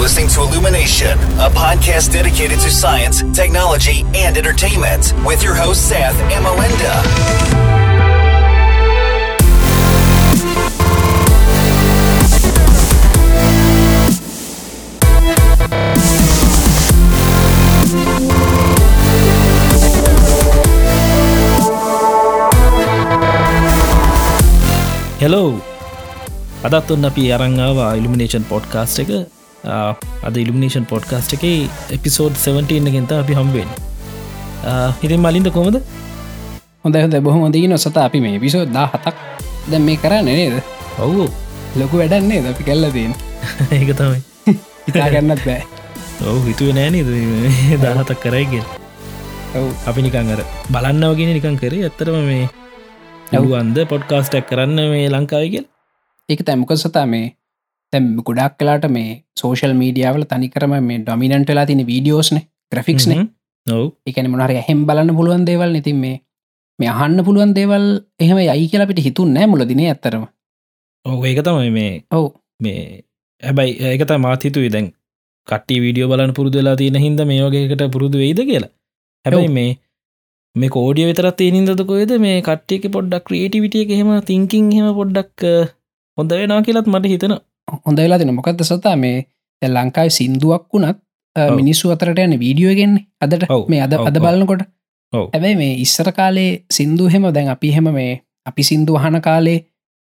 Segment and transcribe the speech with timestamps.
[0.00, 6.16] listening to Illumination, a podcast dedicated to science, technology, and entertainment with your host, Seth
[6.32, 8.06] and Melinda.
[25.22, 25.44] Hello
[26.66, 29.22] අදත් ඔන්න අපි අරංාව elimination podcast එක ආ,
[30.23, 31.43] අද ඉල්ිමිනේෂන් පොඩ්කාස්ට එක
[31.91, 33.69] එපිසෝඩ් 17 ගෙන්ත අපි හම්බෙන්
[35.01, 35.81] හිතින් මලින්ද කොමද
[36.83, 39.17] හොඳ හොඳ බොහොම දී නොසත අපි මේ පිසෝ දා හතක්
[39.69, 40.55] දැ මේ කරන්න නේද?
[40.97, 41.29] ඔව්ෝ.
[41.75, 43.13] ලොකු වැඩන්නේ අපි කල්ලදීන්
[43.75, 44.21] ඒක තමයි.
[44.87, 45.61] හිතාගන්නත් බෑ.
[46.25, 47.11] ඔවු හිතුව නෑනද
[47.83, 48.65] දහතක් කරයිගෙන්
[49.55, 49.69] ඔව්.
[49.85, 51.83] අපි නිකං අර බලන්නවගෙන නිකං කරේ.
[51.83, 52.49] ඇත්තරම මේ
[53.31, 55.69] ඇවුවන්ද පොඩ්කාස්ටක් කරන්න මේ ලංකාවගෙන්
[56.29, 57.37] ඒක තැමක සතා මේ
[57.93, 62.39] තැම් ගොඩක් කලාට මේ සෝෂල් මීඩියාවල තනිකරම මේ ඩොමිනන්ටලා තින වීඩියෝස්න
[62.71, 63.13] ග්‍රෆික්ස්න
[64.07, 66.15] එකන මොනහර හැම් බලන්න පුළුවන් දේවල් නැතින් මේ
[66.79, 67.85] මේ අහන්න පුළුවන් දේවල්
[68.19, 70.25] එහෙම යයි කියලා පිට හිතුන් නෑ මුලදිනේ ඇත්තරම
[71.05, 72.25] ඔව ඒක තමයි මේ ඔව්.
[72.59, 72.81] මේ
[73.43, 74.89] හැබැයි ඒකත මාතිතුයි දැන්
[75.47, 78.71] කට්ටි වීඩියෝ බලන්න පුරුදු වෙලා තියෙන හිද මේ වගේකට පුරුදු වෙයිද කියලා.
[79.25, 79.53] හැබැයි.
[79.57, 79.71] මේ
[80.55, 85.47] මේ කෝඩිය විතරත් තියනින්දද කොයද මේ කට්ටියක පොඩ්ඩක් ක්‍රේටිවිටිය එක හෙම තිංකින් හෙම පොඩ්ඩක්
[86.17, 87.35] හොඳ වෙනා කියලත් මට හිතන
[87.85, 89.17] හොඳ වෙලා තින මොකක්ද සතා මේ
[89.61, 90.97] දැන් ලංකායි සින්දුවක් වුණත්.
[91.59, 94.17] මිනිස්සු අතරට යන වීඩියෝගෙන් අදට මේ අද අද.
[94.19, 94.63] බලන්නකොට.
[95.13, 98.11] ඇබැයි මේ ඉස්සර කාලේ සින්දු හෙම දැන් අපි හෙම මේ
[98.45, 99.59] අපි සින්දු අහන කාලේ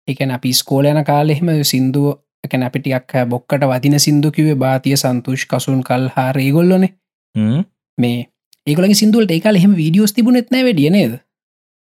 [0.09, 2.07] එකන අපි ස්කෝලයන කාලෙහෙම සින්දුව
[2.45, 6.85] එකන අපිටියක් බොක්කට වදින සිින්දුකිවේ භාතිය සන්තුෂ් කසුන් කල් හා රේගොල්ලොන
[7.99, 8.19] මේ
[8.67, 11.15] ඒකලගේ සිින්දුවලට ඒකාල එහෙම වීඩියෝස් තිබුණෙත් නෑ වැඩිය නේද?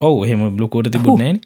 [0.00, 1.40] ඔවු එහෙම බ්ලොකෝට තිබුණන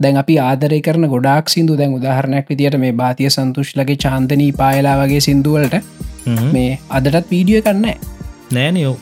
[0.00, 5.20] දැන් අපි ආදරය කරන ගොඩක් සිින්දු දැන් උදාහරණයක් විදිට මේ භාතිය සන්තුෂ්ලගේ චාන්තනී පායලා වගේ
[5.26, 5.76] සිින්දුවලට
[6.54, 7.86] මේ අදටත් වීඩියෝ කන්න
[8.56, 8.94] නෑනයෝ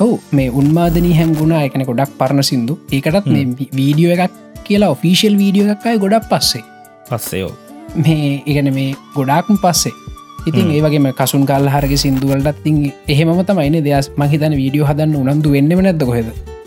[0.00, 0.20] ඔවු.
[0.32, 2.78] මේ උන්මාදනී හැම්ගුණා එකන ගොඩක් පරණ සිින්දු.
[2.92, 3.44] ඒකටත් මේ
[3.78, 6.64] වීඩියෝ එකක් කියලා ඔෆිසිල් වීඩියෝ එකක්යි ගොඩක් පස්සේ.
[7.10, 7.52] පස්සයෝ
[7.96, 9.94] මේ ඉගන මේ ගොඩාක්ම පස්සේ.
[10.46, 10.70] ඉතින්.
[10.76, 12.72] ඒවගේම කසුන් කල් හරග සිින්දුවලට ති
[13.08, 16.28] එහෙම තමයින දෙයක් මහිතන වීඩියෝ හදන්න උනන්දු වෙන්නම නැද කොහෙද?
[16.32, 16.61] ඔහු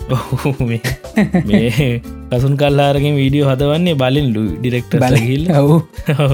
[1.45, 2.01] මේ
[2.31, 5.17] කසුන් කල්ලාරගෙන් වීඩියෝ හදවන්නේ බලින් ලු ඩිරෙක්ට බල-
[5.57, 5.81] ඔව්.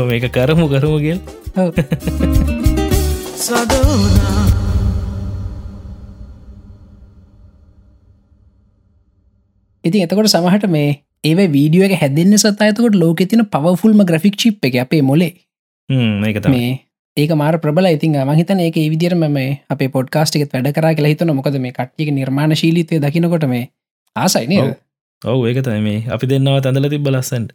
[0.08, 1.20] මේක කරමු කරමුගෙල්
[1.58, 1.70] ඔව්.
[9.84, 10.90] ඉතින් එතකොට සමහට මේ
[11.24, 15.34] ඒ වීඩියෝ එක හැදන්න සතයතකොට ලෝක තින පවෆුල්ම ග්‍රෆික් චිප් එක අපේ මොලේ.
[15.90, 16.72] ඒක තම මේ
[17.18, 21.34] ඒක මාර ප්‍රබල ඉතින් මහිතන ඒක විදිරම මේ අප පොඩ්කාස්ට එකත් වැඩ කර කියලා හිතන
[21.34, 23.66] මොකද මේ කට්ටික නිර්මාණ ශීලිතය දකිනකොට මේ
[24.16, 24.70] ආසයින ඔව්.
[25.22, 27.52] ඔවු ඒක තම මේ අපි දෙන්නව ඇඳල තිබ ලස්සන්ට.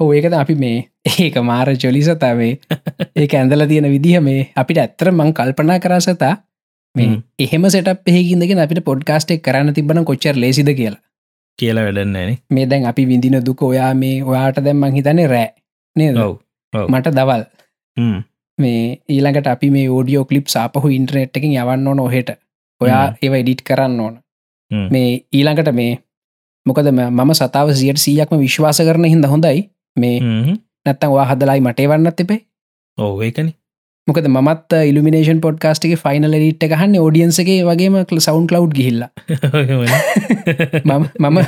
[0.00, 0.78] ඕ ඒකද අපි මේ
[1.24, 2.52] ඒක මාර චොලිසතාවේ
[3.16, 6.34] ඒක ඇඳල තියෙන විදිහ මේ අපිට ඇත්තර මං කල්පනා කරා සතා
[6.94, 7.22] මේ හ්ම්.
[7.38, 11.00] එහෙම සට පෙහිකින්දගෙන අපිට පොඩ්කාස්ටෙක් කරන්න තිබන කොච්චර ලේසිද කියලා.
[11.58, 15.48] කියලා වැඩන්නෑන මේ දැන් අපි විඳින දුක ඔයා මේ ඔයාට දැම්මං හිතන්නේ රෑ
[16.18, 16.34] ඔව්.
[16.72, 16.86] ඔව්.
[16.88, 17.46] මට දවල්.
[18.64, 22.30] මේ ඊළඟට අපි මේ ෝඩියෝ කලිප් සාපහු ඉන්ට්‍රනෙට් එකින් යවන්න ඕන ඔහෙට.
[22.80, 23.04] ඔයා.
[23.22, 24.18] ඒව එඩිට් කරන්න ඕන.
[24.94, 25.92] මේ ඊළඟට මේ
[26.66, 29.70] මොකද මම සතාව සියට සීයක්ම විශ්වාස කරන හිද හොඳයි.
[29.96, 30.18] මේ.
[30.86, 32.40] නැත්තන් වා හදලායි මටේ වන්නත් එපේ.
[32.98, 33.50] ඔව් ඒකන.
[34.08, 39.02] මොකද මත් ඉල්ිමිනේෂන් පොඩ්කාස්ටගේ ෆයිනල් ලිට් ගහන්න ෝඩියන්සගේ වගේම කල සවන්් කලව් ගිහිල්ල
[40.84, 41.38] මම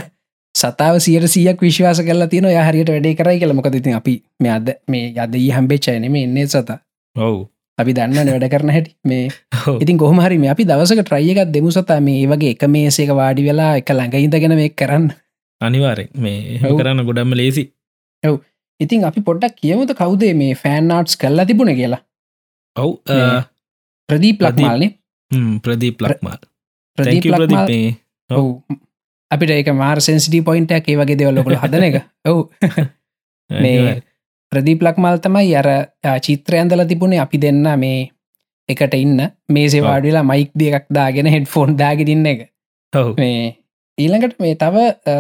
[0.55, 3.55] සතාව සියට සියක් විශ්වාස කල තින හරියට වැඩේ කරයි කියල.
[3.59, 6.79] මොකද ඉතින් අපි මේ අද මේ යද ඊ හම්බේච්චයන මේ එන්නේ සත
[7.17, 7.37] ඔව්.
[7.78, 8.97] අපි දන්න වැඩ කරන හැටි.
[9.05, 9.28] මේ.
[9.78, 12.00] ඉතින් කොහමහරි මේ අපි දවසක ට්‍රයියකත් දෙමු සතා.
[12.00, 15.12] මේ වගේ එක මේසේක වාඩි වෙලා එක ළඟහිදගෙන මේ කරන්න.
[15.61, 16.59] අනිවාරෙන් මේ.
[16.61, 17.71] කරන්න ගොඩම්ම ලේසි
[18.81, 22.00] ඉතින් අපි පොඩ්ඩක් කියමුද කවුදේ මේ ෆෑන්නාට්ස් කල්ලා තිබුණ කියලා?
[22.77, 22.93] ඔව්
[24.09, 24.41] ප්‍රදීප්.
[24.41, 24.91] ලක්මාල්නේ
[25.61, 26.41] ප්‍රදීප් ලක්මාල්.
[26.99, 27.69] ප්‍රදීප් ලක්මාල්.
[28.31, 28.49] ඔව්.
[29.31, 32.00] අපිට ඒක මාර් සෙන්සිටි පොයින්ටක් ඒ වගේ දෙවල්ලොකළ හදන එක.
[32.31, 32.49] ඔවු.
[33.50, 34.03] මේ
[34.52, 38.10] ප්‍රදීප් ලක්මල් තමයි අර ආ, චිත්‍රය ඇඳල තිබුණේ අපි දෙන්න මේ
[38.69, 39.19] එකට ඉන්න.
[39.49, 42.40] මේ සේවාඩිලා මයික් දෙකක් දාගෙන හෙඩ් ෆෝන් දාගෙනන්න එක.
[43.16, 43.56] මේ
[43.99, 44.76] ඊළඟට මේ තව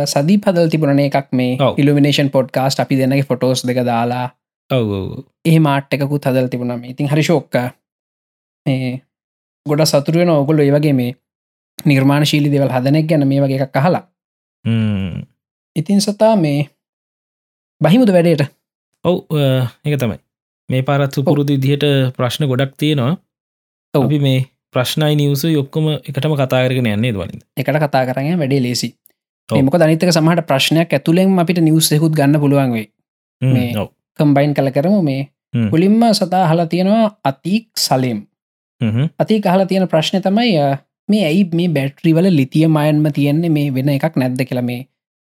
[0.06, 1.78] සදී පදල් තිබුණන එකක් මේ ඔව්.
[1.78, 4.26] ඉල්ිමිනේෂන් පොඩ්කාස්ට අපි දෙන්නගේ ෆොටෝස් දෙක දාලා.
[4.70, 5.24] ඔව්.
[5.44, 7.56] ඒ මාට් එකකුත් හදල් තිබුණම ඉතින් හරි ශෝක්ක
[8.66, 8.92] මේ
[9.66, 11.12] ගොඩ සතුරුවෙන ඔගොල්ලො ඒවගේ මේ
[11.86, 14.04] නිර්මාණ ශීලි දෙවල් හදනෙක් ගැන මේ වගේ එකක් කහලා.
[15.76, 16.68] ඉතින් සතා මේ
[17.80, 18.50] බහිමුද වැඩේට
[19.04, 19.16] ඔව්
[19.84, 20.18] ඒක තමයි.
[20.68, 21.84] මේ පාරත් සුපුරුදු දිහට
[22.16, 23.12] ප්‍රශ්න ගොඩක් තියෙනවා.
[23.94, 24.10] ඔව්.
[24.26, 28.88] මේ ප්‍රශ්නයි නිවස යොක්කොම එකටම කතාරගෙන යන්නේ වලින් එකට කතා කරන්න වැඩේ ලේසි.
[29.48, 32.86] මොක දනිතක සමහට ප්‍රශ්නයක් ඇතුළෙන් අපිට නිවස්සෙකුත් ගන්න පුළුවන් වේ
[34.18, 35.28] කම්බයින් කල කරමු මේ.
[35.72, 38.22] පුලින්ම සතා හලා තියෙනවා අතික් සලම්.
[39.20, 40.56] අති කහලා තියෙන ප්‍රශ්න තමයි
[41.10, 43.50] මේ ඇයි මේ බැට්‍රිවල ලිතිය මයන්ම තියෙන්නේ?
[43.50, 44.80] මේ වෙන එකක් නැද්ද කියලා මේ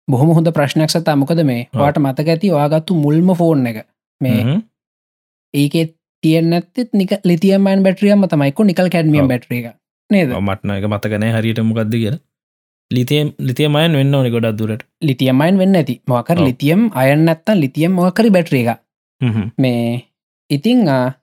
[0.10, 1.16] බොහොම හොඳ ප්‍රශ්නයක් සතා.
[1.16, 1.68] මොකද මේ.
[1.82, 3.86] වාට මතක ඇති වාගත්තු මුල්ම ෆෝන් එක.
[4.22, 4.62] මේ
[5.54, 9.28] ඒකෙත් තියෙන් ඇත්තෙත් නික ලිතියමන් බැටරියම තමයිකු නිකල් කැඩමියම්.
[9.28, 9.76] බැට්‍රිය එක.
[10.10, 10.30] නේද?
[10.42, 12.20] මටන එක මතකනෑ හරියට මොකක්ද කියලා.
[12.92, 14.84] ලිතියම් ලිතියමයන් වෙන්න ඕනි ගොඩක් දුරට.
[15.02, 16.02] ලිතියමයින් වෙන්න ඇති.
[16.08, 16.38] මොකර.
[16.48, 18.80] ලිතියම් අයන් නැත්තන් ලිතියම් මොකරි බැට්‍රිය එක
[19.58, 20.06] මේ
[20.50, 21.14] ඉතිං ආ,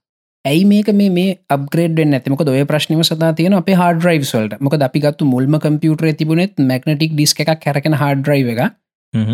[0.47, 4.61] ඇයි මේක මේ අපග්‍රේඩ ඇතිමක ඔය ප්‍රශ්නම සතා තියෙන අප හard ඩ්‍රයිව් වලට.
[4.61, 8.61] මොක අපි ගත්තු මුල්ම කම්පියුටර තිබුණෙත් මැගනටික් ඩිස්ක එකක් කැරකෙන හard ඩ්‍රයිව එක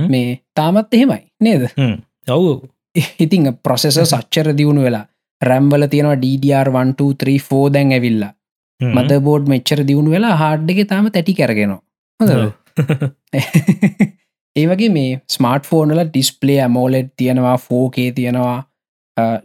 [0.09, 1.69] මේ තාමත් එහෙමයි නේද?
[2.29, 2.47] ඔව්.
[3.19, 5.07] ඉතිං ප්‍රොසෙස සච්චර දියුණු වෙලා
[5.43, 8.33] රැම්බල තියෙනවා DDR123 දැන් ඇවිල්ලා.
[8.81, 11.81] මද බෝඩ් මෙච්චර දියුණු වෙලා හාඩ්ඩක තාම තැටි කැරගෙනවා.
[12.21, 12.59] හොඳද?
[14.57, 18.59] ඒ වගේ මේ ස්මාර්ට ෆෝනල ඩිස්පලේ ඇමෝලෙඩ් තියෙනවා ෆෝකේ තියෙනවා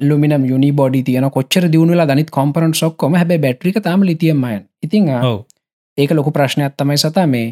[0.01, 5.07] ලුමිනම් යුනි බොඩි තියන කොච්චර දියුණුලා දනිත් කොම්පරන් සොක්කොම හැබ බැට්‍රික තාම ලිතියමයන් ඉතිං
[5.97, 7.47] ඒක ලොකු ප්‍රශ්නයක් තමයි සතා මේ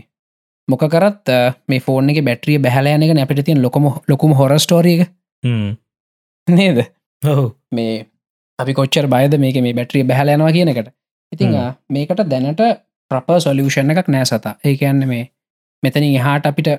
[0.68, 5.02] මොක කරත් අ, මේ ෆෝන් එක බැට්‍රිය බැහලයනක නැපිට තියන් ලොකම ලොකුම හොර ස්ටෝරියක
[6.48, 6.80] නේද?
[7.72, 8.06] මේ
[8.60, 10.90] අපි කොච්චර බයද මේක මේ බැට්‍රිය බැහලයනවා කියන එකට.
[11.32, 11.52] ඉතිං
[11.90, 12.62] මේකට දැනට
[13.12, 14.56] ප්‍රප සොලියෂණ එකක් නෑ සතා.
[14.64, 15.24] ඒ කියන්න මේ
[15.84, 16.70] මෙතනින් එහාට අපිට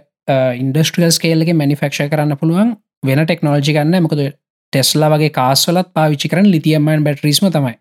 [0.57, 2.73] ඉන්ඩස්ට්‍රියල් ස්කේල්ලගේ මනිෆක්ෂ කරන්න පුළුවන්
[3.05, 4.23] වෙන ටෙක්නෝජි ගන්න මොකද
[4.77, 7.77] ටෙස්ලා වගේ කාස්වලත් පාවිච්චි කරන ලිතියම්මන් බැටරිස්ම තමයි.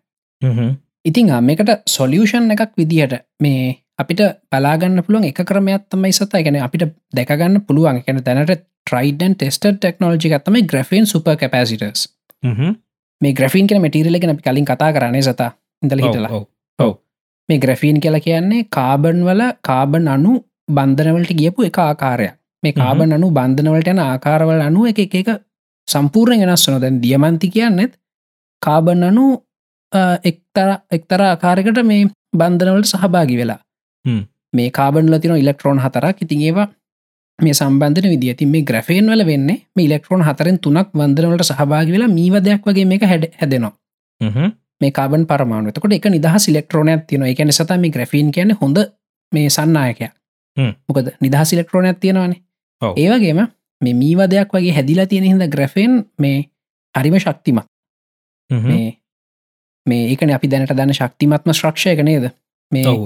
[1.06, 4.22] ඉතිං මේකට සොලියෂන් එකක් විදිහට මේ අපිට
[4.52, 8.02] බලාගන්න පුළුවන් එක ක්‍රමයක් තමයි සතා ගැන අපිට දැකගන්න පුළුවන්.
[8.02, 12.08] එකන දැනට ට්‍රයිඩන් ටෙස්ට ටෙක්නෝජි ගත්තම ග්‍රෆන් සුප කැපසිටස්
[13.22, 15.52] මේ ග්‍රෆීන් කෙන මටිරල ගෙන කලින් කතා කරන්නේ සතා.
[15.84, 16.44] ඉඳල හිටලා.
[17.50, 20.34] මේ ග්‍රෆීන් කියලා කියන්නේ කාබන් වල කාබන් අනු
[20.72, 22.34] බන්ධනවලට ගියපු එක ආකාරයක්.
[22.64, 25.30] මේ කාබන් අනු බන්ධනවලට යන ආකාරවල අනුව එක එක
[25.88, 27.94] සම්පූර්ණ වෙනස් වන දැන් දියමන්ති කියන්නෙත්
[28.62, 29.26] කාබන් අනු
[30.32, 33.60] එක්තර එක්තර ආකාරකට මේ බන්ධනවලට සහභාගි වෙලා.
[34.54, 36.18] මේ කාබන්ල තින ඉලෙක්ට්‍රෝන් හතරක්.
[36.22, 36.68] ඉතින් ඒවා
[37.40, 42.12] මේ සම්බන්ධන විදි ඇති මේ ග්‍රෆේන් වල වෙන්නේ මේ ඉලෙක්ට්‍රෝන් හතරෙන් තුනක් වන්දනවලට සහභාගි වෙලා
[42.18, 43.74] මීවදයක් වගේ මේක හැඩ හැදෙනවා.
[44.82, 45.70] මේ කාබන් පරමාණු.
[45.70, 48.78] එතකොට එක නිදහස් ඉලෙක්ට්‍රෝනයක් තියෙන එකන සත මේ ග්‍රෆීන් කියන හොඳ
[49.32, 50.12] මේ සන්නායකයක්.
[50.88, 52.42] මොකද නිදහස් ඉලෙක්ට්‍රෝනයක් තියෙනවානේ.
[52.82, 53.40] ඒවගේම
[53.86, 56.38] මේ මීවදයක් වගේ හැදිලා තියෙන හිද ග්‍රෆෙන් මේ
[56.96, 57.68] හරිම ශක්තිමත්.
[58.50, 58.88] මේ
[59.86, 62.30] මේ ඒකන අපි දැනට දන්න ශක්තිමත්ම ශ්‍රක්ෂයක නේද?
[62.72, 62.98] මේ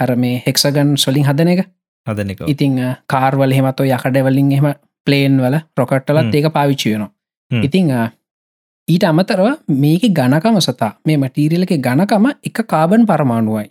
[0.00, 1.66] අර මේ හෙක්සගන් සොලින් හදන එක?
[2.06, 4.72] හදන එක ඉතිං කාර්වල හෙමතෝ යකඩවලින් එහම
[5.06, 6.34] ප්ලේන් වල ප්‍රොකට්ටලත් හ්ම්.
[6.34, 7.10] ඒක පාවිච්චි වෙනවා.
[7.50, 7.90] ඉතිං
[8.88, 9.46] ඊට අමතරව
[9.84, 13.68] මේක ගණකම සතා මේ මටීරියලක ගණකම එක කාබන් පරමාණුවයි.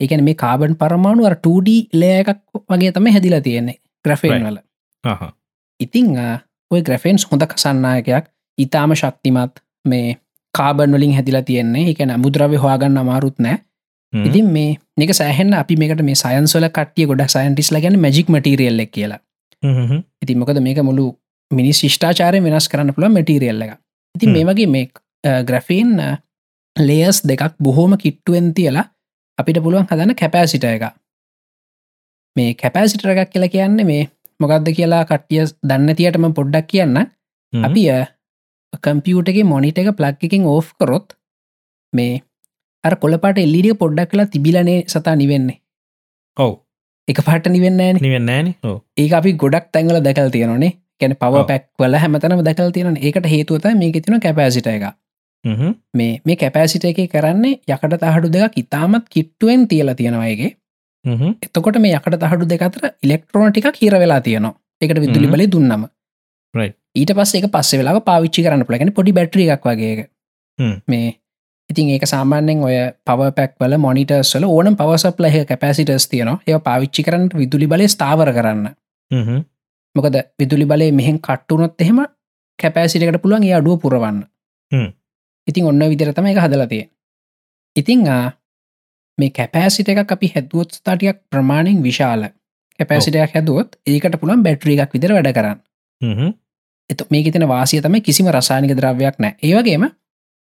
[0.00, 4.46] ඒකන මේ කාබන් පරමාණුවර 2D ලෑ එකක් වගේ තම හැදිලා තියෙන්නේ ග්‍රෆේන්.
[4.46, 4.58] වල
[5.80, 6.16] ඉතිං
[6.70, 8.24] ඔය ග්‍රෆෙන්ස් හොඳ කසන්නායකයක්.
[8.58, 10.16] ඉතාම ශක්තිමත් මේ
[10.54, 11.90] කාබන් වලින් හැදිලා තියෙන්නේ.
[11.90, 13.58] එකන මුද්‍රවය හවාගන්න අමාරුත් නෑ.
[14.12, 19.20] ඉතින් මේ නික සෑහෙන් අපි මේකට මේ සයන්සල කටිය ගොඩක් සයින්ටිස් ලගැන මජික් මටීරියල්ල කියලා.
[20.22, 21.06] ඉතින් මොකද මේක මුළු
[21.50, 23.72] මිනි ශිෂ්ඨාචාරය වෙනස් කරන්න පුළුව මටීරියල්ල එක
[24.14, 24.30] ඉතින්.
[24.30, 24.90] මේ වගේ මේ
[25.42, 25.92] ග්‍රෆීන්
[26.76, 28.84] ලේස් දෙකක් බොහෝම කිට්ටුවෙන් තියලා
[29.38, 30.84] අපිට පුළුවන් හදන කැපෑසිට එක
[32.36, 34.02] මේ කැපෑසිට එකක් කියලා කියන්නේ මේ
[34.42, 36.98] මොකක්ද කියලා කට්ටිය දන්න තියටම පොඩ්ඩක් කියන්න.
[37.52, 37.84] අපි
[38.80, 41.16] කම්පියුටගේ මොනිට එක ප්ලක් එකින් ඕෆ් කරොත්
[41.92, 42.20] මේ
[42.84, 45.58] අර කොලපට එල්ලිඩිය පොඩ්ඩක් කියලා තිබිලනේ සතා නිවෙන්නේ.
[46.36, 46.52] ඔව්.
[47.08, 51.44] එක පාට නිවෙන්න නිවෙන්න ඕ ඒ අපි ගොඩක් තැන්ගල දැකල් තියෙනනේ කැන පව.
[51.46, 54.84] පැක් වල හැමතනම දැකල් තියෙන ඒකට හේතුවත මේක තින කැපෑසිට එක.
[55.94, 60.52] මේ මේ කැපෑසිට එක කරන්නේ යකට තහඩු දෙක ඉතාමත් කිට්ටුවෙන් තියලා තියෙනවයගේ
[61.42, 64.54] එතකොට මේ යකට තහඩු දෙකතර ඉලෙක්ට්‍රෝන ටික හිර වෙලා තියෙනවා.
[64.80, 65.26] එකට විදුලි.
[65.28, 65.82] බලි දුන්නම.
[66.96, 70.06] ඊට පස්සේ එක පස්සේ වෙලා පාවිච්චි කරන්න පලගෙන පොඩි බැට්‍රිය එකක් වගේ.
[70.88, 71.08] මේ
[71.70, 76.38] ඉතින් ඒක සාමාන්‍යෙන් ඔය පව පැක් වල මොනිටර්ස්වල ඕනම් පවසප්ලහ කැපසිටස් තියනවා.
[76.46, 78.66] ඒ පාවිච්චි කරන්න විදුලි බලය ස්ථාවර කරන්න.
[79.94, 81.98] මොකද විදුලි බලය මෙහෙන් කට්ටුනොත් එහෙම
[82.58, 84.18] කැපෑසිටකට පුළුවන් ඒ අඩුව පුරවන්න.
[85.46, 86.84] ඉතින් ඔන්න විදිරතම එක හදලතිය
[87.76, 88.32] ඉතිං ආ,
[89.18, 92.28] මේ කැපෑසිට එකක් අපි හැදුවොත් ස්ථාටියක් ප්‍රමාණෙන් විශාල.
[92.78, 95.58] කැපෑසිටයක් හැදුවොත් ඒකට පුළන් බැට්‍රිය එකක් විදිර වැඩ කරන්න.
[96.90, 99.86] එත මේ තින වාසිය තම කිසිම රසානික ද්‍රව්‍යයක් නෑ ඒවගේම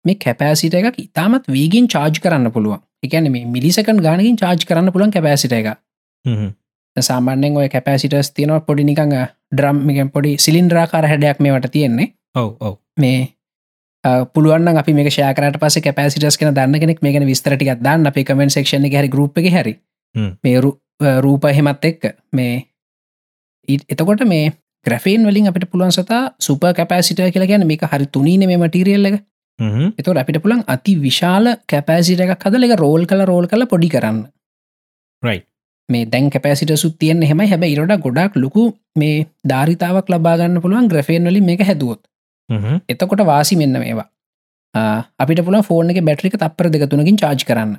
[0.04, 2.80] මේ කැපෑසිට එකක් ඉතාමත් වීගින් චාර්ජ් කරන්න පුළුවන්.
[3.02, 5.74] එකන මේ මිලිසකන් ගානකින් චාර්ජ් කරන්න පුළුවන් කැපෑසිට එක
[6.96, 9.14] සාමාන්‍යෙන් ඔය කැපෑසිටස් තියෙනවා පොඩි නිකං
[9.52, 12.14] ඩ්‍රම් පොඩි සිලින්ද්‍රාකාර හැඩයක් මේවට තියෙන්නේ.
[12.34, 12.74] ඔව් ඔව්.
[12.96, 13.18] මේ
[14.04, 18.06] පුළුවන් අපි මේ ශයකරට පස කැපසිටස් කන දන්න කෙනෙක් මේකන විස්තරටික් දන්න.
[18.06, 19.78] අප කමෙන් ක්ෂණ හැරි ගරුප් එක හැරි.
[20.14, 20.30] හ්ම්.
[20.44, 22.14] මේ රු- අ, රූප හෙමත් එක්ක.
[22.32, 22.66] මේ
[23.68, 24.52] එතකොට මේ
[24.86, 29.20] ග්‍රෆේන් වලින් අපට පුළුවන් සතා සුප කැපසිට කියලා ගැන මේක හරි තුනීන මේ මටීරියල්ල එක.
[29.98, 34.20] එතො අපිට පුළන් අති විශාල කැපෑසිට එකක් හදල එක රෝල් කල රෝල් කල පොඩි කරන්න.
[35.88, 41.44] මේ දැන් කැපෑසිට සුත්තියෙන් හෙම හැබ ඉරට ගොඩක් ලොකු මේ ධාරිතාවක් ලබාගන්න පුළුවන් ග්‍රෆේන් වලින්
[41.44, 42.00] මේක හැදුවොත්
[42.88, 44.08] එතකොට වාසි මෙන්න මේවා.
[45.18, 47.76] අපිට පුල ෆෝන එක බැටරික තපර දෙකතුනකින් චාර්ජ් කරන්න.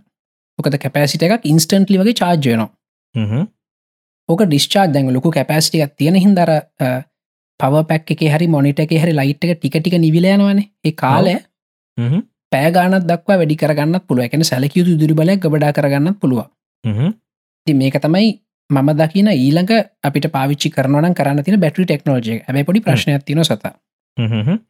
[0.60, 2.70] ඕකද කැපෑසිට එකක් ඉන්ස්ටන්ටලි වගේ චාර්ජයනවා
[4.30, 6.52] ඕක ඩිස්චාර් දැන් ලොකු කැපෑසිටික් තියෙන හිදර
[7.60, 11.36] පව පැක් එක හරි මොනිට එක හරි ලයිට් එක ටික ටික නිවිලයනවන ඒ කාලය
[12.52, 16.46] පෑගානත් දක්වා වැඩි කරගන්න පුළුව එකන සැලකයුතු දුරි බලයක් ගබඩා කරගන්න පුළුව
[17.68, 18.32] ති මේක තමයි
[18.70, 23.74] මම දකින ඊළඟ අපිට පාවිච්චි කරනවන කරන්න තින බැටරි ටෙක්නෝජය ඇබ පොඩි ප්‍රශ්නයක් තින සත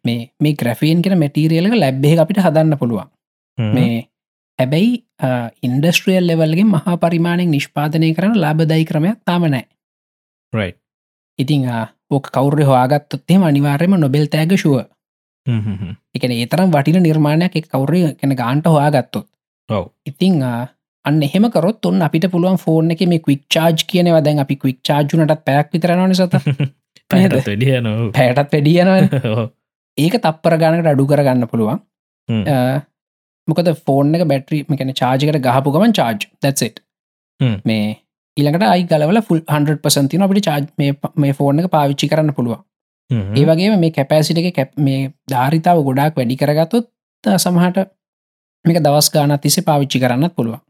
[0.03, 3.09] මේ මේ ග්‍රෆීන් කෙන මැටීරියලක ලැබ්බේ අපිට හදන්න පුළුවන්.
[3.57, 4.07] මේ
[4.59, 4.91] හැබැයි
[5.63, 9.65] ඉන්ඩස්ට්‍රියල් ලෙවල්ගේ මහා පරිමාණෙන් නිෂ්පාදනය කරන ලාබදයි ක්‍රමයක් තාමනෑ
[11.39, 11.67] ඉතිං
[12.11, 14.79] ඕක කවුර හවාගත්තොත්තෙම අනිවාර්යම නොබෙල් තෑග ශුව
[16.15, 19.27] එකන ඒතරම් වටින නිර්මාණයක් එක කවුරය කෙන ගාන්ට හොයාගත්තොත්.
[20.05, 20.43] ඉතිං
[21.05, 24.17] අන්න එහෙම කරොත් ඔන්න අපිට පුළුවන් ෆෝර්න එක මේ කවික් චාර්ජ් කියනව.
[24.21, 26.33] දැන් අපි කවික් චාර්ජුනටත් පැයක් විතරනන සත
[27.09, 28.91] පැහට වැඩියන පැයටත් වැඩියන
[29.97, 31.81] ඒක තප්පර ගණකට අඩු කරගන්න පුළුවන්.
[33.47, 36.81] මොකද ෆෝර්න එක බැටරි මෙකන චාර්ජකට ගහපු ගමන් චාර්ජ් දැත්සෙට්
[37.65, 37.85] මේ
[38.37, 40.67] ඊළඟට අයි ගලවල ෆුල් 100 පසන්තින අපිට චාර්ජ්
[41.17, 42.63] මේ ෆෝර්න එක පාවිච්චි කරන්න පුළුවන්.
[43.35, 46.89] ඒ වගේ මේ කැපෑසිට එක කැප් මේ ධාරිතාව ගොඩාක් වැඩි කරගත්තුත්
[47.23, 47.87] සමහට
[48.65, 50.61] මේක දවස් ගානත් තිසේ පාවිච්චි කරන්නත් පුළුවන්.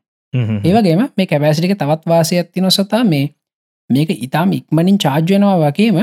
[0.64, 3.26] ඒවගේම මේ කැපෑසිටික තවත් වාසයක් තින සතා මේ
[3.90, 6.00] මේක ඉතාම ඉක්මනින් චාර්ජයනවා වගේම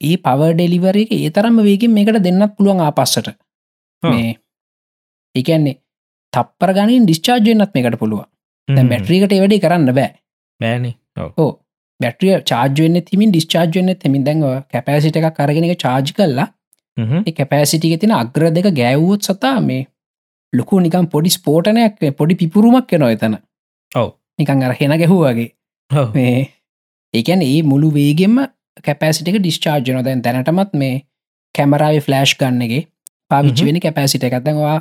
[0.00, 3.28] ඒ පව ඩෙලිවර එක ඒ තරම්ම වේකින් මේකට දෙන්නත් පුළුවන් ආපස්සට.
[4.02, 4.32] මේ
[5.34, 5.76] එකන්නේ
[6.32, 8.26] තප්පර ගනින් ඩිස්චාර්ජයනත් මේකට පුළුවන්.
[8.88, 10.10] බැට්‍රීකට වැඩි කරන්න බෑ.
[10.60, 10.92] බෑනි.
[11.38, 11.52] ඕ
[12.00, 16.48] බැට්‍රිය චාර්ජවෙන්න තිමින් ඩිස්චාර්ජවෙන්න තෙමින් දැන්ව කැපෑසිට එක කරගෙන එක චාර්ජ් කල්ලා
[17.32, 19.86] කැපෑසිටික තින අග්‍ර දෙක ගෑවූත් සතා මේ
[20.52, 23.38] ලොකු නිකම් පොඩි ස්පෝටනයක් පොඩි පිපුරුමක් කෙනො එතන.
[23.92, 24.08] ඔව.
[24.38, 25.48] නිකං අර හෙන ගැහුවගේ
[26.14, 26.36] මේ
[27.14, 28.36] ඒකැන ඒ මුළු වේගෙන්ම
[28.86, 31.00] කැපෑසිටික ඩිස්චාර්ජන දැන් දැනටමත් මේ
[31.54, 32.82] කැමරාව ෆලෑෂ් ගන්නගේ
[33.30, 34.76] පාවිච්චි වෙන කැපෑසිට එකතවා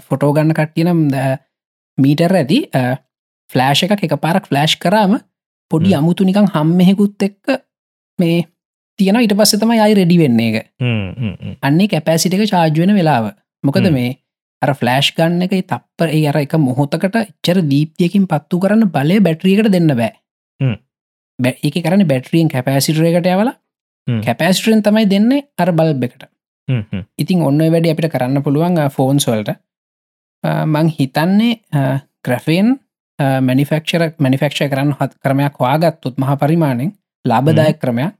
[0.00, 1.04] ෆොටෝ ගන්න කට්ටියනම්
[1.98, 2.58] මීටර් ඇති
[3.50, 5.20] ෆලෑෂ් එක එක පාරක් ෆලෑෂ් කරාම
[5.70, 7.56] පොඩි අමුතු නිකං හම්මෙහෙකුත් එක්ක
[8.18, 8.42] මේ
[8.98, 10.66] තියෙන ඉට පස්ස තම යයි රෙඩි වෙන්නේ එක
[11.62, 13.32] අන්නේ කැපෑසිට එක චාර්ජවෙන වෙලාව.
[13.64, 14.16] මොකද මේ
[14.62, 19.70] අර ෆලෑෂ් ගන්න එක තප්පර ඒ අර එක මොහොතකට එච්චර දීප්තියකින් පත්තු කරන්න බලය බැට්‍රියකට
[19.70, 20.12] දෙන්න බෑ
[21.38, 23.50] බැ එක කරන බැට්‍රියෙන් කැපෑසිටරේකට යවල
[24.26, 26.24] කැපෑස්ටරෙන් තමයි දෙන්නේ අර බල්බ එකට.
[27.18, 29.54] ඉතින් ඔන්න වැඩි අපිට කරන්න පුළුවන් ෆෝන්ස්වල්ට
[30.66, 31.60] මං හිතන්නේ
[32.24, 32.74] ග්‍රෆයෙන්
[33.18, 36.92] මනිෆක්ෂර මනිෆක්ෂ කරන්න හත් ක්‍රමයක් වාගත්තුත් මහ පරිමාණයෙන්
[37.24, 38.14] ලාබදායක් ක්‍රමයක්.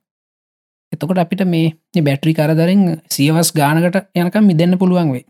[0.92, 5.24] එතකොට අපිට මේ බැට්‍රි කරදරෙන් සියවස් ගානකට යනකම් මිදන්න පුළුවන් වේ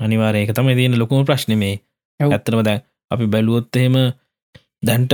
[0.00, 1.80] අනිවාරය එක තමයි තියෙන ලොකුම ප්‍රශ්න මේ.
[2.20, 3.96] ඇත්තනම දැන් අපි බැලුවොත් එහෙම
[4.82, 5.12] දැන්ට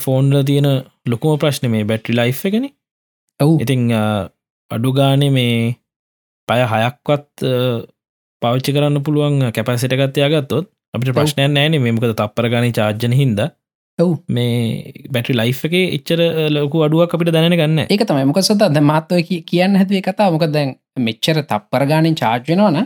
[0.00, 0.68] ෆෝන්ල තියෙන
[1.06, 2.68] ලොකුම ප්‍රශ්න මේ බැට්‍රි ලයි් එකන.
[3.40, 3.58] ඔවු.
[3.60, 3.90] ඉතිං
[4.70, 5.58] අඩු ගානේ මේ
[6.48, 7.44] පය හයක්වත්
[8.42, 13.44] පෞච්චි කරන්න පුළුවන් කැපසිටකත්යගත්තොත් අපිට ප්‍රශ්නයන් නෑන මේමකද තප්පර ගනි චාර්ජන හින්ද.
[13.98, 14.10] ඔව්.
[14.28, 16.20] මේ බැටි ලයි් එක එච්චර
[16.56, 18.26] ලොකු අඩුවක් අපිට දැන ගන්න ඒක තමයි.
[18.30, 22.82] මොක සත ද මාත්ව කියන්න හැතුවේ කතා මොක දැන් මෙච්චර තප්පර ගානෙන් චාර්ජනවන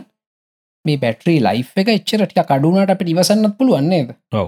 [0.85, 4.47] මේ බැට්‍රී ලයි් එක එච්චර ටික කඩුනට අපට ඉවසන්නත් පුළුවන්නේද ඔව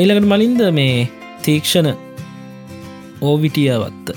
[0.00, 1.08] ඊළකට මලින්ද මේ
[1.44, 1.88] තීක්ෂණ
[3.20, 4.12] ඕවිටියවත්ත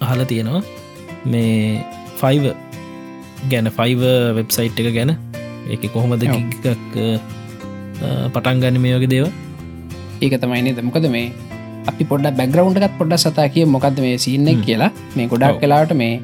[0.00, 0.62] අහල තියෙනවා.
[1.32, 1.84] මේ
[2.20, 2.44] ෆයිව
[3.50, 4.00] ගැන ෆයිව
[4.38, 5.16] වෙබ්සයිට් එක ගැන.
[5.68, 6.64] ඒක කොහොමද එකක්
[8.34, 9.51] පටන් ගන්න මේ වගේ දේව
[10.24, 11.26] ඒක තමයි දමකද මේ
[11.90, 14.90] අපි පොඩ බැග්‍රවන්් එකත් පොඩ සතා කිය මොකක්ද මේ සින්න කියලා?
[15.16, 16.20] මේ ගොඩක් කලාට මේ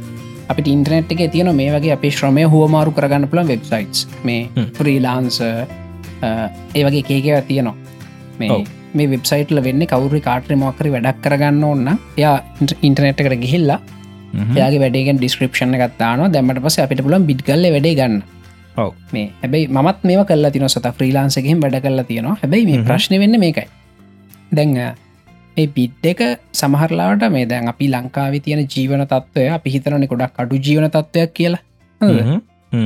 [0.53, 6.85] අපි ඉන්ටනෙට් එක තියන මේ වගේ අපි ශ්‍රමය හුවමාරු කරගන්න පුළන් වෙබ්සයිටස් මේ ෆ්‍රීලාන්ස ඒ
[6.87, 7.77] වගේ කේකව තියනවා.
[8.41, 8.59] මේ
[8.95, 11.89] මේ වෙබ්සයිටල වෙන්න කවුරු කාටර මොකරි වැඩක් කරගන්න ඔන්න
[12.25, 12.35] යා
[12.89, 13.81] ඉන්ටනෙට් එකට ගිහිල්ලා
[14.61, 18.23] යාගේ වැඩේගෙන් ඩිස්ක්‍රපෂණ ගත්තාන දැමට පස අපිට පුලන් බිඩ් කල්ල වැඩේ ගන්න.
[19.15, 20.87] මේ හැබයි මත් මේ කල්ල තින සත.
[20.99, 22.39] ෆ්‍රීලාන්සකෙන් වැඩ කල්ලා තියෙනවා.
[22.45, 23.67] හැබයි මේ ප්‍රශ්න වෙන්න මේකයි
[24.53, 24.75] දැන්
[25.57, 26.21] මේ බිඩ් එක
[26.55, 31.63] සමහරලාට මේ දැන් අපි ලංකාවි තියෙන ජීවන තත්වය අපි හිතනනෙ ගොඩක් අඩු ජීවන තත්වයක් කියලා.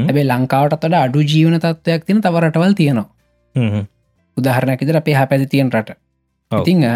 [0.05, 3.09] හැබේ ලංකාවටත් වඩ අඩු ජීවන තත්වයක් තින තවරටවල් තියෙනවා.
[4.37, 5.99] උදාහරණැකිතර අපේ හැ පැති තියෙන් රට.
[6.51, 6.87] ඉතිං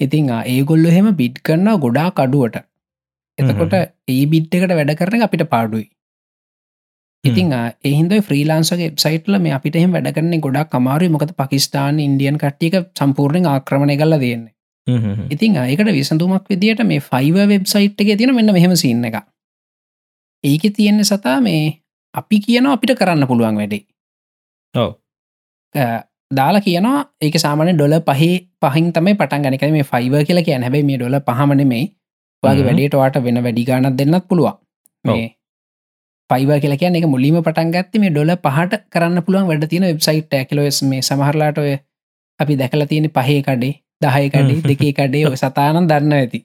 [0.00, 2.62] ඉතිං ඒගොල්ල එහෙම බිඩ් කරන්න ගොඩා කඩුවට
[3.38, 3.74] එතකොට
[4.08, 5.86] ඒ බිට් එකට වැඩ කරන අපිට පාඩුයි
[7.24, 7.52] ඉතින්
[7.84, 13.96] එහින්ද ෆ්‍රීලාන්සගේ සයිටල මේ අපිට එහම වැඩගන්නේ ගොඩක් කමාරු මොකද පකිස්ාන ඉන්දියන් කට්ටික සම්පූර්ණයෙන් ආක්‍රමණය
[13.96, 14.52] කල්ල දෙන්නේ
[15.28, 19.22] ඉතින් ඒකට විසඳුමක් විදිට මේ ෆයිව වෙබ්සයිට් එක තියෙන මෙන්න මෙහෙම සින්න එක
[20.44, 21.82] ඒක තියෙන්නේ සතා මේ
[22.14, 23.84] අපි කියන අපිට කරන්න පුළුවන් වැඩේ.
[24.74, 24.90] ඔව.
[26.30, 30.82] දාලා කියනවා ඒක සාමන ඩොල පහේ පහින් තමයි පටන් ගනික මේ ෆයිව කියලා කියන හැබයි
[30.82, 31.84] මේ ඩොල පහමන මේ
[32.42, 34.58] වගේ වැඩේට වාට වෙන වැඩි ගානත් දෙන්නත් පුළුවන්.
[35.04, 35.36] මේ
[36.30, 40.34] පයිව කියලා කියන එක මුලිම පටන් ගත්ත මේ ඩොල පහට කරන්න පුළුවන් වැඩ තියෙන වෙබ්සයිට්
[40.34, 41.72] ඇකලොස් මේ සමහරලාට ඔය
[42.40, 46.40] අපි දැකල තියෙන පහේ කඩේ දහය කඩේ දෙකේ කඩේ ඔය සතානන් දන්න ඇති.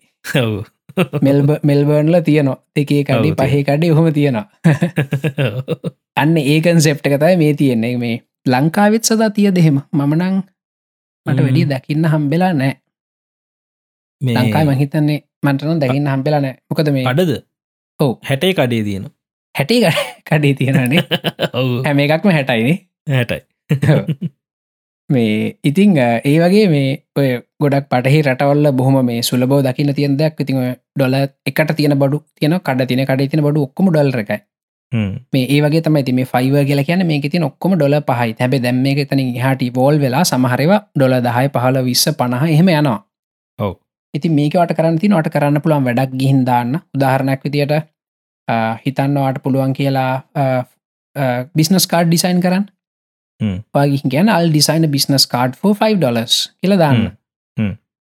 [1.22, 2.58] මෙල්බ මෙල්බර්න්ල තියනවා.
[2.76, 4.46] දෙකේ කඩේ පහේ කඩේ හොම තියෙනවා.
[6.22, 7.94] අන්න ඒකන් සෙප්ට කතයි මේ තියෙන්නේ.
[7.98, 8.16] මේ
[8.48, 10.42] ලංකාවෙත් සදා තිය දෙහෙම මමනං
[11.26, 12.74] මට වැඩිය දකින්න හම්බෙලා නෑ.
[14.22, 16.58] ලංකායි මහිතන්නේ මටන දැකින්න හම්බෙලා නෑ.
[16.70, 17.38] මොකද මේ අඩද
[18.00, 18.12] ඔව්.
[18.24, 19.08] හැටේ කඩේ තියෙන
[19.58, 19.94] හැටේ
[20.26, 21.04] කඩේ තියෙනනේ
[21.86, 22.76] හැම එකක්ම හැටයිනේ.
[23.10, 23.42] හැටයි.
[25.10, 30.40] මේ ඉතිං ඒ වගේ මේ ඔය ගොඩක් පටහි රටවල්ල බොහොම මේ සුලබෝ දකින්න තියන් දෙයක්.
[30.40, 30.62] ඉතින්
[30.96, 34.44] ඩොල එකට තියෙන බඩු තියන කඩ තින කඩ තින බඩු ඔක්කම ඩොල්ර එකයි
[34.92, 38.36] මේ ඒ වගේ තමයි මේ ෆයිව කියල කියන මේ ති ඔක්කොම ඩොල පහයි.
[38.40, 43.00] හැබ දැම් මේ තන හට වෝල් වෙලා සමහරව ඩොල දහයි පහල විස්ස පණහ එහෙම යනවා.
[43.60, 43.74] ඔව.
[44.14, 46.80] ඉති මේකට කරන්න ති නොට කරන්න පුළුවන් වැඩක් ගිහින් දාන්න.
[46.96, 47.74] උදාහරණයක් විදියට
[48.86, 50.14] හිතන්නවාට පුළුවන් කියලා
[51.56, 52.66] බිස්නස් කාඩ් ඩිසයින් කරන්න.
[53.74, 57.06] වගේ ගැන all design business card 5 dollars කියල දාන්න.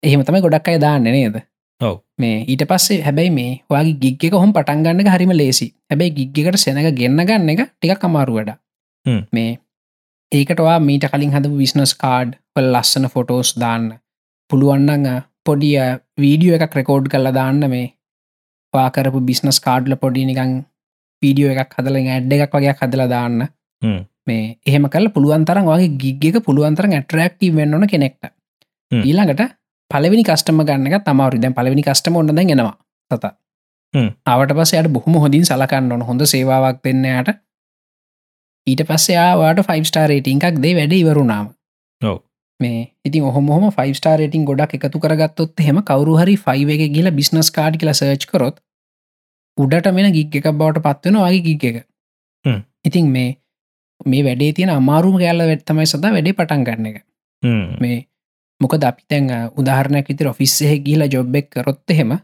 [0.03, 1.41] එහෙම තමයි ගොඩක් අය දාන්න නේද?
[1.81, 1.97] ඔව.
[2.19, 6.91] මේ ඊට පස්සේ හැබැයි මේ වගේ ගිග්ග එක හොම පටන්ගන්න හරිම ලේසි හැබැයි ගිග්ගකට සෙනක
[7.01, 8.51] ගෙන්න්න ගන්න එක ටික කමාරුවඩ
[9.33, 9.51] මේ
[10.33, 13.87] ඒකටවා මීට කලින් හද විස්නස් කාඩ් පල් ලස්සන ෆොටෝස් දාන්න.
[14.51, 15.79] පුළුවන්නඟ පොඩිය
[16.21, 17.87] වීඩියෝ එකක් රෙකෝඩ් කල්ල දාන්න මේ
[18.75, 20.53] පාකරපු බිස්නස් කාඩ්ල පොඩි නිකං
[21.23, 23.39] වීඩියෝ එකක් හදල ඇඩ්ඩ එකක් වගේ හදල දාන්න.
[24.27, 25.91] මේ එහෙම කල පුළුවන්තරන් වගේ
[26.23, 28.33] ගිග්ගක පුළුවන්තරන් ඇටරක්ටී වෙන්නන කෙනෙක්ට.
[28.91, 29.43] ඊළඟට
[29.91, 32.75] පලවෙනි කස්ටම ගන්නක තමාරු දැන් පලවෙනි කස්ටම ඔන්න දැන් එනවා
[33.11, 33.25] සත.
[34.27, 36.03] අවට පස යට බොහොම හොඳින් සලකන්න ඕන.
[36.03, 37.31] හොඳ සේවාවක් දෙන්නයට
[38.67, 41.47] ඊට පස්සයාවාට ෆයිස්ටාරේටිං එකක් දේ වැඩ ඉවරුණාම
[42.61, 47.79] මේ ඉතින් ඔහොම ෆයිස්ටාරේටින් ගොඩක් එකතු කරගත්තොත් හෙම කවරු හරි ෆයිව එක ගිල බිස්නස් කාඩ්
[47.81, 48.61] කියල සර්ච් කරොත්
[49.59, 51.79] උඩට මෙන ගිග් එකක් බවට පත්වෙන වගේ ගිග් එක.
[52.85, 53.31] ඉතින් මේ
[54.07, 56.99] මේ වැඩේ තියෙන අමාරුම ගැල්ල වෙත්තමයි සදා වැඩේ පටන් ගන්න එක.
[57.81, 57.99] මේ
[58.61, 62.19] මොකද අපි තැන් උදාහරණයක් විතර ඔෆිස්සහ ගිල ජොබ්බෙක් කරොත් එහෙම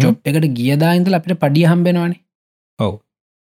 [0.00, 2.22] ජොබ් එකට ගියදායින්දල අපිට පඩිය හම්බෙනවානේ.
[2.78, 2.94] ඔව්.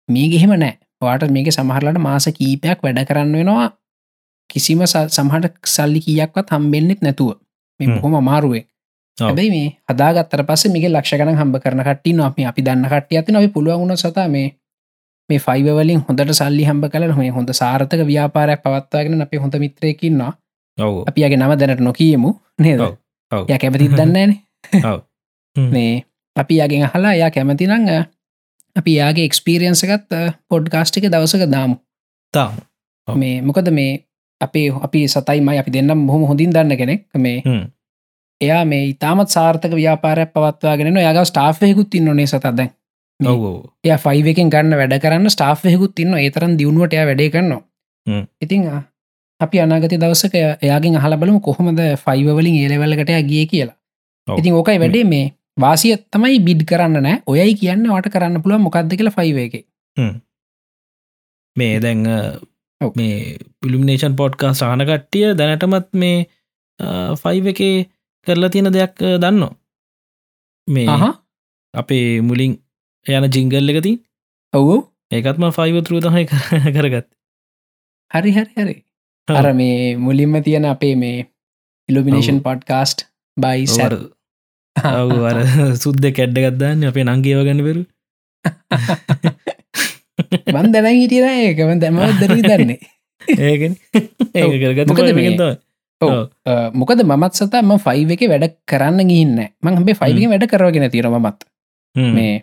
[0.10, 0.77] මේ ගෙහෙම නෑ.
[0.99, 3.67] වාට මේක සමහරලට මාස කීපයක් වැඩ කරන්න වෙනවා
[4.50, 7.38] කිසිම සමහට සල්ලි කියක්වත් හම්බෙන්න්නෙත් නැතුව.
[7.80, 8.64] මේ බොහොම අමාරුවේ.
[9.18, 13.50] හැබයි මේ හදාගත්තර පස මේක ලක්ෂගන හම්බ කරන කට්ටි නොම අපි දන්න කට්ටිය ඇති නොයි
[13.50, 14.48] පුළුවන්ුණ සත මේ
[15.30, 20.32] මේ ෆයිවලින් හොඳට සල්ලි හම්බ කල මේ හොඳ සාර්ථක ව්‍යාපාරයක් පවත්වාගෙන අපේ හොඳ මිත්‍රයකින්නවා
[21.08, 22.32] අපිගේ නම දැනට නොකියමු.
[22.60, 22.82] නේද?
[23.48, 24.32] ය කැමතිත් දන්නන
[25.56, 26.06] මේ
[26.36, 27.90] අපි යාගෙන් අහලා යා කැමතිනං
[28.76, 30.12] අපි යාගේ එක්ස්පීරියන්සකත්
[30.50, 31.76] පොඩ්කාස්ටික දවසක දාමු.
[32.34, 32.54] තා
[33.08, 34.07] මේ මොකද මේ
[34.41, 37.06] අපේ අපි සතයිමයි අපි දෙන්නම් බොහොම හොඳින් දන්න කෙනෙක්.
[37.17, 37.38] මේ
[38.41, 42.69] එයා මේ ඉතාමත් සාර්ථක ව්‍යාපාරයක් පවත්වාගෙන යාග ස්ටාෆයකුත් ඉන්න නේ සතද
[43.84, 47.62] එය ෆයිවකින් ගන්න වැඩ කරන්න ස්ටාෆයකුත් ඉන්න ඒතරන් දියුණුවට එයා වැඩේ කරනවා.
[48.41, 48.67] ඉතිං
[49.41, 53.76] අපි අනාගත දවසක එයාගෙන් අහලබලම කොහොමද ෆයිවලින් ඒලවල්ලකට ගිය කියලා.
[54.28, 55.26] ඉතින් ඕකයි වැඩේ මේ
[55.58, 57.21] වාසිය තමයි බිඩ් කරන්න නෑ.
[57.26, 59.56] ඔයයි කියන්න වට කරන්න පුළුව මොකක්ද කියලා ෆයිව එක.
[61.56, 62.06] මේ දැන්
[62.82, 66.18] මේ පිලිමිනේෂන් පොඩ්කා සාහනකට්ටිය දැනටමත් මේ
[67.16, 67.62] ෆයිව එක
[68.28, 69.44] කරලා තියෙන දෙයක් දන්න
[70.68, 71.00] මේ
[71.74, 72.58] අපේ මුලින්
[73.06, 73.94] යන ජිංගල් එකති
[74.54, 74.76] ඔවු.
[75.12, 76.26] ඒකත්ම ෆයිව තෘ තමයි
[76.76, 77.08] කරගත්
[78.12, 78.76] හරි හරි හරි.
[79.28, 81.28] අර මේ මුලින්ම තියෙන අපේ මේ
[81.90, 83.94] ඉලුමිනේෂන් පොඩ්කාස්ට් බයි සැර
[84.76, 85.38] අර.
[85.84, 87.84] සුද්ද කැඩ්ඩ ගත්දාන්න අපේ නංගේව ගන්න පෙරු
[90.58, 92.80] මන් දැන හිටියන ඒකම දැම දරී දන්නේ
[93.38, 93.58] ඒ
[96.74, 101.39] මොකද මත් සතම ෆයිව එක වැඩ කරන්න ගින්න මං හබේ ෆයිල්ගේ වැඩ කරගෙන තිර මත්
[101.96, 102.36] මේ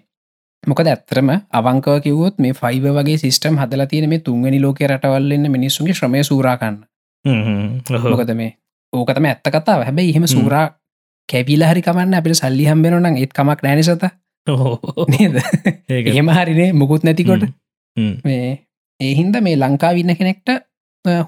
[0.65, 5.95] මොකද ඇත්තරම අවංකව කිවොත් මේ ෆයිව වගේ සිස්ටම් හදලා තියෙන මේ තුන්වැනි ලෝක රටවල්ලන්න මිනිස්සුන්ගේ
[5.95, 6.79] ශ්‍රමය සූරාකන්න
[7.25, 8.57] මොකද මේ?
[8.93, 9.83] ඕකතම ඇත්ත කතාව.
[9.83, 10.67] හැබැයි එහෙම සූරා
[11.29, 14.05] කැපිල හරි කමන්න අපිට සල්ලි හම්බෙනනම් ඒත් කමක් නෑනසත
[16.07, 17.47] එහෙම හරිනේ මුකුත් නැතිකොට
[18.25, 18.49] මේ
[19.01, 20.49] ඒහින්ද මේ ලංකාවින්න කෙනෙක්ට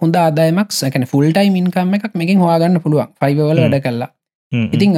[0.01, 3.09] හොඳ ආදායමක් සැකන ෆුල්ටයි මින්කම්ම එකක් මෙකින් හවාගන්න පුළුවන්.
[3.15, 4.11] ෆයිවවල වැඩ කල්ලා
[4.73, 4.93] ඉතිං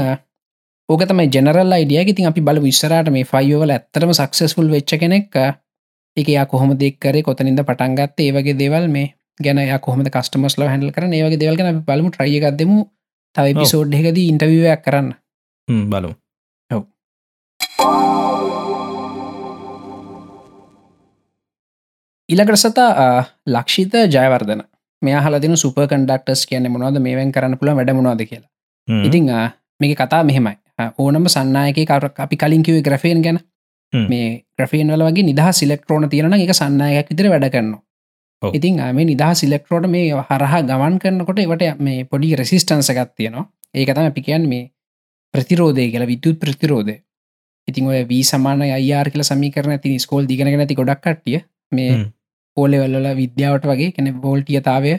[0.89, 5.37] ඕක තමයි ජනරල් අයිඩිය ඉතින් අපි බල විස්සරට මේ ෆයිවල ඇත්තරම සක්සස්ෆුල් වෙච්ච කෙනෙක්
[6.17, 11.39] එක යා කොහොම දෙක්කරේ කොතනින්ද පටන්ගත්ත ඒවගේ දෙවල් මේ ගැන කොහම කස්ටමස්ල හැල් කරන ඒවගේ
[11.39, 12.79] දෙවල් ගැන බලමු ට්‍රයිගත්දමු
[13.37, 15.13] තව පිසෝඩ් එකද ඉන්ටවිවයක් කරන්න.
[15.69, 16.15] හ්ම්, බලමු
[22.29, 24.63] ඉලකට සතා ලක්ෂිත ජයවර්ධන.
[25.03, 27.01] මේ හලදින සුප කන්ඩක්ටස් කියන මොනවද?
[27.01, 28.49] මේවන් කරන්න පුළ වැඩ මොවාද කියලා.
[28.89, 29.29] ඉතිං
[29.81, 30.57] මේක කතා මෙහෙමයි.
[30.99, 33.39] ඕනම සන්නයක කර අපි කලින්කිවේ ග්‍රෆයෙන් ගැන.
[33.93, 37.83] මේ ග්‍රෆයෙන් වල වගේ නිදහ සිලෙක්ට්‍රෝන තියෙන එක සන්නයයක් විතර වැඩ කරනවා.
[38.43, 43.49] ඉතින් මේ නිදහ සිලෙක්ට්‍රෝට මේ හරහා ගමන් කරනකොට එවට මේ පොඩි රෙසිස්ටන්ස එකත් තියෙනවා.
[43.75, 44.71] ඒකතම අපි කියන් මේ
[45.35, 46.95] ප්‍රතිරෝධය කියලා විද්‍යුත් ප්‍රතිරෝධය.
[47.69, 51.41] ඉතින් ඔය වී සමාන අයාර කියල සමිකරන ති ස්කෝල් දිගෙන නැති ගොඩක් කට්ටිය
[51.73, 52.13] මේ.
[52.59, 54.95] පෝලෙවල්ල විද්‍යාවට වගේ කෙන බෝල්ටියතාවය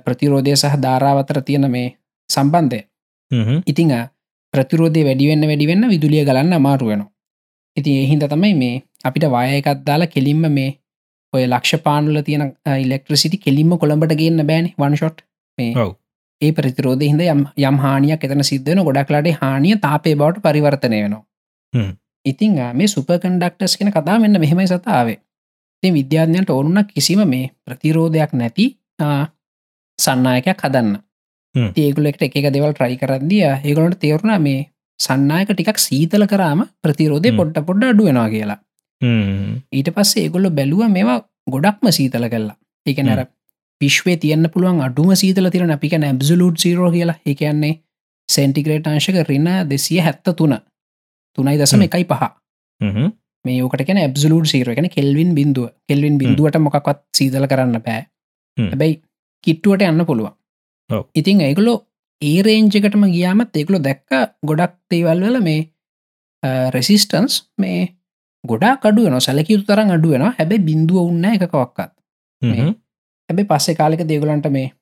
[0.00, 1.88] ප්‍රතිරෝධය සහ ධාරාවතර තියෙන මේ
[2.30, 2.80] සම්බන්ධය.
[3.66, 3.96] ඉතිං
[4.54, 7.04] ප්‍රතිරෝධය වැඩිවෙන්න වැඩිවෙන්න විදුලිය ගලන්න අමාරුවෙන
[7.76, 10.70] ඉතින් එහින්ද තමයි මේ අපිට වායකත් දාලා කෙලින්ම මේ
[11.32, 15.26] ඔය ලක්ෂ පානුල තියෙන ඉලෙක්ට්‍රසිටි කෙලින්ම කොළඹට ගන්න බෑන වන්ෂොට්
[15.58, 15.72] මේ.
[16.40, 21.22] ඒ ප්‍රතිරෝධ හිද යම් යම් හානියක් එතන සිද්ධන ගොඩක්ලාට හානිය තාපේ බවට පරිවර්තනය වෙනවා.
[22.24, 25.18] ඉතිං මේ සුප කන්ඩක්ටස් කෙන කතා මෙන්න මෙහෙමයි සතාවේ
[25.84, 28.66] ති විද්‍යාඥයට ඕනුන කිසිම මේ ප්‍රතිරෝධයක් නැති
[29.98, 30.96] සන්නායකයක් හදන්න.
[31.76, 34.66] ඒගුලෙක්ට එක දෙවල් ට්‍රයි කරද්දිය ඒගොලට තේරුණ මේ
[35.00, 37.38] සන්නායක ටිකක් සීතල කරාම ප්‍රතිරෝධය හ්ම්.
[37.66, 38.58] පොඩ්ඩ අඩුවෙනවා කියලා.
[39.72, 41.18] ඊට පස්සේ ඒගොල්ල බැලුව මේවා
[41.50, 43.26] ගොඩක්ම සීතල කල්ලා එක නැර
[43.80, 47.18] විශ්වේ තියන්න පුළුවන් අඩුම සීතල තිරන අපික නැබ්සලුට් සීරෝ කියලා.
[47.26, 47.74] එකන්නේ
[48.28, 50.56] සෙන්ටිග්‍රේට් අංශක රින්න දෙසිය හැත්ත තුන.
[51.38, 51.82] තුනයි දසම.
[51.82, 52.24] එකයි පහ
[53.44, 55.68] මේ ඕකට කැන ඇබ්සලුට් සීර එකන කෙල්වින් බිඳුව.
[55.84, 58.06] කෙල්වින් බිඳුවට මොකක්වත් සීතල කරන්න පෑ.
[58.56, 59.02] හැබැයි
[59.44, 60.34] කිට්ටුවට යන්න පුළුවන්.
[61.14, 61.74] ඉතින් ඒගොලො
[62.22, 64.10] ඒ රේංජකටම ගියාමත් ඒකුලො දැක්ක
[64.42, 65.60] ගොඩක් තේවල් වල මේ
[66.70, 67.80] රෙසිස්ටන්ස් මේ
[68.44, 71.92] ගොඩා අඩුවන සැලකියුතු තරම් අඩුවෙන හැබැයි බිඳුව උන්න එකකවක්කත්
[73.28, 74.72] හැබැ පස්සේ කාලෙක දේගලන්ට මේ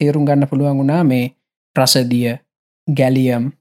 [0.00, 1.34] තේරුම් ගන්න පුළුවන් වුණා මේ
[1.76, 2.34] ප්‍රසදිය
[2.88, 3.52] ගැලියම්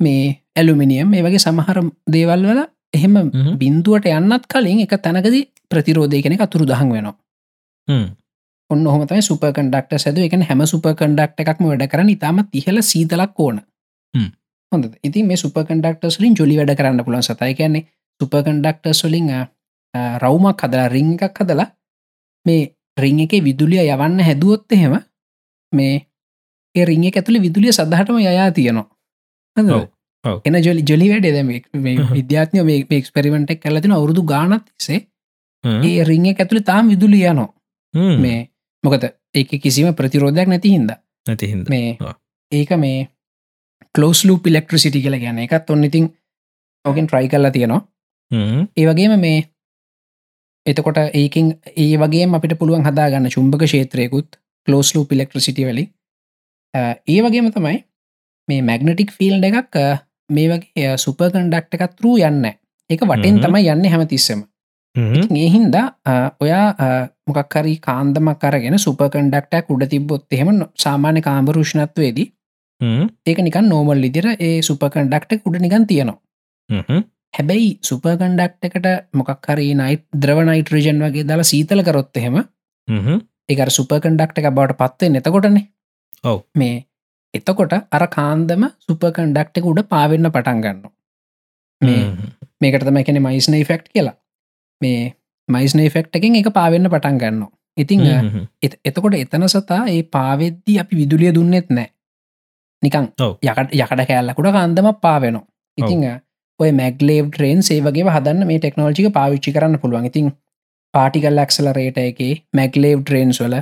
[0.00, 0.24] මේ
[0.56, 2.62] ඇලුමිනියම් මේ වගේ සමහර දේවල් වල
[2.94, 3.56] එහෙම හ්ම්.
[3.60, 5.36] බින්දුවට යන්නත් කලින් එක තැනකද
[5.70, 7.16] ප්‍රතිරෝධය කෙනෙ අතුරු දහන් වෙනවා.
[8.70, 10.18] ඔන්න හොමතයි සුප කන්ඩක්ට සැද.
[10.18, 13.60] එක හැම සුප කන්ඩක්ට එකක්ම වැඩ කරන ඉතාමත් ඉහල සීතලක් ඕන.
[14.72, 17.86] හොඳ ඉති මේ සුප කන්ඩක්ටස්ලින් ජොලි වැඩ කරන්න පුලන් සතයි කියන්නේ
[18.20, 19.30] සුප කන්ඩක්ටස් වලින්
[20.22, 21.68] රවමක් හදලා රිං එකක් හදලා
[22.46, 22.62] මේ
[22.96, 24.98] රිං එක විදුලිය යවන්න හැදුවොත් එහෙම
[25.72, 28.88] මේ රිං එක ඇතුළි විදුලිය සදහටම යයා තියෙනවා.
[30.44, 31.32] එන ජොලි ජොලි වැඩේ.
[31.32, 32.14] දැම හ්ම්.
[32.18, 34.66] විද්‍යාත්නය මේ එක්ස්පෙරිමෙන්ටක් කලතින අවුරුදු ගානත්
[35.64, 37.48] හ්ම්, ඒ රිං එක ඇතුළි තාම් විදුලිය යනවා.
[37.94, 38.20] හ්ම්.
[38.20, 38.38] මේ
[38.84, 40.92] මොකද ඒක කිසිම ප්‍රතිරෝධයක් නැති හින්ද.
[41.26, 41.70] නැති හින්දා.
[41.70, 41.98] මේ.
[42.52, 43.08] ඒක මේ
[43.94, 46.12] කලෝස් ලූ පිලෙක්ට්‍රසිටි කියලා ගැන එකත් ඔන්න ඉතින්
[46.84, 47.82] ඕකෙන් ට්‍රයි කල්ලා තියෙනවා.
[48.76, 49.42] ඒවගේම මේ
[50.66, 55.84] එතකොට ඒකින් ඒ වගේ අපිට පුළුවන් හදාගන්න චුම්භක ශේත්‍රයකුත් කලෝස් ලූ පිලෙක්ට්‍රසිටි වලි
[56.74, 57.78] ඒ වගේම තමයි
[58.48, 59.76] මේ මැගනටික් ෆිල් එකක්
[60.30, 62.44] මේ වගේ සුප කන්ඩක්ට එකත් රූ යන්න
[62.90, 63.40] එක වටෙන්.
[63.40, 64.40] තමයි යන්න හැමතිස්සම.
[64.94, 65.74] හ්ම්, ඒහින්ද
[66.40, 66.66] ඔයා
[67.26, 72.28] මොකක්කරි කාන්දමක් කරගෙන සුප කන්ඩක්ටක් උඩ තිබොත් එහෙම සාමාන්‍ය කාම්බරුෂ්ණත්වේදී
[72.80, 76.18] හ්ම්, ඒක නිකන් නෝමල් ඉදිර ඒ සුප කන්ඩක්ට උඩ නිකන් තියෙනවා.
[77.34, 82.36] හැබැයි සුප කන්ඩක්ට එකට මොකක්හරි නයිට් ද්‍රව නයිට්‍රජන් වගේ දාලා සීතල කරොත් එහෙම
[82.88, 85.64] හ්ම්, එක සුප කන්ඩක්ට එක බවට පත්වේ නැතකොටනේ
[86.24, 86.38] ඔව්.
[86.54, 86.86] මේ
[87.34, 90.80] එතකොට අර කාන්දම සුප කන්ඩක්ට එක උඩ පාවෙන්න පටන් ගන්න
[92.60, 94.16] මේකට තම එකන මයිස්න ෆෙක්් කියලා.
[94.80, 95.14] මේ
[95.48, 97.44] මයිස්න ෆෙක්් එකින් එක පාවෙන්න පටන් ගන්න
[97.76, 98.00] ඉතිං
[98.84, 101.88] එතකොට එතන සතා ඒ පාවෙද්දී අපි විදුලිය දුන්නෙත් නෑ.
[102.82, 103.10] නිකං.
[103.42, 105.44] යකට යකට කෑල්ලකුට කාන්දම පාවෙනවා.
[105.78, 106.06] ඉතිං
[106.60, 110.06] ඔය මැගලේව් ට්‍රේන් සේවගේ හදන්න මේ ටෙක්නෝජික පාවිච්චි කරන්න පුළුවන්.
[110.06, 110.32] ඉතින්
[110.94, 112.20] පාටිකල් ක්සලරේට එක
[112.52, 113.56] මැගලේව් ට්‍රේන්ස් වල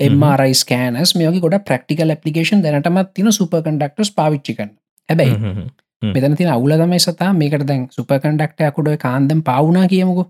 [0.00, 4.74] එමරයි කෑනස් මේක ගොඩ ප්‍රක්ටිකල් පපිකේෂන් දැනටමත් තින සුප කන්ඩක්ටස් පාවිච්චි කන්න
[5.08, 5.66] හැබැයි.
[6.02, 10.24] මෙතන තින අවුල තමයි සතා මේකට දැන් සුප කන්ඩක්ටයකුඩ කාන්දම් පවුනා කියමුකු.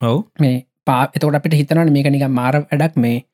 [0.00, 0.18] ඔව්.
[0.40, 3.24] මේ පා එතකොට අපිට හිතනට මේක නික මාර වැඩක් මේ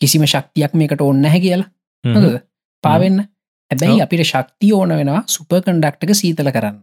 [0.00, 1.70] කිසිම ශක්තියක් මේකට ඔන්න හැ කියලා.
[2.04, 2.40] හොඳද
[2.84, 3.22] පාවෙන්න.
[3.70, 4.02] හැබැයි.
[4.02, 6.82] අපිට ශක්තිය ඕන වෙනවා සුප කන්ඩක්ටක සීතල කරන්න.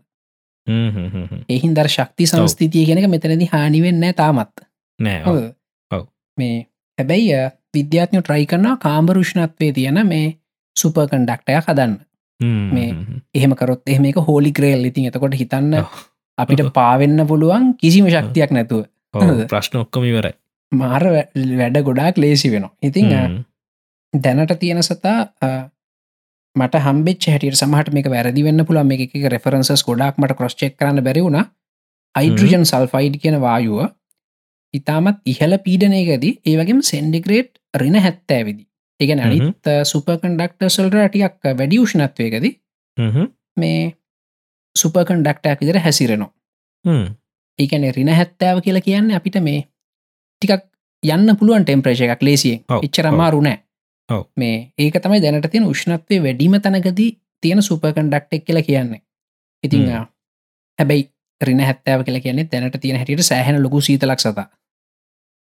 [0.67, 1.45] හ්ම්, හ්ම්, හ්ම්, හ්ම්.
[1.49, 4.67] එහින් දර ශක්ති සංස්ථිතිය කෙනෙක මෙතනදි හානිවෙන්න තාමත්.
[4.99, 5.23] නෑ?
[5.91, 6.05] ඔව්.
[6.37, 6.70] මේ
[7.01, 10.37] හැබැයි අ, විද්‍යාත්ඥ ට්‍රයි කරනවා කාම්බරුෂ්ණත්වය තියෙන මේ
[10.75, 11.93] සුප කන්ඩක්ටය හදන්න.
[12.69, 13.19] මේ හ්ම්, හ්ම්.
[13.35, 15.73] එහෙම කරොත් එහෙම එක හෝලි ක්‍රේල් ඉතින් එතකොට හිතන්න.
[16.37, 16.61] අපිට.
[16.73, 18.85] පාවෙන්න පුළුවන් කිසිම ශක්තියක් නැතුව?
[19.47, 20.33] ප්‍රශ්න ඔක්කොම ඉවරයි.
[20.71, 21.03] මාර
[21.57, 22.71] වැඩ ගොඩාක් ලේසි වෙනවා.
[22.81, 23.09] ඉතිං
[24.13, 25.17] දැනට තියෙන සතා
[26.55, 31.03] මට හම්බෙච් හැටියට සමහට මේක වැරදි වෙන්න පුළන් මේ එක රෙෆරන්සස් ගොඩක් මට කොස්්චෙක් කරන්න
[31.03, 31.39] බැරි වුණ.
[32.15, 33.85] හයිඩ්‍රජන් සල්ෆයිඩ් කියන වායුව
[34.73, 38.67] ඉතාමත් ඉහල පීඩනයකදී ඒවගේම සෙන්ඩිග්‍රේට් රින හැත්තෑ විදි
[38.99, 42.45] එකන අනිත් සුපකන්ඩක්ටර්සල්ට ටියක් වැඩි උෂ්ණත්වයකද
[43.57, 43.81] මේ
[44.75, 46.31] සුපකන්ඩක්ටක් විදර හැසිරෙනවා.
[47.59, 49.65] ඒකන රින හැත්තාව කියලා කියන්න අපිට මේ
[50.41, 50.63] ටිකක්
[51.03, 53.59] යන්න පුළුවන් ටෙම්ප්‍රේෂ එකක් ලේසියෙන් එච්චරමාරු නෑ.
[54.37, 57.11] මේ ඒක තමයි දැනට තියෙන උෂ්ණත්වය වැඩීම තැනකදී
[57.43, 59.01] තියෙන සුපකන්ඩක්ටෙක් කියලා කියන්නේ.
[59.63, 61.09] ඉතිං හැබැයි
[61.41, 64.47] රින හැත්තාව කියලා කියන්නේ දැනට තියෙන හැටියට සෑහන ලොකු සීතලක් සතා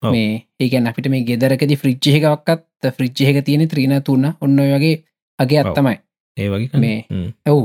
[0.03, 4.95] මේ ඒකන් අපිට මේ ගෙදරකදි ෆ්‍රිච්්චහකක්ත් ෆ්‍රිච්්චහක තියෙන ත්‍රීන තුන්න ඔන්න වගේ
[5.39, 5.97] අගේ අත්තමයි
[6.37, 6.99] ඒ වගේ මේ
[7.47, 7.61] ඇව්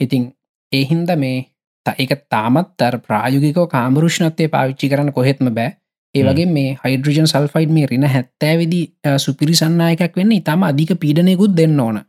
[0.00, 0.30] ඉතිං
[0.72, 1.38] ඒහින්ද මේ
[1.86, 5.76] ඒක තාමත් අර ප්‍රායුගිකෝ කාමරුෂ්ණත්වය පාවිච්චි කරන්න කොහෙත්ම බෑ.
[6.14, 8.80] ඒවගේ මේ හයිඩරජන් සල්ෆයිඩ් මේ රින හැත්තෑවිදි
[9.18, 12.02] සුපිරි සන්නායකක් වෙන්න ඉතාම අධික පීඩනයකුත් දෙන්න ඕන.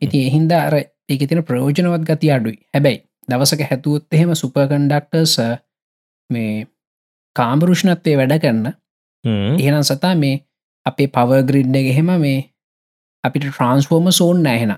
[0.00, 2.58] ඉති එහින්ද අර ඒක තින ප්‍රයෝජනවත් ගති අඩුයි.
[2.70, 5.34] හැබැයි දවසක හැතුවොත් එහෙම සුපකන්ඩක්ටර්ස
[6.30, 6.66] මේ
[7.36, 8.72] කාමරුෂ්ණත්වය වැඩ කරන්න
[9.58, 10.40] එහෙනම් සතා මේ
[10.86, 12.40] අපේ පවග්‍රිඩ්ඩ ගෙහෙම මේ
[13.24, 14.74] අපිට ට්‍රන්ස්ෆෝර්ම සෝන් නෑහෙන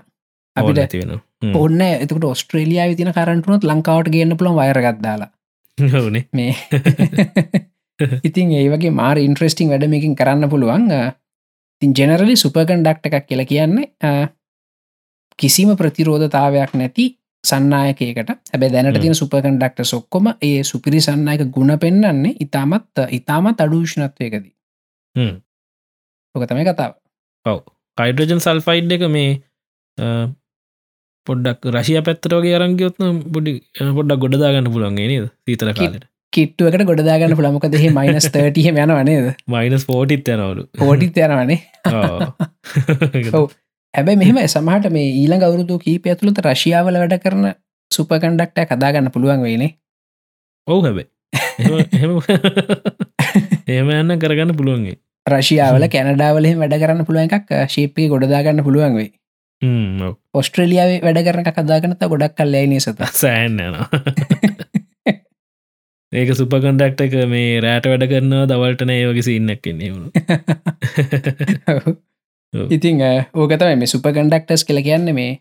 [0.55, 1.15] අපිට ඇතිවෙන
[1.55, 5.31] ඔන්න එතකට ඔස්ට්‍රේලියයා විතින කරටුනොත් ලංකාවට ගන්න පුළන් වයරගත්දාලා
[6.33, 6.53] මේ
[8.23, 10.89] ඉතින් ඒ වගේ මාර ඉන්ට්‍රස්ටිං වැඩමකින් කරන්න පුළුවන්.
[11.81, 14.29] තින් ජෙනරලි සුපකන්ඩක්ට එකක් කියලා කියන්නේ
[15.39, 17.05] කිසිම ප්‍රතිරෝධතාවයක් නැති
[17.49, 24.53] සන්නායකයකට හැබැ දැනට තින සුපකන්ඩක්ට සොක්කොම ඒ සුපිරි සන්නයක ගුණ පෙන්න්නන්නේ ඉතාමත් ඉතාමත් අඩුෂ්ණත්වයකදී
[26.35, 26.91] ඕක තමයි කතාව.
[27.45, 27.61] ඔව.
[27.97, 29.31] හයිඩ්‍රජන් සල්ෆයිඩ් එක මේ
[31.27, 33.57] පොඩ්ඩක් රශය පැත්තරෝගේ අරංගයොත්න බොඩි
[33.97, 35.33] පොඩ්ඩක් ගොඩදාගන්න පුළන්ගේ නද?
[35.45, 36.07] සීතල කාලට.
[36.33, 41.59] කිට්ටුවකට ගොඩදාගන්න පුළමක දෙහ මයිනස් තටිහ යන වනේද මයිනස් පෝටිත් යනවලු පෝටිත් යනවනේ
[43.97, 47.53] හැබැයි මෙහෙම සමහට මේ ඊළඟ අවුරුදු කීප ඇතුළත රශියාවල වැඩ කරන
[47.91, 49.77] සුපකන්ඩක්ට කදාගන්න පුළුවන් වෙයිනේ
[50.67, 51.09] ඔවු හැබැයි.
[53.67, 59.11] එහෙම යන්න කරගන්න පුළුවන්ගේ රශියාවල කැනඩාවලෙ වැඩ කරන්න පුළුවන් එකක් ශේපය ගොඩදාගන්න පුළුවන් වෙයි.
[60.33, 63.59] ඔස්ට්‍රලියාව වැඩ කරන කදාගනත ගොඩක් කල්ලයි නිසත සෑන්න
[66.13, 70.11] ඒක සුපකන්ඩක්ට එක මේ රෑට වැඩ කරනවා දවල්ටන ඒ වගේ සින්නක් කෙන්නේ වුණු
[72.53, 73.03] ඉතිං
[73.35, 75.39] ඕකතම මේ සුපකන්ඩක්ටස් කළ කියන්න මේ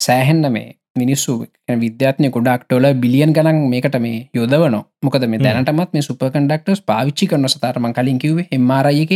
[0.00, 1.46] සෑහෙන්න මේ මිනිස්සු
[1.80, 7.92] විද්‍යාත්නය ගොඩක්ටෝල බිලියන් ගනන් මේකට මේ යොදවන මොකද මේ දැනටමත් මේ සුපකන්ඩක්ටස් පාවිච්චි කරන සතරම
[7.92, 9.12] කලින් කිවේ එම්මාරයක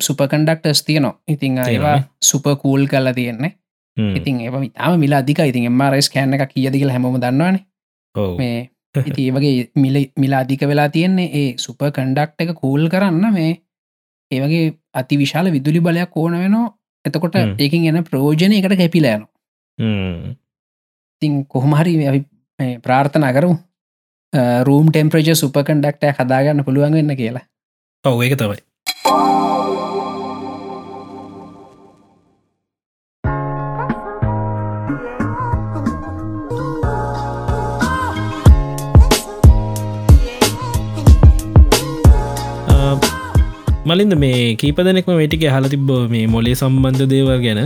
[0.00, 1.18] සුපකන්ඩක්ටස් තියනවා.
[1.28, 3.52] ඉතිං ඒවා සුපකූල් කල්ල තියෙන්නේ.
[3.96, 7.60] ඉතින් ඒ තාම මිලා අධික ඉතින් එම්මාරස් කෑන්න එක කියදිකල හැමම දන්නවාන.
[8.38, 8.70] මේ
[9.06, 13.52] ඉති ඒවගේ මිල මිලාධික වෙලා තියෙන්නේ ඒ සුප කන්ඩක්ට එක කූල් කරන්න මේ
[14.30, 16.74] ඒවගේ අති විශාල විදුලි බලයක් ඕන වෙනවා.
[17.04, 19.26] එතකොට ඒකින් එන ප්‍රෝජනය එකට කැපිලෑන
[21.22, 22.24] ඉතින් කොහොමහරි
[22.82, 23.52] ප්‍රාර්ථනා කරු
[24.68, 27.44] රූම් ටෙම්ප්‍රජ සුපකන්ඩක්ටය හදාගන්න පුළුවන් වෙන්න කියලා.
[28.04, 28.58] ඔව ඒක තමයි
[43.88, 47.60] මලින්ද මේ කීප දෙනෙක්ම වැටික හල තිබ්බ මේ මොලේ සම්බන්ධ දේවල් ගැන.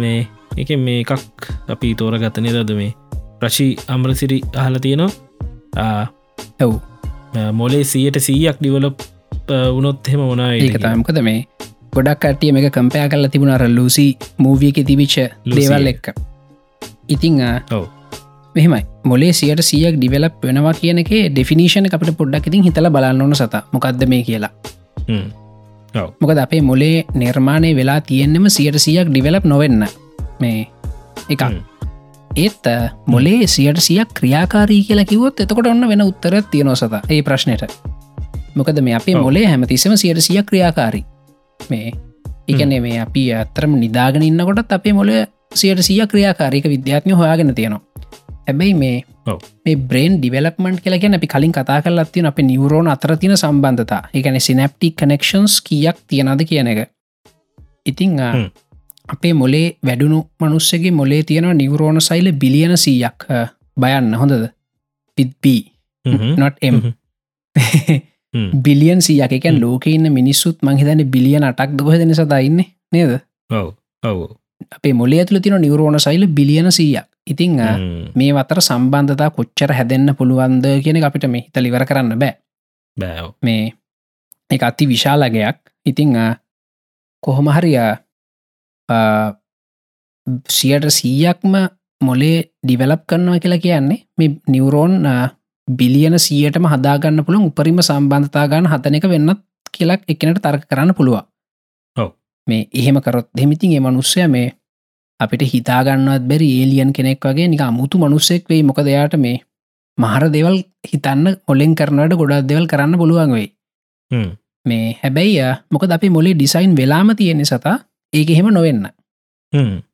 [0.00, 0.18] මේ
[0.62, 2.92] එක මේ එකක් අපි තෝර ගත්තනය දද මේ
[3.40, 6.04] ප්‍රශී අම්රසිරි අහල තියෙනවා.
[6.60, 6.72] ඇව්
[7.60, 9.06] මොලේ සීයට සීයක් ඩිවලොප්
[9.76, 11.40] වනොත් හෙම වනා ඒක තමකද මේ
[11.96, 14.06] ගොඩක් කටිය මේ කම්පයා කරලා තිබුණර ලූසි
[14.44, 15.16] මූවියක තිබිච්ච
[15.56, 16.06] දේවල් එක්ක.
[17.08, 17.40] ඉතිං
[17.76, 17.84] ඔව.
[18.54, 18.82] මෙහමයි.
[19.10, 23.54] මොලේ සියට සියක් ඩිවලප් වෙනවා කියනක ඩෙෆිනිෂන අපට පොඩ්ඩක් ඉතින් හිතල බලන්න ඕන සත.
[23.72, 24.52] මොකක්ද මේ කියලා
[26.20, 29.86] මොකද අපේ මොලේ නිර්මාණය වෙලා තියෙන්නෙම සියට සියක් ඩිවලප් නොවෙන්න.
[30.40, 30.66] මේ
[31.28, 31.42] එකක්.
[32.36, 32.66] ඒත්
[33.06, 37.64] මොලේ සියට සියක් ක්‍රියාකාරී කියලා කිවොත් එතකොට ඔන්න වෙන උත්තර තියෙනව සත ඒ ප්‍රශ්නයට
[38.54, 41.04] මොකද මේ අපේ මොලේ හැමතිසම සියට සියක් ක්‍රියාකාරී.
[41.70, 41.92] මේ
[42.48, 45.10] එකනේ මේ අපි අතරම නිදාගෙන ඉන්නකොටත් අපේ මොල
[45.54, 47.82] සියට සිය ක්‍රියාකාරීක විද්‍යාත්මය හොයාගෙන තියෙනවා.
[48.46, 48.96] හැබැයි මේ
[49.64, 54.02] මේ බ්‍රේන් ඩිවලපමන්ට් කියලා ගැන අපි කලින් කතා කරලත් තියෙන අප නිවරෝන අතර තින සම්බන්ධතා.
[54.14, 56.80] එකන සිනප්ටික් කනෙක්ෂන්ස් කියක් තියෙනද කියන එක.
[57.86, 58.18] ඉතිං
[59.08, 63.28] අපේ මොලේ වැඩුණු මනුස්සගේ මොලේ තියෙන නිවරෝණ සයිල බිලියන සීයක්
[63.76, 64.14] බයන්න.
[64.14, 64.48] හොඳද?
[65.18, 65.62] පිත්බී
[66.36, 66.76] නොට එම්
[68.64, 69.32] බිලියන් සියක්.
[69.38, 72.60] එකන් ලෝක ඉන්න මිනිස්සුත් මංහිතන බිලියන අටක් දොහ දෙන සදයින්න
[72.92, 73.18] නේද?
[73.50, 73.72] ඔව.
[74.04, 74.18] ඔව
[74.76, 77.06] අපේ මොලේ ඇතුළ තින නිවරෝණ සයිල බිලියන සීයක්.
[77.26, 77.56] ඉතිං
[78.14, 82.34] මේ අතර සම්බන්ධතා කොච්චර හැදෙන්න්න පුළුවන්ද කියන අපිට මේ හිතලිවර කරන්න බෑ.
[82.96, 83.72] බෑව මේ
[84.50, 86.14] එක අති විශාලගයක් ඉතිං
[87.22, 87.92] කොහොමහරියා
[90.48, 91.54] සියට සීයක්ම
[92.00, 94.94] මොලේ ඩිවලප් කරනවා කියලා කියන්නේ මේ නිවරෝන්
[95.68, 99.40] බිලියන සියයටම හදාගන්න පුළුවන් උපරිම සම්බන්ධතා ගන්න හතන එක වෙන්නත්
[99.74, 101.24] කියලක් එකනට තර්ක කරන්න පුළුවන්.
[102.48, 104.48] මේ එහෙම කරොත් දෙමිතින් ඒ මනුස්සය මේ
[105.20, 109.36] අපිට හිතාගන්නවත් බැරි ඒලියන් කෙනෙක් වගේ නික අමුතු මනුස්සෙක් වෙයි මොක දෙයාට මේ
[109.98, 113.48] මහර දෙවල් හිතන්න ඔොලෙන් කරනට ගොඩක් දෙවල් කරන්න පුළුවන් වෙයි.
[114.66, 117.76] මේ හැබැයි මොකද අපි මොලේ ඩිසයින් වෙලාම තියෙන්නේ සතා
[118.12, 118.88] ඒක එහෙම නොවෙන්න.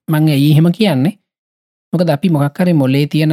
[0.08, 1.18] මං ඒ එහෙම කියන්නේ
[1.92, 3.32] මොකද අපි මොකක්කර මොලේ තියෙන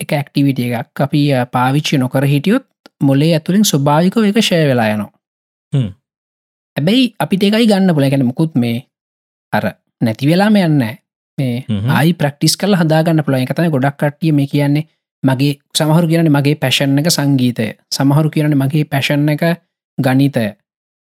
[0.00, 1.20] එක ඇක්ටිවිට එකක් අපි
[1.52, 2.66] පාවිච්චි නොකර හිටියොත්
[3.02, 5.12] මොලේ ඇතුළින් ස්වභාවිකව එක ෂය වෙලා යනවා.
[6.78, 8.76] හැබැයි අපිට එකයි ගන්න පුල ගැන මුකුත් මේ
[9.52, 9.64] අර
[10.00, 10.78] නැති වෙලාම යන්න
[11.38, 11.64] මේ.
[11.90, 14.86] ආයි ප්‍රක්ටිස් කල හදාගන්න පුළ එකතන ගොඩක් කට්ටිය මේ කියන්නේ
[15.22, 17.66] මගේ සමහරු කියරන මගේ පැෂන් එක සංගීතය.
[17.90, 19.42] සමහරු කියරන මගේ පැෂන් එක
[19.98, 20.46] ගනිතය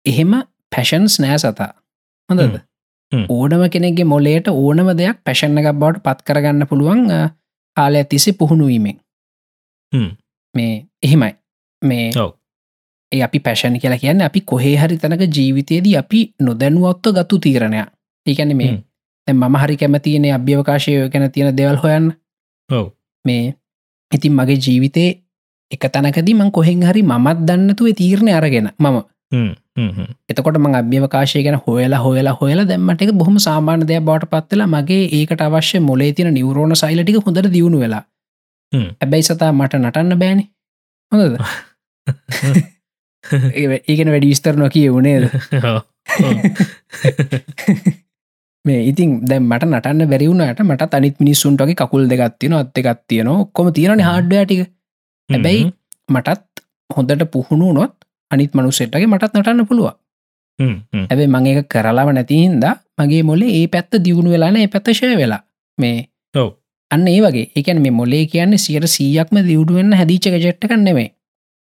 [0.06, 0.32] එහෙම
[0.72, 1.72] පැෂන්ස් නෑ සතා.
[2.30, 2.42] හොඳද.
[3.30, 7.20] ඕනම කෙනෙක්ගේ මොලේට ඕනම දෙයක් පැෂන් එකක් බවට පත් කරගන්න පුළුවන් අ,
[7.78, 8.98] කාලය ඇතිසි පුහුණුවීමෙන්.
[10.56, 11.34] මේ එහෙමයි.
[11.82, 12.12] මේ.
[13.12, 17.88] ඒ අපි පැෂන් කියලා කියන්න අපි කොහේ හරි තැනක ජීවිතයේදී අපි නොදැනුවත්ව ගත්තු තීරණයක්
[18.26, 18.84] ඒකැන මේ.
[19.28, 22.12] දැන් මම හරි කැමතියන අභ්‍යවකාශය ගැන තියෙන දෙවල් හොයන්න
[22.70, 22.86] ඔව්.
[23.26, 23.56] මේ
[24.12, 25.10] ඉතින් මගේ ජීවිතේ
[25.72, 28.98] එක තැනකදී මං කොහෙන් හරි මමත් දන්නතුවේ තීරණය අරගෙන මම.
[30.30, 35.04] එතකොට මං අභ්‍යවකාශය ගැන හොයලා හොයලා හොයලා දැම්මට එක බොහම සාමාන්‍ය දෙයක් බවට පත්වෙලා මගේ
[35.14, 38.04] ඒකට අවශ්‍ය මොලේ තින නිවරෝණ සයිලටික හොඳට දියුණු වෙලා.
[38.74, 40.44] ඇබැයි සතා මට නටන්න බෑනි
[41.12, 41.36] හොඳද
[43.24, 45.30] ඒගෙන වැඩි විස්තර නොකිය වුණේද
[45.64, 45.82] ඔව්.
[48.66, 54.02] මේ ඉතින් දැම් මට නටන්න බැරිවුණට මට අනිත් මිනිස්සුන්ටගේ කකුල් දෙගත්තින අත්ත එකත්තියන ඔක්කොම තියෙන
[54.02, 54.70] හාඩ්ඩටික
[55.30, 55.74] හැබැයි
[56.10, 56.42] මටත්
[56.90, 57.94] හොඳට පුහුණු නොත්
[58.32, 59.94] අනිත් මනුස්සෙට්ගේ මටත් නටන්න පුළුව.
[61.10, 62.64] ඇබේ මං එක කරලාව නැතිහින්ද
[62.98, 65.44] මගේ මොලේ ඒ පැත්ත දියුණු වෙලාන ඒ පැත්තශය වෙලා
[65.78, 66.54] මේ ඔව්.
[66.92, 71.21] අන්න ඒ වගේ එකන මේ මොලේ කියන්න සියට සීයක්ම දියුණුවෙන්න්න හැදිචක ජෙට්ටක නෙමේ හ්ම්.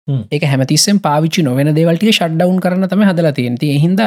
[0.08, 4.00] ඒක හැමතිස්සෙන් පාවිච්චි නොවෙන දේවල්ටික ෂඩ්ඩවුන් කරන තම හදලා තියෙනති හිද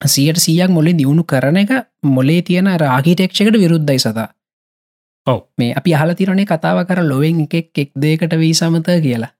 [0.00, 1.72] සියට සීයක් මොලේ දියුණු කරන එක
[2.04, 4.28] මොලේ තියෙන රාගිටෙක්ෂකට විරුද්ධයි සතා.
[5.26, 5.40] ඔව්.
[5.58, 9.32] මේ අපි හල තිරනේ කතාව කර ලොවෙන් එකෙක් එක් දේකට වී සමත කියලා.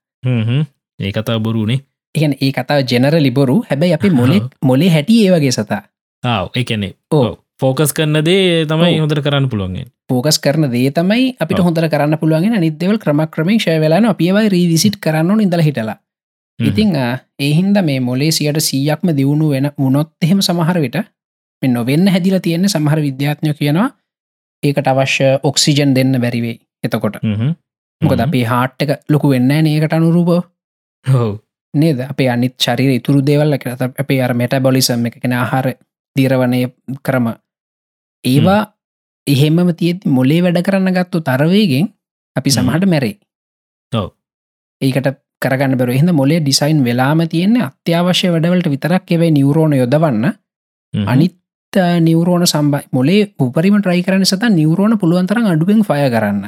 [0.98, 1.80] ඒ කතා බොරුනේ.
[2.14, 5.82] එහෙන ඒ කතාව ජෙනර ලිබොරු හැබැයි අපි මොලෙ මොලේ හැටි ඒවගේ සතා.
[6.24, 8.94] ආව එකනේ ඕ ෆෝකස් කරන්න දේ තමයි.
[9.00, 11.60] හොඳට කරන්න පුළුවන්ගේ පෝකස් කරන දේ තමයි අපිට.
[11.60, 15.98] හොඳර කරන්න පුළුවන් නිදවල් ක්‍රම ක්‍රමේ ශය වෙලාන අපියවයි රීවිසිට් කරන්න ඉඳල හිටලා.
[16.58, 16.94] ඉතිං
[17.40, 20.98] ඒහින්ද මේ මොලේ සියට සීයක්ම දියුණු වෙන උනොත් එහෙම සමහර විට
[21.62, 23.88] මෙ නොවෙන්න හැදිල තියෙන සමහර විද්‍යාත්ඥ කියනවා
[24.62, 27.16] ඒකට අවශ්‍ය ඔක්සිජන් දෙන්න බැරිවෙයි එතකොට.
[28.02, 30.30] මොකද අපේ හාට් එක ලොකු වෙන්න ඒකට අනුරූප
[31.74, 32.00] නේද?
[32.02, 35.72] අපේ අනිත් චරිර ඉතුරු දේවල්ල කර අපේ අර මෙට බොලිසම් එක කෙන ආහාර
[36.16, 36.60] දීරවනය
[37.02, 37.26] කරම
[38.24, 38.62] ඒවා
[39.26, 41.92] එහෙමම තියත් මොලේ වැඩ කරන්න ගත්තු තරවේගෙන්
[42.36, 42.50] අපි.
[42.50, 43.18] සමහට මැරේ
[43.92, 44.08] ඔව්.
[44.80, 45.08] ඒකට
[45.42, 50.26] කරගන්න බර එහිද මොලේ ඩිසයින් වෙලාම තියෙන්නේ අත්‍යවශ්‍ය වැඩවලට විතරක් එවයි නිවරෝණ යොදවන්න.
[50.94, 51.36] අනිත්
[52.00, 56.44] නිවරෝණ සම්බයි මොලේ උපරිම ට්‍රයි කරන සත නිවරෝණ පුළුවන්තරම් අඩුවෙන් ෆය කරන්න.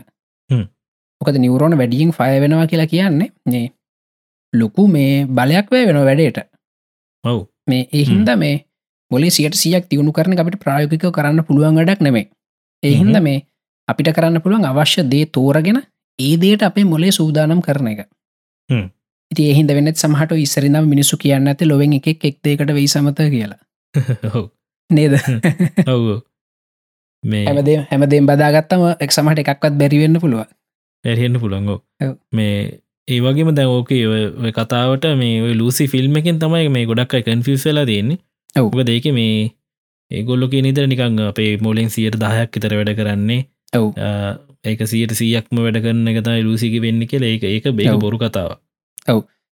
[1.20, 3.66] මොකද නිවරෝණ වැඩියෙන් ෆය වෙනවා කියලා කියන්නේ නේ
[4.52, 6.38] ලොකු මේ බලයක් වැය වෙන වැඩේට.
[7.24, 7.38] ඔව්.
[7.66, 8.56] මේ ඒහින්ද මේ
[9.14, 12.26] මොලේ සියට සියක් තියුණු කරන අපිට ප්‍රායෝගිකව කරන්න පුළුවන් වැඩක් නෙමේ
[12.82, 13.38] ඒහින්ද මේ
[13.88, 15.80] අපිට කරන්න පුළුවන් අවශ්‍ය දේ තෝරගෙන
[16.18, 18.04] ඒ දේට අපේ මොලේ සූදානම් කරන එක.
[19.30, 23.60] ඉති එහින්ද වෙනත් සමහට ඉස්සරිනම් මිනිසු කියන්න ඇති ලොවෙන් එකෙක් එක් දේකට වෙයි සමත කියලා.
[24.90, 25.14] නේද?
[25.94, 26.04] ඔව්
[27.24, 30.44] හැමදේ හැමදේම් බදාගත්තම එක් සමට එකක්වත් බැරිවෙන්න පුළුව
[31.04, 31.78] ඇරහෙන්න්න පුළන්ගෝ.
[32.32, 32.54] මේ
[33.08, 37.88] ඒ වගේම දැ ඕකේ කතාවට මේ ලූසි ෆිල්ම් එකෙන් තමයි මේ ගොඩක් කන්ෆිස් වෙලා
[38.56, 38.66] ඔව්.
[38.68, 39.52] ඔක දෙක මේ
[40.10, 43.46] ඒගොල්ලො නිදර නිකං අපේ මෝලෙන් සියට දහයක් ඉතර වැඩ කරන්නේ.
[43.72, 43.92] ඔව්.
[44.64, 47.22] ඒක සියට සීයක්ම වැඩ කරන්න එකතයි ලූසික වෙන්න කියල.
[47.24, 48.00] ඒක ඒක ඔව්.
[48.00, 48.56] බොරු කතාව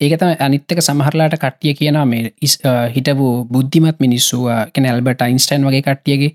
[0.00, 2.54] ඒකතම අනිත්තක සමහරලාට කට්ටිය කියන මේ ඉස්
[2.94, 6.33] හිටපු බුද්ධිමත් මිනිස්සුව කෙන ඇල්බට අයින්ස්ටයින් වගේ කට්ටියගේ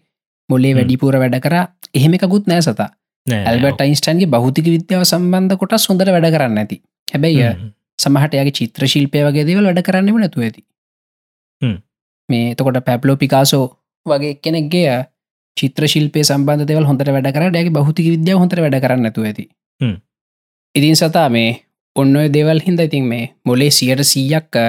[0.49, 0.77] මොලේ හ්ම්.
[0.77, 1.55] වැඩිපුර වැඩ කර.
[1.93, 2.89] එහෙම එකකුත් නෑ සතා.
[3.27, 6.77] ඇල්බට අයින්ස්ටන්ගේ බෞතික විද්‍යාව සම්බන්ධ කොට සොඳර වැඩ කරන්න ඇති.
[7.07, 7.51] හැබැයි අ,
[7.99, 10.61] සමහට යාගේ චිත්‍ර ශිල්පය වගේ දේවල් වැඩ කරන්නම නැතු ඇති.
[12.29, 13.65] මේ එතකොට පැප්ලෝ පිකාසෝ
[14.05, 14.97] වගේ කෙනෙක්ගේ
[15.57, 19.21] චිත්‍ර ශිල්පය සම්බන්ධ දෙවල් හොඳට වැඩ කර ඩැගේ බෞතික විද්‍යාව හොඳට වැඩ කරන්න ඇතු.
[19.23, 19.45] ඇති.
[20.75, 21.49] ඉතින් සතා මේ
[21.95, 24.59] ඔන්න දෙවල් හින්ද ඉතින් මේ මොලේ සියට සීයක්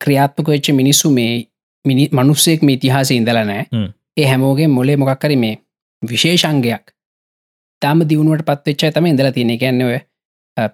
[0.00, 1.34] ක්‍රියාත්මක වෙච්ච මිනිස්සු මේ
[1.84, 3.86] මිනි මනුස්සෙක් මේ ඉතිහාස ඉඳල නෑ හ්ම්.
[4.16, 5.54] ඒ හැමෝගේ මොලේ මොකක්කර මේ
[6.02, 6.92] විශේෂංගයක්
[7.82, 9.98] තාම දියුණුවට පත්වෙච්චා තම ඉඳලා තියෙන ඔය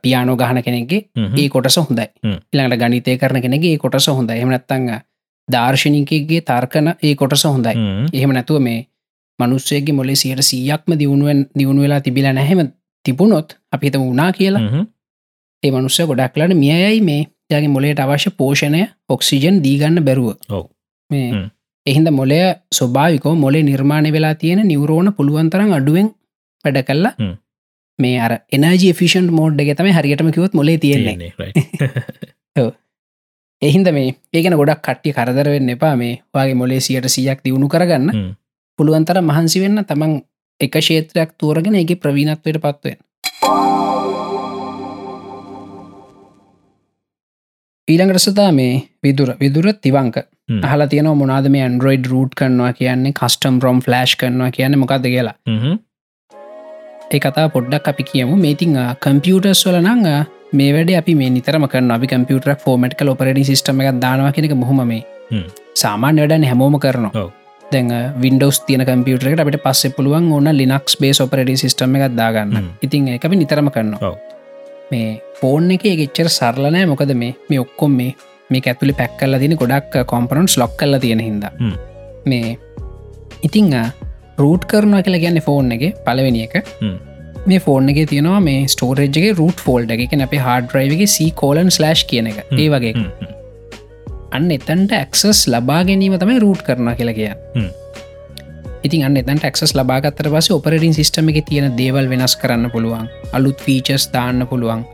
[0.03, 1.03] පියානෝ ගහන කෙනෙක්ගේ
[1.39, 2.07] ඒ කොටස හොඳයි.
[2.53, 4.91] ඉළඟට ගනිතය කරන කෙනෙගේ කොටස හොඳ එහමනත්තංග
[5.51, 7.75] දර්ශනිකගේ තර්කන ඒ කොටස හොඳයි
[8.13, 8.79] එහෙම නැතුව මේ
[9.39, 12.63] මනුස්සයගේ මොලේ සියට සීයක්ම දියුණුවෙන් දියුණු වෙලා තිබිල නැහෙම
[13.05, 14.87] තිබුණොත් අපිත වුණා කියලා
[15.63, 20.29] ඒ මනුස්ස ගොඩක්ලට මියයි මේ යගේ මොලේට අවශ්‍ය පෝෂණය ඔක්සිජන් දීගන්න බැරුව.
[21.11, 21.31] මේ.
[21.87, 22.41] එහින්ද මොලය
[22.75, 26.11] ස්වභාවිකෝ මොලේ නිර්මාණය වෙලා තියෙන නිවරෝණ පුළුවන්තරම් අඩුවෙන්
[26.65, 27.15] වැඩ කල්ලා.
[27.99, 31.33] මේ අර එනජ ෆිෂන් මෝඩ් එක තම හරියටම කිවොත් මොලේ තියෙන්නේ.
[33.63, 35.95] එහින්ද මේ ඒකන ගොඩක් කට්ටිය කරදරවෙන්න එපා.
[35.95, 38.09] මේ වගේ මොලේ සියට සියක් දියුණු කරගන්න.
[38.79, 40.17] පුළුවන්තර මහන්සි වෙන්න තමන්
[40.61, 42.99] එක ශේත්‍රයක් තෝරගෙන එක ප්‍රවීණත්වයට පත්වෙන්
[47.89, 50.17] ඊළඟටසතා මේ විදුර විදුර තිවංක.
[50.65, 55.37] හල තියන මොනාද මේ ඇන්ඩරෝයිඩ් රූට් කරනවා කියන්නේ කස්ටම් රොම් ෆලස්් කරනවා කියන්න මොකක්ද කියලා
[57.11, 57.17] හ්ම්.
[57.17, 60.07] ඒ කතා පොඩ්ඩක් අපි කියමු මේතිං කම්පියටර්ස් වල නං
[60.53, 64.55] මේ වැඩ අපි මේ නිතරම කරන අපි කම්පියුටරක් ෆෝමට් කල ඔපරඩි සිස්ටම එකක් දානවා කෙනෙක
[64.63, 65.03] බොහොම මේ.
[65.75, 67.13] සාමාන්‍ය වැඩන හැමෝම කරනවා.
[67.73, 67.91] දැන්
[68.23, 72.57] වින්ඩෝස් තියන කම්පියුටරට අපට පස්ස පුළුවන් ඕන්න ලිනක්ස් බේස් ඔපරඩි සිස්ටම එකක් දාගන්න.
[72.83, 74.01] ඉතින් එක අපි නිතරම කරනවා.
[74.91, 78.15] මේ ෆෝන් එක ගෙච්චර සරලනෑ මොකද මේ මේ ඔක්කොම් මේ
[78.51, 81.45] මේ ඇතුලි පැක් කල්ල තින ගොඩක් කොම්පරන්ස් ලොක් කල්ල තියෙන හිද.
[82.27, 82.59] මේ
[83.43, 83.71] ඉතිං
[84.43, 86.55] රූට් කරනවා කියලා ගැන්න ෆෝන් එක පලවෙනි එක.
[87.47, 87.61] මේ
[87.93, 90.15] එක තියෙනවා මේ ස්ටෝරේජ්ගේ රුට් ෆෝල්ඩ එක.
[90.27, 92.41] අප හාඩරයිවගේ සී කෝලන් ස්ලෑශ් කියන එක.
[92.53, 92.95] ඒ වගේ.
[94.33, 97.71] අන්න එතන්ට ඇක්සස් ලබා ගැනීම තමයි රූට් කරන කියලා කිය හ්ම්.
[98.85, 103.11] ඉතින් අන්න එතන් ටක්ස් ලබාගත්තර පස ඔපරටින් සිස්ටම එක තියෙන දේවල් වෙනස් කරන්න පුළුවන්.
[103.33, 104.87] අලුත් ෆීචස් දාන්න පුළුවන්.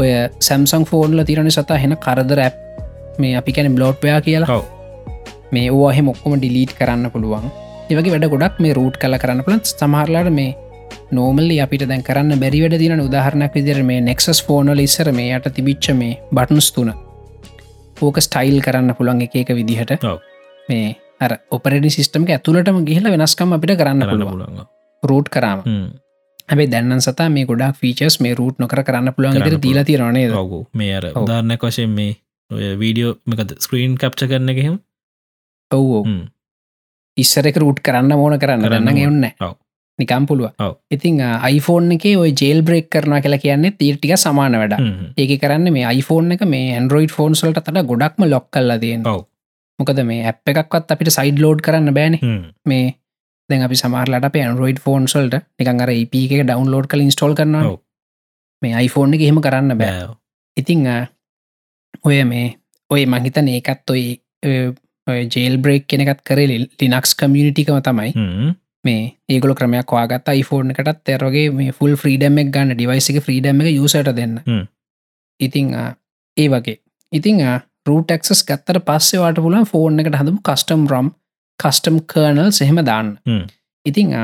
[0.00, 2.60] ඔය සැම්සං ෆෝන්ල තිරණ සතා හෙන කරදර ඇප්
[3.18, 4.60] මේ අපි කැන බ්ලෝට්වයා කියලා.
[5.52, 7.50] මේ ඕහ මොක්කොම ඩිලීට් කරන්න පුළුවන්
[7.90, 10.50] ඒවගේ වැඩ ගොඩක් මේ රූට් කල කරන්න පුළන් සමහරලාට මේ
[11.12, 15.48] නෝමල්ලි අපිට දැන් කරන්න බැරි වැඩ දින උදාහරණක් විදිර මේ නෙක්සස් ෆෝනල ඉස්සර මේ යට
[15.56, 16.92] තිබිච්ච මේ බටන්ස් තුන
[18.00, 19.96] ඕක ස්ටයිල් කරන්න පුළන් එක එක විදිහට.
[20.68, 24.64] මේ අර ඔපරඩි සිිස්ටම ඇතුළටම ගිහිල වෙනස්කම් අපිට කරන්න කරන්න පුළුවන්.
[25.02, 25.66] රූට් කරම.
[26.48, 30.26] හැබේ දැන්න සතා මේ ගොඩක් ෆීචස් මේ රූට් නොකර කරන්න පුළුවන් කරන්න ට දීලා තිරනේ
[30.34, 30.52] ඔව්.
[30.74, 31.10] මේ අර.
[31.16, 32.12] උදාරණයක් වශයෙන් මේ
[32.50, 34.78] ඔය වීඩියෝ මකද ස්ක්‍රීන් කප්ච කරන එකහෙම
[35.70, 36.06] ඔව්
[37.16, 38.98] ඉස්සරක රූට් කරන්න ඕන කරන්න කරන්න.
[38.98, 39.56] එන්න.
[39.98, 40.76] නිකම් පුළුව ඔව්.
[40.90, 44.76] ඉතිං iPhoneෆෝන් එක ඔය ජේල් බ්‍රේක් කරන කියලා කියන්නේ තීර්ටික සමාන වැඩ
[45.16, 49.20] ඒක කරන්න මේ iPhoneෆෝන් එක මේ ඇන්ඩරෝයිඩ් ෆෝන් සලට තට ගොඩක්ම ලොක් කල්ල ඔව්.
[49.78, 52.18] මොකද මේ ඇප් එකක්වත් අපිට සයිඩ් ලෝඩ් කරන්න බෑන
[52.66, 52.96] මේ
[53.50, 57.76] දැන් අපි සමාරලට අප ඇන්ඩරෝයිඩ් ෆෝන් සල්ට නිකන් අර EP එක ඩවන්ලෝඩ් කල ඉස්ටෝල් කරනවා.
[58.62, 60.08] මේ iPhoneෆෝන් එක හෙම කරන්න බෑ
[60.56, 60.86] ඉතිං
[62.04, 62.46] ඔය මේ
[62.90, 64.20] ඔය මහිතන ඒකත් ඔයි
[65.06, 68.12] ජේල් බ්‍රේක් කෙනෙකත් කරේ ලිනක්ස් කමියනිටිකම තමයි.
[68.84, 73.74] මේ ඒගොල ක්‍රමයක් වාගත් iPhoneෆෝන් එකටත් තැරගේ මේ ෆුල් ෆ්‍රීඩම් එක ගන්න ඩිවයිසික ෆ්‍රීඩම් එක
[73.74, 74.38] යුසට දෙන්න.
[75.40, 75.74] ඉතිං
[76.36, 76.78] ඒ වගේ
[77.12, 77.40] ඉතිං
[77.88, 81.10] රටක්ස් ගත්තර පස්සෙවාට පුලන් ෆෝන් එකට හදම කස්ටම් රම්
[81.60, 83.16] කස්ටම් කර්නල් සහෙම දාන්න.
[83.86, 84.14] ඉතිං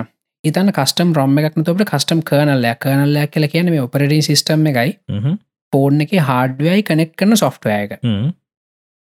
[0.44, 4.96] ඉතන කස්ටම් රම් එකක් නතට කස්ටම් කර්නල්ලයක් කර්නල්ලයක් කියල කියන මේ ඔපරටින් සිිටම් එකයි.
[5.72, 7.36] ෆෝන් එක හාඩවයි කනෙක් කරන
[8.02, 8.32] හ්ම්.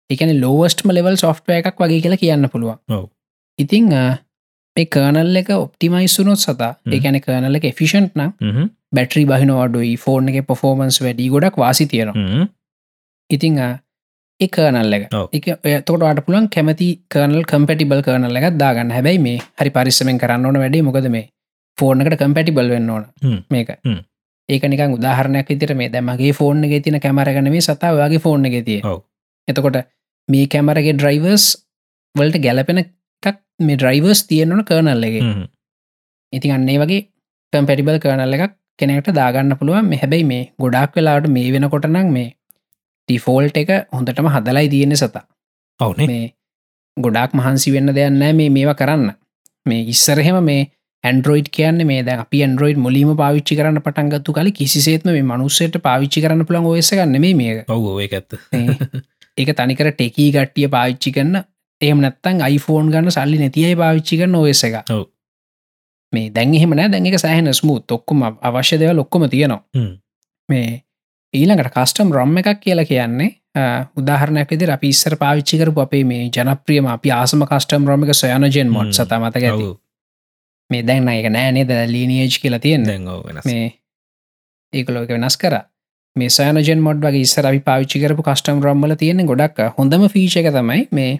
[0.09, 2.77] එකන ලෝවස්ටම ලෙවල් සොෆ්ටය එකක් වගේ කියලා කියන්න පුළුවන්.
[3.59, 3.89] ඉතිං
[4.75, 6.73] මේ කර්නල් එක ඔප්ටිමයිස්සුනොත් සතා.
[6.91, 8.69] එකන කර්නල එක ෆිෂන්ට් නම්.
[8.95, 12.47] බැටරි බහිනවඩුයි ෆෝන් එක පොෆෝමන්ස් වැඩි ගොඩක් වාසි තියෙනවා.
[13.29, 13.59] ඉතිං
[14.39, 15.03] ඒ කර්නල් එක.
[15.33, 20.59] එක තොටට පුලන් කැමති කර්නල් කම්පටිබල් කරනල එකක් දාගන්න හැබැයි මේ හරි පරිස්සමෙන් කරන්න ඕන
[20.59, 21.29] වැඩේ මොකද මේ
[21.77, 23.05] ෆෝර්නකට කම්පටිබල් වෙන්න ඕන.
[23.49, 23.69] මේක.
[24.49, 28.61] ඒක නිකන් උදාහරණයක් විතර මේ දැමගේ ෆෝන් එක තින කැමරගන මේ සතා වගේ ෆෝන් එක
[28.65, 28.81] තිය.
[29.47, 29.77] එතකොට
[30.29, 31.45] මේ කැමරගේ ඩ්‍රයිවර්ස්
[32.15, 35.17] වලට ගැලපෙන එකක් මේ ඩ්‍රයිවර්ස් තියෙනවන කර්නල් එක.
[35.21, 35.43] හ්ම්.
[36.33, 37.01] ඉතින් අන්නේ වගේ
[37.53, 39.91] කම්පැටිබල් කරනල් එකක් කෙනෙට දාගන්න පුළුවන්.
[39.91, 42.29] මේ හැබැයි මේ ගොඩක් වෙලාට මේ වෙනකොට නම් මේ
[43.09, 45.25] ටිෆෝල්ට එක හොඳටම හදලයි තියෙන සතා.
[45.79, 46.07] ඔවුනේ.
[46.07, 46.25] මේ
[46.97, 49.11] ගොඩක් මහන්සි වෙන්න දෙයන්න මේ මේවා කරන්න.
[49.65, 50.61] මේ ඉස්සරහෙම මේ
[51.03, 56.23] ඇන්ඩරෝයිඩ් කියන්න මේ ද අපි ඇන්ඩරෝයිඩ් මුලිම පාවිච්චි කරන්න පටන්ගත්තු කල කිසිසේත්ම මේ මනුස්සයට පාවිච්චි
[56.23, 57.69] කරන්න පුළන් ඔයස ගන්න මේ මේක.
[57.69, 58.39] ඔව් ඇත්ත
[59.37, 61.43] ඒක තනිකර ටෙකී ගට්ටිය පාවිච්චි කරන්න
[61.81, 64.75] එහම නැත්තන් iPhoneෆෝන් ගන්න සල්ලි නැතියි පාවිච්චි කරන්න ඔයස එක.
[66.13, 66.91] මේ දැන්හෙම නෑ.
[66.91, 69.63] දැන් එක සෑහන ස්මුත් ඔක්කොම අවශ්‍ය දෙව ලොක්කොම තියෙනවා.
[70.49, 70.83] මේ
[71.33, 73.31] ඊළඟට කස්ටම් රොම් එකක් කියලා කියන්නේ
[73.97, 78.69] උදාහරණයක් විදි අපි ඉස්සර පාවිච්චි කරපු අපේ මේ ජනප්‍රියම අපි ආසම කස්ටම් රොම එක සොයනජෙන්
[78.71, 78.93] මොඩ් හ්ම්.
[78.93, 79.71] සත මතක ඇති.
[80.69, 83.45] මේ දැන්න එක නෑනේ ද ලීනියජ් කියලා තියෙන දැන් වෙනස්.
[83.45, 83.71] මේ
[84.73, 85.55] ඒකලෝක වෙනස් කර
[86.15, 90.49] මේ සයනජෙන් මොඩ් වගේ ඉස්සර අපි පාවිච්චි කරපු කස්ටම් රම්මල තියෙන ගොඩක් හොඳම ෆීච එක
[90.51, 91.11] තමයි මේ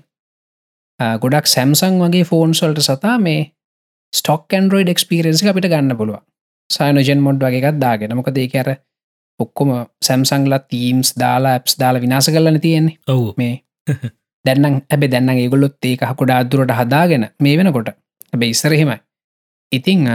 [1.19, 3.41] ගොඩක් සැම්සං වගේ ෆෝන් සොල්ට සතා මේ
[4.13, 6.21] ස්ටොක් ඇන්ඩරෝයිඩ් එක්ස්පිරෙන්සි අපිට ගන්න පුළුව
[6.69, 8.15] සයනජෙන් මොඩ් වගේ එකත් දාගෙන.
[8.15, 8.69] මොක දෙ අර
[9.39, 9.71] ඔක්කොම
[10.01, 12.97] සැම්සංගල තීම්ස් දාලා ඇප්ස් දාලා විනාස කරලන තියෙන්නේ.
[13.07, 13.33] ඔව්.
[13.37, 13.53] මේ
[14.45, 17.91] දැන්නම් ඇබේ දැන්න ඒගොලොත් ඒක හකොඩා අදුරට හදාගෙන මේ වෙනකොට.
[18.33, 18.97] ඇබේ ඉස්සරහෙමයි
[19.71, 20.07] ඉතිං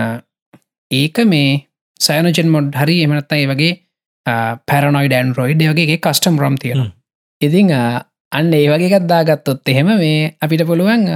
[0.91, 1.53] ඒක මේ
[2.01, 3.73] සයනජෙන් මොඩ් හරි එමනත්තා ඒ වගේ
[4.27, 6.93] පැරනොයිඩ ඇන්රෝයිඩ් වගේ කස්ටම් රම් තියෙන.
[7.41, 7.73] ඉතිං
[8.33, 11.07] අන්න ඒ වගේ ගත්දාගත්තොත් එහෙම මේ අපිට පුළුවන්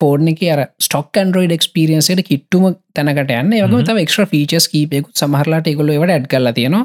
[0.00, 3.56] පෝර්ණ එක අර ස්ටොක් ඇන්ඩරෝයිඩ එක්ස්පිරියන්සට කිට්ටුම තැනකට යන්න.
[3.64, 6.84] වගේ තම එක්්‍ර ෆීචස් කීපයකුත් සමහරලාට එකොල වට ඇඩ් කරලා තියෙනවා.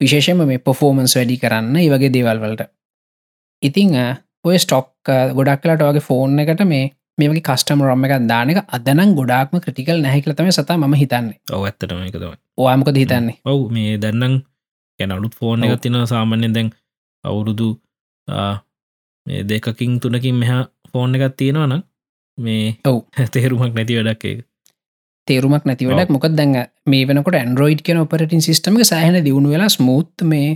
[0.00, 2.66] විශේෂම මේ පොෆෝමන්ස් වැඩි කරන්න ඒ වගේ දේවල්වලට
[3.62, 3.96] ඉතිං
[4.44, 4.92] ඔය ස්ටොක්
[5.34, 10.02] ගොඩක් කලට වගේ ෆෝන් එකට මේ මේ වගේ කස්ටම රොම එකක් දානක අදනම් ගොඩක්ම ක්‍රටිකල්
[10.02, 11.40] නැහිකලතම සතා ම හිතන්නේ.
[11.52, 12.36] ඔව ඇත්තටම එක තමයි.
[12.58, 13.40] ඕයමකද හිතන්නේ?
[13.44, 14.42] ඔවු මේ දැන්නම්
[15.00, 15.70] ගැන අලුත් ෆෝන් ඔව්.
[15.70, 16.70] එකත් තින සාමාන්‍යෙන් දැන්
[17.24, 17.68] අවුරුදු
[19.46, 21.82] දෙකකින් තුනකින් මෙහා ෆෝන් එකත් තියෙනවා නම්
[22.38, 23.00] මේ ඔව්.
[23.32, 24.44] තේරුමක් නැති වැඩක් එක
[25.28, 30.26] තේරුමක් නැති වැඩක් මොකක් දැන් මේ වෙනකොට ඇන්ඩරෝයිඩ් කියන ඔපරටින් සිස්ටම සහන දියුණු වෙලා ස්මූත්
[30.32, 30.48] මේ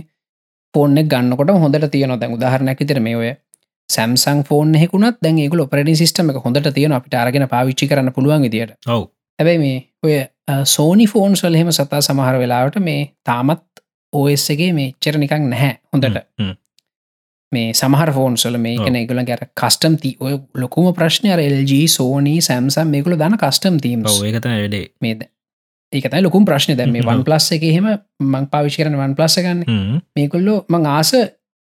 [0.73, 3.31] ෆෝර්න ගන්නකොට හොඳට තියන දැන් උදාහරණයක් තර මේ ඔය
[3.89, 8.47] සැම්සං ෆෝන් හෙකුණත් දැන් ඒකු ඔපරටින් සිස්ටම එක හොඳට තියෙන අපිට අරගෙන පාවිච්චි කරන්න පුළුවන්
[8.47, 9.09] විදියට ඔව්.
[9.39, 10.15] හැබැයි මේ ඔය
[10.65, 13.65] සෝනි ෆෝන් සල් හෙම සතා සමහර වෙලාවට මේ තාමත්
[14.13, 16.21] ඕස්ගේ මේ චර නිකක් නැහැ හොඳට.
[17.51, 18.85] මේ සමහර ෆෝන් සල මේ ඔව්.
[18.85, 24.07] කන එකගල ගැර කස්ටම් ති ඔය ලොකුම ප්‍රශ්නය LG සෝනී සැම්සම් මේකුල දන කස්ටම් තීම්
[24.07, 25.25] ඒකත වැඩේ මේද
[25.93, 27.07] ඒකතයි ලොකුම් ප්‍රශ්න දැම හ්ම්.
[27.07, 27.87] වන් ප්ලස් එක හෙම
[28.19, 30.01] මං පාවිච්චරන වන් ප්ලස් ගන්න.
[30.15, 31.11] මේකුල්ලෝ මං ආස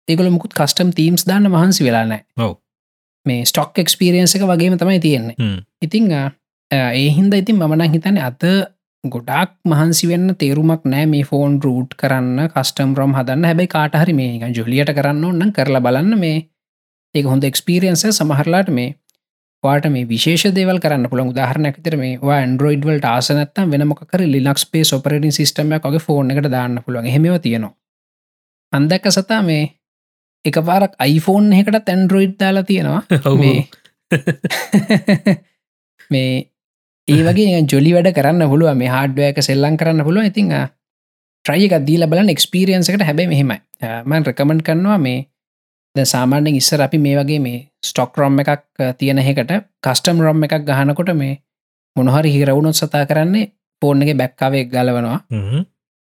[0.08, 2.56] ඒකල මුකුත් කස්ටම් තීම්ස් දාන්න මහන්සි වෙලා නෑ ඔව්.
[3.26, 5.36] මේ ස්ටොක් එක්ස්පිරියන්ස එක වගේම තමයි තියෙන්නේ.
[5.82, 6.08] ඉතිං
[6.70, 8.44] ඒ හින්ද ඉතින් මමනං හිතන අත
[9.10, 13.44] ගොඩක් මහන්සි වෙන්න තේරුමක් නෑ මේ ෆෝන් රූට් කරන්න කස්ටම් රම් හදන්න.
[13.44, 16.38] හැබැයි කාටහරි මේ ජොලියට කරන්න ඔන්න කරලා බලන්න මේ.
[17.14, 18.94] ඒක හොඳ එක්ස්පිරියන්ස සමහරලාට මේ
[19.64, 24.84] වාට මේ විශේෂ දේවල් කරන්න පුළන් උදාහරණයක් තර මේ ඇන්ඩරෝයිඩ්වල් ආසනත්තම් වෙන මොකර ලිනක්ස් පේ
[24.94, 27.06] ඔපරටින් සිස්ටමයක් වගේ ෆෝන් එකට දාන්න පුළුවන්.
[27.06, 27.74] හෙම තියෙනවා.
[28.72, 29.64] අන්දැක්ක සතා මේ
[30.44, 33.02] එක පාරක් iPhoneෆෝන් එකට ඇන්ඩරෝයිඩ් දාලා තියෙනවා.
[36.10, 36.34] මේ
[37.08, 40.50] ඒ වගේ ජොලි වැඩ කරන්න පුළුව මේ හාඩුවයක සෙල්ලං කරන්න පුළුව ඉතිං
[41.44, 43.58] ට්‍රයික දීල බලන් එක්ස්පිරියන්සකට හැබැයි මෙහෙමයි.
[44.04, 45.18] මන් රකමෙන්ට් කරනවා මේ
[45.94, 49.52] ද සාමාන්‍යෙන් ඉස්සර අපි මේ වගේ මේ ස්ටොක් රොම් එකක් තියෙන එකට
[49.82, 51.38] කස්ටම් රොම් එකක් ගහනකොට මේ
[51.96, 53.52] මොනහරි හිරවුණොත් සතා කරන්නේ
[53.82, 55.18] පෝර්ණගේ බැක්කාවේ ගලවනවා.
[55.30, 55.62] හ්ම්.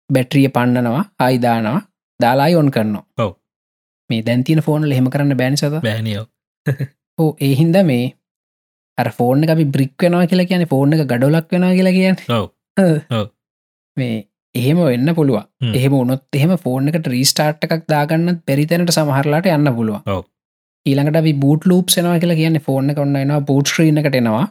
[0.10, 1.82] බැට්‍රිය පණ්ඩනවා ආයිදානවා
[2.20, 3.06] දාලායි ඔන් කරනවා.
[3.18, 3.32] ඔව්.
[4.10, 5.76] මේ දැන්තින ෆෝන් ලෙහෙම කරන්න බෑනි සත.
[5.82, 6.26] බෑනියෝ
[7.20, 8.06] ඕ ඒහින්ද මේ
[9.00, 12.18] අර ෆෝර්න අපි බ්‍රික් වෙනවා කියලා කියන ෆෝර්න එක ගඩොලක් වෙනවා කියලා කියන්න.
[13.98, 14.18] මේ
[14.56, 15.74] එහෙම වෙන්න පුළුව හ්ම්.
[15.74, 20.22] එහෙම උනොත් එහෙම ෆෝර්න එකට රීස්ටාර්ට් එකක් දාගන්න පෙරිතැනට සමහරලාට යන්න පුළුව.
[20.86, 24.46] ඊළඟට අපි බූට් ලූප් සෙනවා කියලා කියන්නේ ෆෝර්න එක ඔන්න එනවා බූට් ්‍රීන එකට එනවා.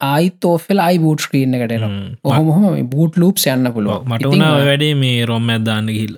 [0.00, 1.90] ආයිත් ඕෆෙල් අයි බූට් ක්‍රීන් එකට එනවා.
[1.90, 2.14] හ්ම්.
[2.24, 3.72] ඔහොම මේ බූට් ලූප් යන්න.
[3.72, 6.16] පුළුව මට වනා වැඩේ මේ රොම් ඇත්දාන්න ගිහිල්ල.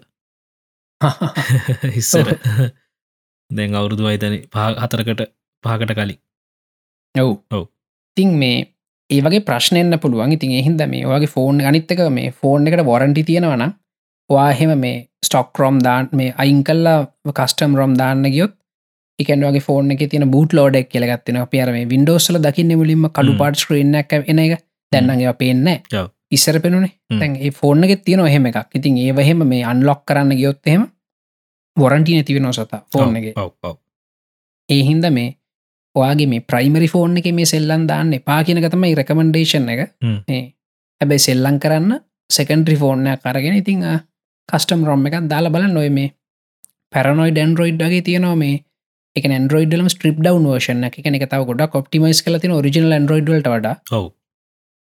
[2.00, 2.32] ඉස්සර.
[3.50, 4.40] දැන් අවුරුදු අයිතන
[4.82, 5.28] හතරකට
[5.64, 6.18] පහකට කලින්
[7.20, 7.32] ඔව්.
[7.50, 7.64] ඔව්.
[8.16, 8.58] තින් මේ
[9.10, 10.32] ඒ වගේ ප්‍රශ්නයන්න පුළුවන්.
[10.32, 13.64] ඉතින් එහින්ද මේ ඔයාගේ ෆෝන් අනිත්තක මේ ෆෝන් එකට වොරන්ටි තියෙනවන
[14.30, 14.96] වාහෙම මේ
[15.26, 16.98] ස්ටොක් රොම් දාන් මේ අයින් කල්ලා
[17.32, 18.54] කස්ටම් රොම් දාන්න ගියොත්
[19.18, 23.36] එකන් වගේ ෆෝන් එක තින බූට ලෝඩක් කියලගත්තින පියර මේ වින්ඩෝස්ල දකින්න මුලින්ම කඩු.
[23.40, 24.64] පාට් ස්ක්‍රීනක් එන එක.
[24.92, 25.66] දැන්නගේ පේන්න.
[26.32, 26.92] ඉස්සර පෙනුනේ.
[27.10, 28.70] තැන් ඒ ෆෝර්න එකෙත් තියෙන එහෙම එකක්.
[28.74, 30.86] ඉතින් ඒවහෙම මේ අන්ලොක් කරන්න ගියොත් එහෙම
[31.76, 33.36] වොරන්ටි නැතිවෙන සතා ෆෝන් එක.
[33.36, 33.76] ඔව් ඔව්.
[34.68, 35.34] ඒ හින්ද මේ
[36.00, 39.82] ඔයාගේ මේ ප්‍රයිමරි ෆෝන් එක මේ සෙල්ලන් දාන්න එපා කියනක තමයි රැකමන්ඩේෂන් එක.
[41.00, 41.98] හැබැයි සෙල්ලං කරන්න
[42.30, 43.84] සෙකන්ඩ්‍රි ෆෝර්නයක් කරගෙන ඉතිං
[44.48, 46.14] කස්ටම් රොම් එකක් දාලා බල නොය මේ
[46.94, 48.54] පැරනොයි ඩන්ඩරෝයිඩ්ගේ තියනවා මේ
[49.16, 53.74] එක න්ඩරෝයිඩලම ස්ට්‍රිප් ඩවන් වර්ෂන එක එක තව ගොඩ කොප්ටිමයිස් කල තින ඔරිජිනල් න්ඩරෝයිඩ්ලට වඩා.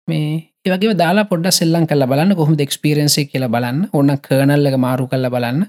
[0.08, 0.32] මේ
[0.66, 2.36] ඒවගේ දාලා පොඩ සෙල්ලන් කල බලන්න.
[2.40, 3.80] කොහොම එක්ස්පිරන්සේ කියල බලන්න.
[3.98, 5.62] ඔන්න කර්නල්ලක මාරු කල්ල බලන්න.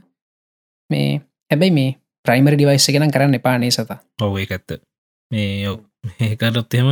[0.91, 1.21] මේ
[1.51, 1.91] හැබැයි මේ
[2.27, 3.99] ප්‍රයිමරි ඩිවයිස් ගෙනම් කරන්න එපානේ සතා?
[4.27, 4.81] ඔව ඒ ඇත්ත
[5.31, 5.79] මේ ඔව්.
[6.21, 6.91] ඒකරොත් එහෙම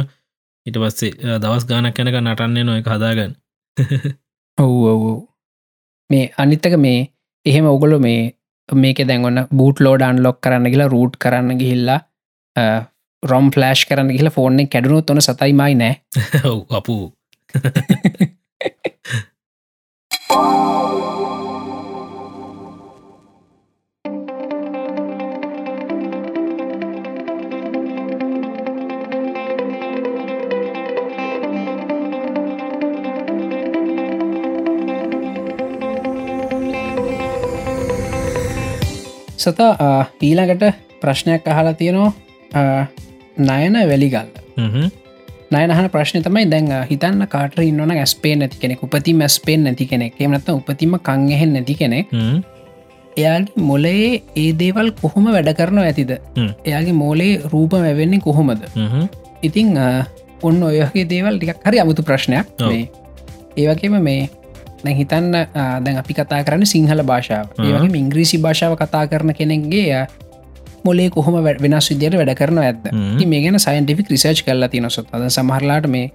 [0.66, 3.34] ඉට පස්සේ දවස් ගානක් කැනක නටන්නේ නොය හදාගන්න.
[4.58, 5.02] ඔව් ඔව්.
[6.10, 7.00] මේ අනිත්තක මේ
[7.46, 8.20] එහෙම ඔගොල මේ
[8.68, 12.00] මේක දැන්වන්න බූට් ලෝඩන් ලොක් කරන්න කියලා රූට් කරන්න ගිහිල්ලා
[13.22, 15.94] රොම් ෆලෑශ් කරන්න කියලා ෆෝර්නෙ කැඩුණු තොන සතයිමයි නෑ.
[16.50, 16.96] ඔව් අපපු
[39.44, 39.92] සතා
[40.28, 40.64] ඊළඟට
[41.02, 42.86] ප්‍රශ්නයක් අහලා තියෙනවා.
[43.48, 44.30] නයන වැලිගල්ල.
[45.54, 50.14] නයනහන ප්‍රශ්න තමයි දැන් හිතන්න කාට ඉන්නවන ඇස්පේ නැති කෙනෙක් උපති මැස්පේෙන් නැති කෙනෙක්.
[50.20, 52.06] එමනත්ත උපතිම කංගෙහෙන් නැති කෙනෙක්.
[53.16, 56.12] එයාගේ මොලේ ඒ දේවල් කොහොම වැඩ කරනවා ඇතිද.
[56.68, 58.62] එයාගේ මෝලේ රූප මැවෙන්නේ කොහොමද?
[59.48, 59.68] ඉතිං
[60.48, 62.46] ඔන්න ඔයගේ දේවල් ටිකක් හරි අමුතු ප්‍රශ්නයක්
[63.56, 64.22] ඒවගේම මේ
[64.84, 65.30] දැන් හිතන්න
[65.84, 67.46] දැන් අපි කතා කරන්න සිංහල භාෂාව.
[67.60, 70.02] ඒවගේ ඉංග්‍රීසි භාෂාව කතා කරන කෙනෙක්ගේ
[70.84, 72.78] මොලේ කොහොම වැඩ- වෙනස් විදියට වැඩ කරන ඇද
[73.26, 75.06] මේ ගැන සයින්ටිෆික් රිසර්ච් කරලා තින සොත්.
[75.12, 76.06] අද සමහරලාට මේ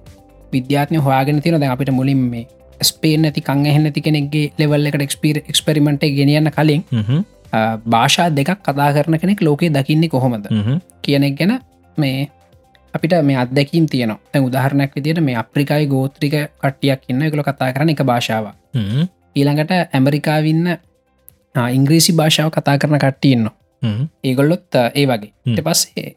[0.52, 2.46] විද්‍යාත්නය හොයාගෙන තින දැන් අපිට මුලින් මේ
[2.80, 6.82] ස්පේන් ඇති කං එහෙ නැති කෙනෙක්ගේ ලෙවල් එකට එක්ස්පීර එක්ස්පෙරිමෙන්ට් ගෙනියන්න කලින්
[7.86, 10.46] භාෂා දෙකක් කතා කරන කෙනෙක් ලෝකේ දකින්නේ කොහොමද?
[10.48, 10.78] හ්ම්.
[11.02, 11.52] කියනෙක් ගැන
[11.98, 12.28] මේ
[12.94, 17.94] අපිට මේ අත්දැකීම් තියනවා තැ උදාහරණයක් විදිට මේ අප්‍රිකායි ගෝත්‍රික කට්ටියක් ඉන්න එකල කතා කරන
[17.94, 18.46] එක භාෂාව.
[19.36, 20.66] ඊළඟට ඇමරිකාවින්න
[21.70, 23.48] ඉංග්‍රීසි භාෂාව කතා කරන කට්ටියන්න.
[24.24, 26.08] ඒගොල්ලොත් ඒ වගේ පස්සේ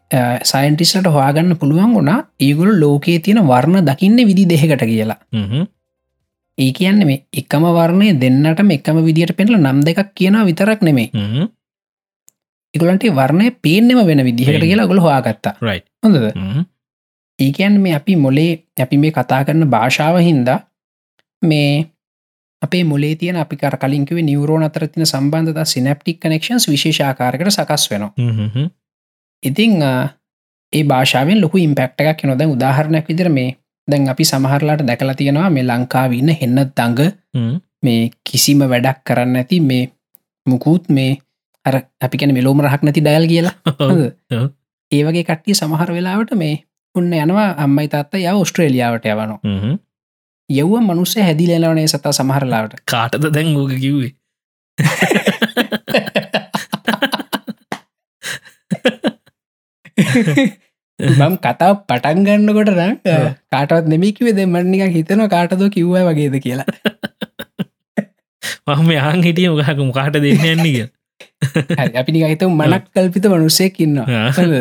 [0.43, 5.19] සයින්ටිස්ලට හොයාගන්න පුළුවන් වුණා ඒගොල් ලෝකයේ තියෙන වර්ණ දකින්න විදි දෙහකට කියලා.
[6.57, 11.09] ඒ කියන්න මේ එකම වර්ණය දෙන්නට එකම විදිට පෙන්ල නම් දෙකක් කියන විතරක් නෙමේ.
[12.73, 14.61] ඉගලන්ට වර්ණය පේනෙම වෙන විදිහට.
[14.63, 16.17] කියලා ගොල හවාගත්තා right හොඳද.
[17.39, 20.59] ඒකයන් මේ අපි මොලේ අපි මේ කතා කරන භාෂාව හින්දා
[21.41, 21.85] මේ
[22.61, 28.11] අපේ මොලේ තියන අපි කර කලින්කිව නිවරෝන අතර තින සම්බන්ධතා සිනප්ටික් කනෙක්ෂන්ස් විශේෂාකාරකට සකස් වෙනවා.
[29.43, 29.81] ඉතිං
[30.73, 33.49] ඒ භාෂාවෙන් ලොකු ඉම්පෙක්ට එකක් නොද උදාහරණයක් විදිර මේ
[33.87, 36.99] දැන් අපි සමහරලාට දැකලා තියෙනවා මේ ලංකාවන්න හෙන්න දඟ.
[37.83, 39.83] මේ කිසිම වැඩක් කරන්න ඇති මේ
[40.45, 41.17] මුකුත් මේ
[41.65, 43.55] අර අපි කැන මෙලෝම රහක් නැති ඩයල් කියලා
[44.91, 44.99] ඔව්.
[44.99, 44.99] හොඳද?
[44.99, 44.99] ඔව්.
[44.99, 46.63] ඒ වගේ කට්ටිය සමහර වෙලාවට මේ
[46.95, 49.77] උන්න යනවා අම්මයි තාත්ත යව ඔස්ට්‍රේලියාවට යවනවා හ්ම්.
[50.51, 54.13] යව්ව මනුස්ස හැදිලෙනවනේ සතා සමහරලාවට කාටද දැන් ඕක කිව්වේ
[60.99, 62.97] මම් කතාව පටන් ගන්නකොට නම්.
[63.51, 66.65] කාටවත් නෙමිකිවේ දෙමනික හිතන කාටද කිව්ව වගේද කියලා
[68.67, 70.89] මම යාන් හිටිය මොකහක මොකාට දෙන්න යන්න කිය හරි,
[71.93, 74.07] අපි නික හිත මනක් කල්පිත මනුස්සයක් ඉන්නවා.
[74.07, 74.31] ආ.
[74.31, 74.55] හොඳද?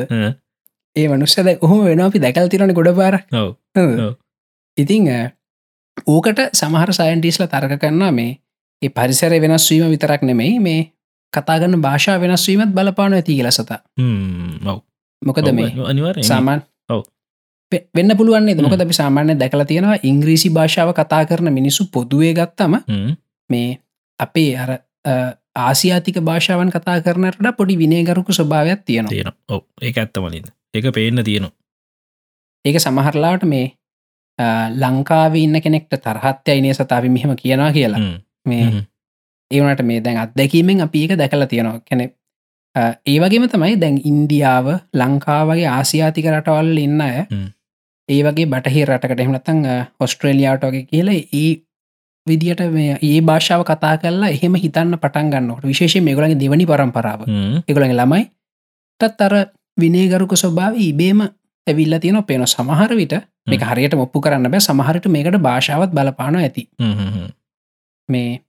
[0.96, 2.92] ඒ මනුස්සද ඔහොම වෙන අපි දැකල් තිරන ගොඩ
[3.32, 3.50] ඔව්.
[4.78, 5.10] ඉතිං
[6.06, 8.38] ඕකට සමහර සයින්ටිස්ල තර්ක කරන්න මේ
[8.82, 10.80] ඒ පරිසර වෙනස්වීම විතරක් නෙමෙයි මේ
[11.32, 13.70] කතාගන්න භාෂා වෙනස්වීමත් බලපාන ඇති කියල සත.
[15.22, 15.72] මොකද මේ?
[15.84, 17.04] අනිවාර සාමාන් ඔව්.
[17.94, 18.56] වෙන්න පුළුවන්න්නේ.
[18.56, 22.74] මොකද අපි සාමාන්‍ය දැකලා තියෙනවා ඉංග්‍රීසි භාෂාව කතා කරන මිනිස්සු පොදුවේ ගත්තම
[23.50, 23.78] මේ
[24.20, 24.70] අපේ අර
[25.56, 29.06] ආසියාතික භාෂාවන් කතා කරනට පොඩි විනේගරුකු ස්වභාවයක් තියෙන
[29.48, 29.62] ඔව.
[29.82, 30.44] ඒ ඇත්තමලින්
[30.74, 31.52] ඒක පේන්න තියෙනවා.
[32.64, 33.66] ඒක සමහරලාට මේ
[34.76, 38.00] ලංකාව ඉන්න කෙනෙක්ට තරහත්ය අයිනේ සතාව මෙහෙම කියනවා කියලා.
[38.44, 38.86] මේ.
[39.50, 41.80] ඒවනට මේ දැන් අත්දැකීමෙන් අපි ඒක දැකලා තියෙනවා.
[41.88, 42.04] කැනෙ
[43.06, 47.26] ඒ වගේම තමයි දැන් ඉන්දියාව ලංකාවගේ ආසියාතික රටවල් ඉන්න අය.
[48.08, 49.20] ඒ වගේ බටහි රටකට.
[49.20, 49.66] එහමනතං
[50.00, 51.50] ඔස්ට්‍රේලියාට වගේ කියලා ඒ
[52.26, 57.26] විදිට මේ ඒ භාෂාව කතා කරලා එහෙම හිතන්න පටන් ගන්නට විශේෂ මේගලගේ දෙවනි පරම්පරාව.
[57.26, 57.62] හ්ම්.
[57.68, 58.24] එගලගේ ළමයි.
[59.00, 59.34] තත් අර
[59.76, 61.20] විනේගරුක ස්වභාව ඉබේම
[61.66, 63.14] ඇවිල්ල තියෙන පේන සමහර විට
[63.46, 64.60] මේ හරියට ඔප්පු කරන්න බෑ.
[64.60, 66.68] සමහරට මේකට භාෂාවත් බලපාන ඇති.
[68.08, 68.40] මේ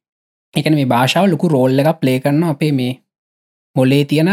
[0.53, 2.91] එකන මේ භාෂාව ලොකු රෝල්ල එකක් ප්ලේ කරන්න අපේ මේ
[3.75, 4.29] මොලේ තියෙන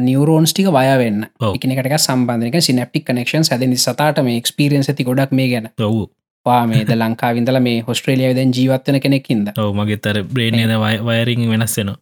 [0.00, 1.24] නිවරෝන්ස් ටික වයවෙන්න.
[1.48, 5.70] එකනකට සම්බන්ධක සිනප්ටික් කනෙක්ෂන් ඇද සතාට මේ එක්ස්පිරියන්ස් ඇති ගොඩක් මේ ගැන
[6.46, 10.72] ඔව් වා මේද ලංකාවින්දල මේ හොස්ට්‍රේලියාව දැන් ජීවත්වන කෙනෙක්කින්ද මගේ තර බ්‍රේණයද
[11.04, 11.98] වයරිං වෙනස්සෙනවා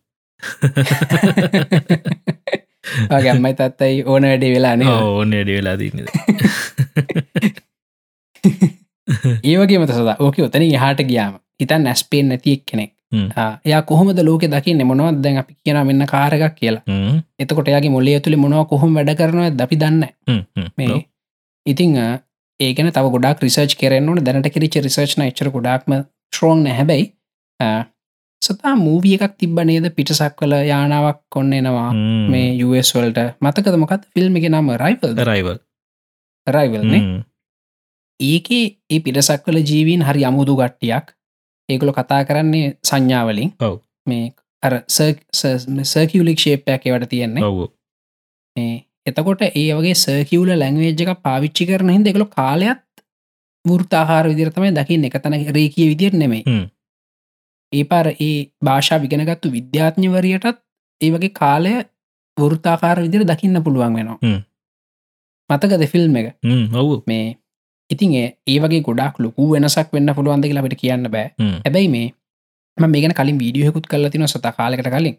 [3.23, 6.09] ගම්මයි තත්තයි ඕන වැඩේ වෙලාන ඕන්න ඩ වෙලා තින්නද
[9.43, 10.17] ඒවගේ මත සද.
[10.19, 12.93] ඕක ඔතන හට ගියාම හිතන් නැස්පේෙන් නැතියෙක් කෙනෙක්
[13.65, 14.85] එයා කොහොමද ලෝක දකින්න?
[14.87, 16.83] මොනවත් දැන් අපි කියන මෙන්න කාරගක් කියලා.
[17.39, 20.05] එතකොට යාගේ මොල්ලේ තුළි මොනව කොහොම වැඩ කරනවා දපි දන්න
[20.79, 21.01] මේ
[21.67, 21.97] ඉතිං
[22.61, 25.93] අ, ඒකන තව ගොඩක් රිසර්ච් කරනවන දැනට කිරිච රිසර්ච්න එච්චර ගොඩක්ම
[26.33, 27.07] ශ්‍රෝන් හැබැයි
[28.43, 29.85] සතා මූවිය එකක් තිබ්බ නේද?
[29.95, 31.91] පිටසක් කල යානාවක් කොන්න එනවා.
[32.29, 33.21] මේ යස් වල්ට.
[33.41, 35.59] මතකද මොකත් ෆිල්ම් එක නම රයිවල් රයිවල්
[36.47, 36.95] රයිවල්න
[38.21, 41.13] ඒකේ ඒ පිටසක් කල ජීවීන් හරි අමුදු ගට්ටියක්
[41.69, 43.79] ඒකොළො කතා කරන්නේ සංඥාවලින් ඔව්.
[44.07, 44.33] මේ
[44.63, 44.75] අර
[45.85, 47.45] සර්කියලික් ශේපයක් එවට තියෙන්නේ.
[47.45, 47.69] ඔව්.
[48.57, 48.75] මේ
[49.07, 52.81] එතකොට ඒ වගේ සර්කියවල ලැංවේජ් එක පාවිච්චි කරන හිද එකළු කාලයක්
[53.65, 55.05] වෘතාහාර විදිරතමයි දකින්න.
[55.05, 56.65] එක තැන රේකිය විදිර හ්ම්.
[57.73, 60.59] ඒ පාර ඒ භාෂා විගෙනගත්තු විද්‍යාත්ඥවරයටත්
[61.01, 61.75] ඒ වගේ කාලය
[62.37, 64.19] වෘතාකාර විදිර දකින්න පුළුවන් වෙනවා.
[64.23, 64.41] හ්ම්.
[65.51, 66.35] මතක දෙෆිල්ම් එක?
[66.75, 67.03] ඔව්.
[67.07, 67.37] මේ
[67.91, 71.33] ඉතින් ඒ වගේ ගොඩක් ලොකු වෙනසක් වෙන්න පුළුවන්ද කියලා අපිට කියන්න බෑ.
[71.65, 71.97] හැබැයි ම
[72.79, 75.17] මේගෙන කලින් වීඩියහකුත් කල තින සත කාලකට කලින්.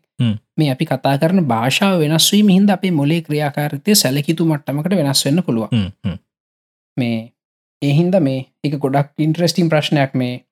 [0.57, 5.69] මේ අපි කතා කරන භාෂාව වෙනස්වීම හින්ද අපේ මොලේ ක්‍රියාකාරතය සැලකිතු මට්ටමකට වෙනස් වෙන්න පුළුව
[6.97, 7.33] මේ
[7.81, 10.45] ඒහින්ද මේ එක ගොඩක් ඉන්ට්‍රස්ටිම් ප්‍රශ්නයක් මේ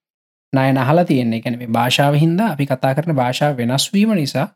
[0.52, 1.40] නය නහලා තියෙන්නේ.
[1.40, 4.46] ගැන මේ භාෂාව හින්ද අපි කතා කරන භාෂාව වෙනස්වීම නිසා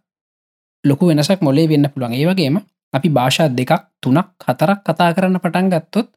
[0.84, 2.12] ලොකු වෙනසක් මොලේ වෙන්න පුළුවන්.
[2.14, 2.60] ඒවගේම
[2.94, 3.72] අපි භාෂා දෙකක්
[4.02, 6.08] තුනක් හතරක් කතා කරන්න පටන් ගත්තොත්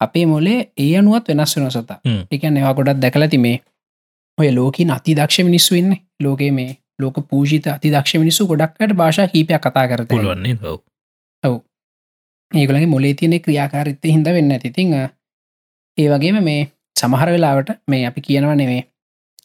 [0.00, 1.98] අපේ මොලේ ඒ අනුවත් වෙනස් වෙන සතා.
[2.04, 2.22] හ්ම්.
[2.30, 3.56] එක ඒවා ගොඩක් දැකලති මේ
[4.42, 5.96] ඔය ලෝක අති දක්ෂ මිනිස්සු ඉන්න.
[6.22, 10.56] ලෝකේ මේ ලෝක පූජිත අති දක්ෂ මිනිස්සු ගොඩක්කට භාෂා කීපයක් කතා කරත පුළුවන්නේ
[11.44, 11.58] ඔව.
[12.52, 16.60] ඒගලගේ මොලේ තියනෙ ක්‍රියාකාරිත්ත හිද වෙන්න ඇතිතිං ඒ වගේම මේ
[16.96, 18.82] සමහර වෙලාවට මේ අපි කියනව නෙවේ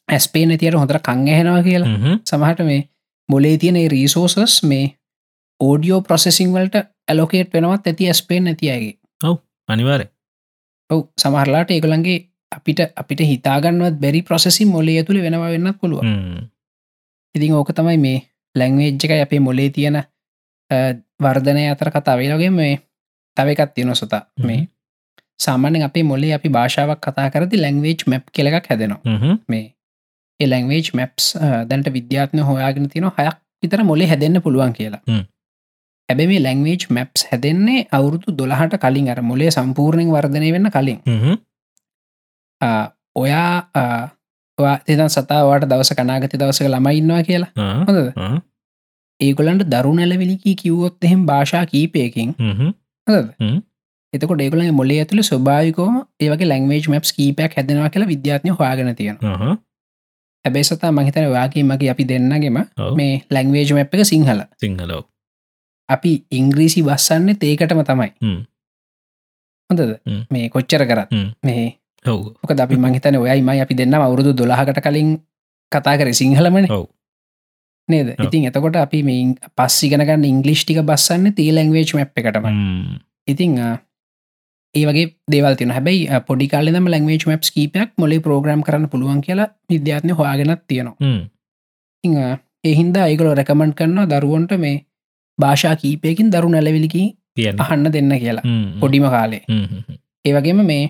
[0.08, 2.18] ඇස්පේන තියට හොඳර කංගහෙනවා කියලා.
[2.24, 2.80] සමහට මේ
[3.28, 4.84] මොලේ තියනෙ රීසෝසස් මේ
[5.60, 8.94] ඕඩියෝ ප්‍රොසෙසිං වලට ඇලෝකේට් වෙනවත් ඇති ඇස්පේන් ඇතියගේ
[9.24, 9.36] ඔව්.
[9.68, 10.06] අනිවාරය
[10.90, 11.02] ඔව්.
[11.20, 12.18] සමහරලාට ඒගලන්ගේ
[12.52, 16.02] අපිට අපිට හිතාගන්නවත් බැරි ප්‍රොසෙසින් මොලේ ඇතුළ වෙනවා වෙන්නත් පුළුව
[17.34, 18.18] ඉතින් ඕක තමයි මේ
[18.54, 20.02] ලැංවේජ්ජක අපේ මොලේ තියෙන
[21.20, 22.74] වර්ධනය අතර කතාවේලගේ මේ
[23.36, 24.22] තව එකත් තියෙන සොතා.
[24.40, 24.68] මේ
[25.40, 29.00] සාමානෙන් අපේ මොලේ අපි භාෂාවක් කතා කරති ලැංවේජ් මැප් කෙලක් හැදෙනවා.
[29.48, 29.64] මේ
[30.40, 31.34] ඒ ලැංවේජ් මැප්ස්
[31.70, 35.02] දැන්ට විද්‍යාත්න හොයාගෙන තින හයක් විතර මොලේ හැදෙන්න්න පුළුවන් කියලා.
[36.08, 39.08] හැබැ මේ ලැංවේජ් මැප්ස් හැදෙන්නේ අවුරුදු දොළහට කලින්.
[39.08, 41.00] අර මොලේ සම්පූර්ණයෙන් වර්ධනය වෙන්න කලින්
[43.16, 44.10] ඔයා
[44.86, 47.50] එතන් සතාවට දවස කනාගති දවසක ළමයින්නවා කියලා.
[47.86, 48.10] හොඳද?
[49.20, 52.34] ඒගොලන්ට දරුණැලවිලිකී කිව්වොත් එහෙම භාෂා කීපයකින්
[53.06, 53.26] හොද
[54.12, 59.18] එතකොට ඒගොල මොලේ ඇතුළ ස්වභාවිකෝම ඒවගේ ලැංවේජ් මැප්ස් කීපයක් හැදෙනවා කියලා විද්‍යාත්නය හවාගෙන තියෙන
[60.44, 62.58] හැබැයි සතා මහිතන වාගේ මගේ අපි දෙන්නගෙම
[62.96, 64.40] මේ ලැංවේජ් මැප් එක සිංහල.
[64.60, 65.02] සිංහලෝ
[65.88, 68.10] අපි ඉංග්‍රීසි බස්සන්න ඒකටම තමයි.
[69.70, 69.92] හොඳද?
[70.30, 71.10] මේ කොච්චර කරත්.
[71.44, 71.64] මේ
[72.04, 75.18] ඕක අපි මහිතන ඔයයි මයි අපි දෙන්න අවුරුදු දොලාහකට කලින්
[75.72, 76.66] කතා කර සිංහලමන.
[77.88, 78.08] නේද?
[78.18, 82.48] ඉතින් එතකොට අපි මේ පස්සිගෙනගන්න ඉංගලිෂ්ටික බස්සන්න තී ලැංවේච් මැප් එකටම
[83.28, 83.58] ඉතිං
[84.74, 89.48] ඒ වගේ දේවල් තින හැබයි පොඩි කාලෙම ලැංවේච් මැප්ස් කීපයක් මොලේ ප්‍රෝග්‍රම් කරන්න පුළුවන් කියලා
[89.70, 90.96] විද්‍යාත්නය හොයාගෙනත් තියෙනවා.
[92.64, 94.76] එහින්ද ඒගොල රැකමන්් කරනවා දරුවන්ට මේ
[95.38, 97.02] භාෂා කීපයකින් දරු නැලවිලිකි
[97.58, 98.44] අහන්න දෙන්න කියලා.
[98.80, 99.42] පොඩිම කාලේ.
[100.24, 100.84] ඒවගේම මේ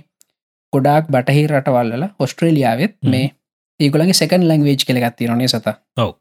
[0.73, 3.33] ගොඩාක් බටහි රටවල්ල ඔස්ට්‍රේලියාවත් මේ
[3.81, 5.75] ඒගොලගේ සැකන් ලංවේජ් කෙළගත්ති නොනේ සත?
[5.97, 6.13] ඔව.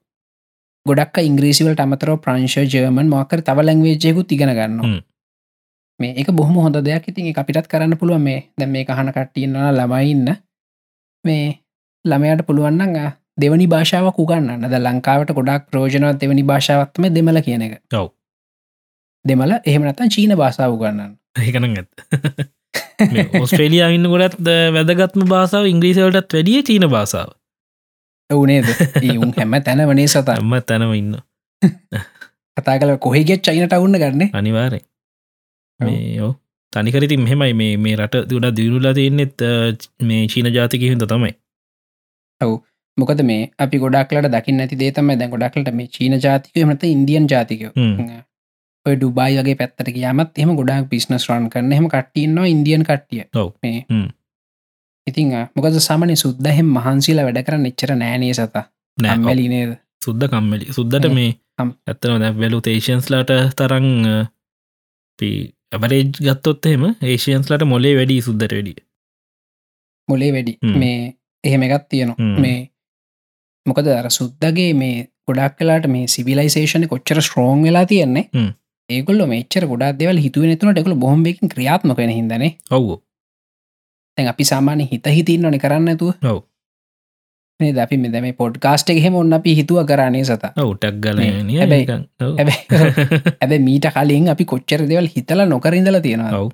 [0.85, 5.03] ගොඩක් ඉංග්‍රීසිවලට අමතර ප්‍රංශ ජර්මන් මොකර තව ලංවේජයකු තිගෙන ගන්න
[5.99, 7.07] මේ එක බොහම හොඳ දෙයක්.
[7.07, 10.35] ඉතින් අපිටත් කරන්න පුළුව මේ දැ මේ කහන කට්ටියන්නන ළමයින්න
[11.25, 11.47] මේ
[12.05, 12.99] ළමයට පුළුවන්නග
[13.37, 17.81] දෙවනි භාෂාවක් උගන්න ද ලංකාවට ගොඩක් ප්‍රෝජනවත් දෙවනි භාෂාවත්ම දෙමල කියන එක.
[17.93, 18.07] ඔව්.
[19.25, 21.89] දෙමල එහෙමනත්තන් චීන භාෂාව උගන්නන්න ඒකන ඇත්
[23.41, 27.31] ඔස්ට්‍රේලියයා ඉන්න ගොඩත් වැදගත්ම භාසාාව ඉංග්‍රීසවලටත් වැඩිය චීන භාසාාව
[28.29, 28.67] ඔවනේද
[29.01, 30.27] ඒඋන් හැම තැන වනේ සත?
[30.35, 31.15] එම තැනව ඉන්න.
[32.57, 34.79] කතා කල කොහෙගෙත් චයිනට අවුන්න ගන්න අනිවාරය
[35.79, 36.31] මේ
[36.73, 39.45] තනිකරති මෙහෙමයි මේ මේ රට දුඩ දියුණුලා තියන්නෙත්
[40.03, 41.33] මේ චීන ජාතික හිද තමයි.
[42.97, 47.63] මොකද මේ අපි ගොඩක්ලට දකින්න ඇති දේතම දැ ගොඩක්ලට මේ චීන ජාතිකය මත ඉන්දියන් ජාතික
[48.87, 53.23] ඔය ඩුබයි වගේ පැත්තට කියමත් එම ගොඩක් පිස්නස් රන් කරන හෙම කට්ටියන්නවා ඉන්දියන් කට්ටිය.
[55.07, 58.63] ඉතිං මොකද සාමන සුද්දහෙම මහන්සිලා වැඩ කරන්න එච්චර නෑනේ සත?
[58.97, 59.75] නැම්වැලි නේද?
[60.05, 60.73] සුද්ද කම්මලි.
[60.77, 63.87] සුද්දට මේ ඇත්තන දැ වැලු තේෂන්ස්ලාට තරං
[65.73, 68.77] ඇබරේජ් ගත්තොත් එහෙම ඒෂයන්ස්ලට මොලේ වැඩි සුද්දට වැඩිය
[70.07, 70.53] මොලේ වැඩි.
[70.81, 70.99] මේ
[71.43, 72.31] එහෙම එකත් තියෙනවා.
[72.43, 72.59] මේ
[73.65, 74.95] මොකද අර සුද්දගේ මේ
[75.27, 78.25] ගොඩක් කලාට මේ සිවිලයිසේෂන කොච්චර ස්ට්‍රෝන් වෙලා තියෙන්නේ
[78.89, 82.85] ඒගොල්ල මෙච්චර ගොඩක් දෙවල් හිතුව නතුනට එකකු බොම්බෙකින් ක්‍රියාත්මක හිදන ඔව්
[84.17, 86.39] තැන් අපි සාමාන්‍ය හිත හිතින් නොනි කරන්න ඇතුව ඔව්.
[87.59, 90.53] මේ ද අපි මෙද මේ පොඩ්කාස්ට එහෙම ඔන්න අපි හිතුව කරන්නේ සත?
[90.57, 91.19] ඔවුටක් ගල
[93.41, 96.49] ඇබ මීට කලින් අපි කොච්චර දෙවල් හිතල නොකරින්දල තියෙනවා ඔව්.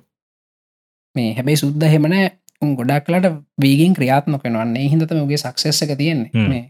[1.16, 2.18] මේ හැබැයි සුද්ද හෙමන
[2.62, 3.32] උන් ගොඩක්ලට
[3.62, 6.48] වීගෙන් ක්‍රියාත්මක වන්නේ හිදතම උගේ සක්සෙස්සක තියෙන්නේ.
[6.48, 6.64] මේ.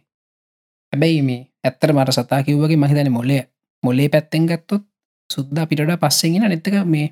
[0.93, 3.45] හැබැයි මේ ඇත්තර මට සතා කිව්වගේ මහිතන මොලේ
[3.83, 4.85] මොලේ පැත්තෙන් ගත්තොත්
[5.31, 7.07] සුද්ද පිට පස්සෙගෙන නැත්තක මේ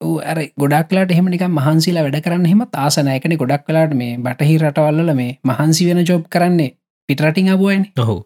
[0.00, 5.88] ඇර ගොඩක්ලාට එහෙමනික මහන්සිලා වැඩ කරන්න හෙම තාසනයකන ගොඩක් කලාට මේ බටහි රටවල්ල මේ මහන්සි
[5.88, 6.74] වෙන ජොබ් කරන්නේ
[7.08, 8.16] පිටරටිං අබුවයින ඔහු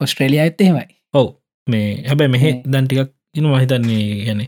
[0.00, 0.86] ඔස්ට්‍රේලිය ඇත්ත එහෙමයි.
[1.14, 1.26] ඔව්.
[1.66, 4.40] මේ හැබැ මෙහෙ දැන්ටිකක් ඉන මහිතන්නේ ගැන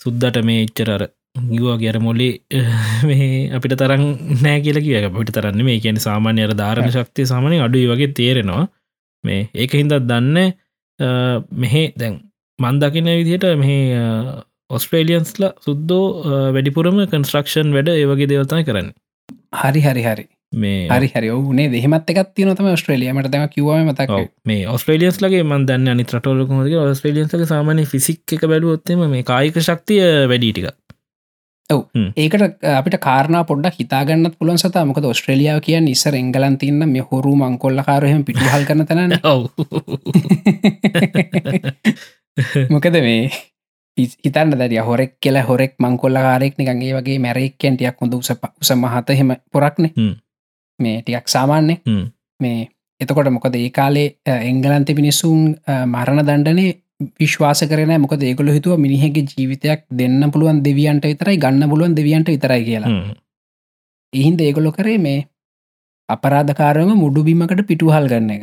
[0.00, 1.02] සුද්දට මේ එච්චරර
[1.50, 2.32] ගවා ගැර මොලේ
[3.08, 4.06] මේ අපිට තරන්
[4.38, 8.64] නෑ කියල කිය අපිට තරන්න මේ කියන සාමාන්‍යයට ධාරණ ශක්තිය සාමනය අඩුයි වගේ තේරෙනවා.
[9.24, 10.38] මේ ඒක හින්දත් දන්න
[11.56, 12.20] මෙහෙ දැන්
[12.60, 18.92] මන්දකින විදිහට මෙහ ඔස්ට්‍රේලියන්ස්ල සුද්දෝ වැඩිපුරම කන්ස්ට්‍රක්ෂන් වැඩ ඒවගේ දේවතයි කරන්න.
[19.60, 20.26] හරි හරි හරි.
[20.54, 21.30] මේ හරි හරි.
[21.30, 27.46] ඕනේ දෙහෙමත් එකත් තියනතම ස්ට්‍රේලියමට දම කිව මතක් මේ ඔස්ට්‍රේලියන්ස් ලගේ මන්දන්න අනි රටවලකොමගේ ඔස්ට්‍රේලියන්ස්ගේ
[27.46, 30.70] සාමානය ෆිසික් එක බැලුවොත්තම මේ කායික ශක්තිය වැඩිටික
[31.70, 31.86] ඔව.
[32.16, 34.84] ඒකට අපිට කාරණ පොඩ්ඩක් හිතාගන්නත් පුලන් සතා.
[34.84, 39.50] මොකද ඔස්ට්‍රලියාව කිය නිසර එංගලන් තින්න මේ හොරු මංකොල්ල කාරහම පිටිහල් කරන තැන ඔව
[42.72, 43.30] මොකද මේ
[43.98, 49.32] හිතන්න දැරිය හොරෙක් කියලා හොරෙක් මංකොල්ල කාරෙක් නිකගේ වගේ මැරෙක්කැන්ටියක් හොඳ උස උස මහත හෙම
[49.52, 49.92] පොරක්නේ
[50.78, 51.74] මේ ටිකක් සාමාන්‍ය.
[52.40, 52.68] මේ
[53.00, 56.70] එතකොට මොකද ඒ කාලේ එංගලන්ත පිනිස්සුන් මරණ දණ්ඩනේ
[57.18, 62.64] විශ්වාස කරන මොකද ඒකොල හිතුව මිනිහගේ ජීවිතයක් දෙන්න පුළුවන් දෙවියන්ට විතරයි ගන්න පුළුවන් දෙවියන්ට විතරයි
[62.64, 62.94] කියලා.
[64.12, 65.26] එහින්ද ඒගොලො කරේ මේ
[66.08, 68.42] අපරාධකාරම මුඩු බිමකට පිටුහල් ගන්න එක.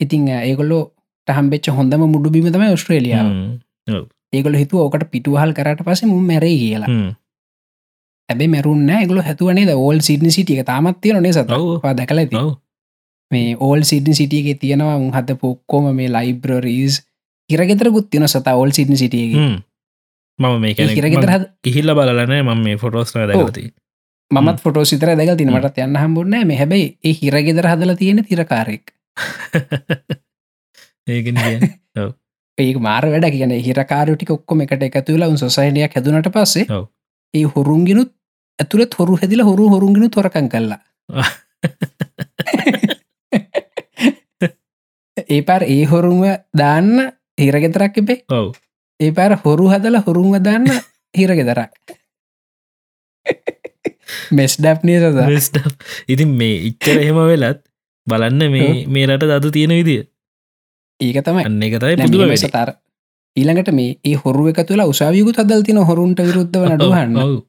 [0.00, 0.82] ඉතිං ඒගොල්ලෝ
[1.28, 4.02] ටහම්බෙච්ච හොඳම මුඩු බිම තම ඔස්ට්‍රේලියාව හ්ම්.
[4.32, 6.90] ඒගොල හිතුව ඕකට පිටුහල් කරට පස මුම් මැරේ කියලා.
[8.28, 11.82] ඇබේ මැරුන්න ගොල හැතුවනේ ඕල් සිඩ්නි සිටිය තාමත්තිය නොනේ සත ඔව්.
[11.94, 12.44] දැකල ඇති.
[13.30, 14.96] මේ ඕල් සිඩ්නි සිටියගේ තියෙනවා.
[14.98, 17.00] උන් හද පොක්කෝම මේ ලයිබ්‍රරීස්
[17.50, 19.48] හිරගෙතර ගුත්තින සත ඕල් සිඩ්නි සිටියගේ.
[20.38, 23.72] මම මේ හිරගෙතර ඉහිල්ල බලන ම මේ ෆොටෝස්න දැකති
[24.30, 28.92] මත් ෆොටෝ සිතර දැක තිනට යන්න හම්බුන්න මේ හැබයි ඒ හිරගෙදර හදල තියෙන තිරකාරෙක්
[31.06, 31.36] ඒගෙන
[32.58, 36.66] ඒ මාර වැඩ කියන හිරකාරටික ඔක්කොම එකට එකතුලා උන් සොසයිනයක් හැදුනට පස්සේ.
[37.34, 38.10] ඒ හොරුන්ගෙනුත්
[38.58, 40.80] ඇතුළත් හොරු හැදිල හොරු හොරුන්ගෙන තොරකන් කල්ලා
[45.26, 46.90] ඒ පාර ඒ හොරුම දාන්න
[47.38, 48.48] හිරගෙතරක් එබේ ඔව්.
[49.00, 50.66] ඒ පාර හොරු හදල හොරුන්ව දාන්න
[51.14, 51.72] හිරගෙදරක්.
[54.32, 54.98] මෙස් ඩැප්නිය
[55.42, 55.56] සද.
[56.08, 57.60] ඉතින් මේ ඉච්චර එහෙම වෙලත්
[58.06, 60.04] බලන්න මේ මේ රට දතු තියෙන විදිිය
[61.00, 61.44] ඒක තමයි.
[61.60, 61.80] එක
[62.12, 62.76] වැඩ සතර
[63.36, 67.16] ඊළඟට මේ ඒ හොරුව එක තුළ උසාවියකුත් අදල් තින හොරුන්ට විරුද්ධව නඩුහන්න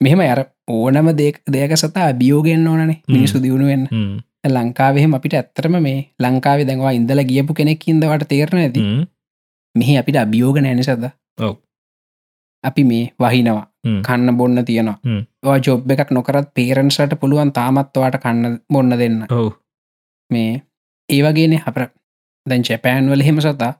[0.00, 4.18] මෙහෙම අර ඕනම දෙක් දෙයක සතා බියෝගෙන්න්න ඕනනේ මිනිසු දියුණුවෙන් හ්ම්.
[4.46, 8.80] ලංකාවෙහෙම අපිට ඇත්තරම මේ ලංකාව දැන්වා ඉඳල ගියපු කෙනෙක් ඉදවට තේරණ ඇති.
[9.74, 11.10] මෙහි අපිට අභියෝග නැනිසද.
[12.64, 13.66] අපි මේ වහිනවා.
[14.02, 15.58] කන්න බොන්න තියෙනවා.
[15.58, 19.26] ජොබ් එකක් නොකරත් පේරන්සට පුළුවන් තාමත්වාට කන්න බොන්න දෙන්න.
[20.30, 20.62] මේ
[21.08, 21.76] ඒවගේනේ අප
[22.46, 23.72] දැන් චැපෑන් වල හෙම සතා.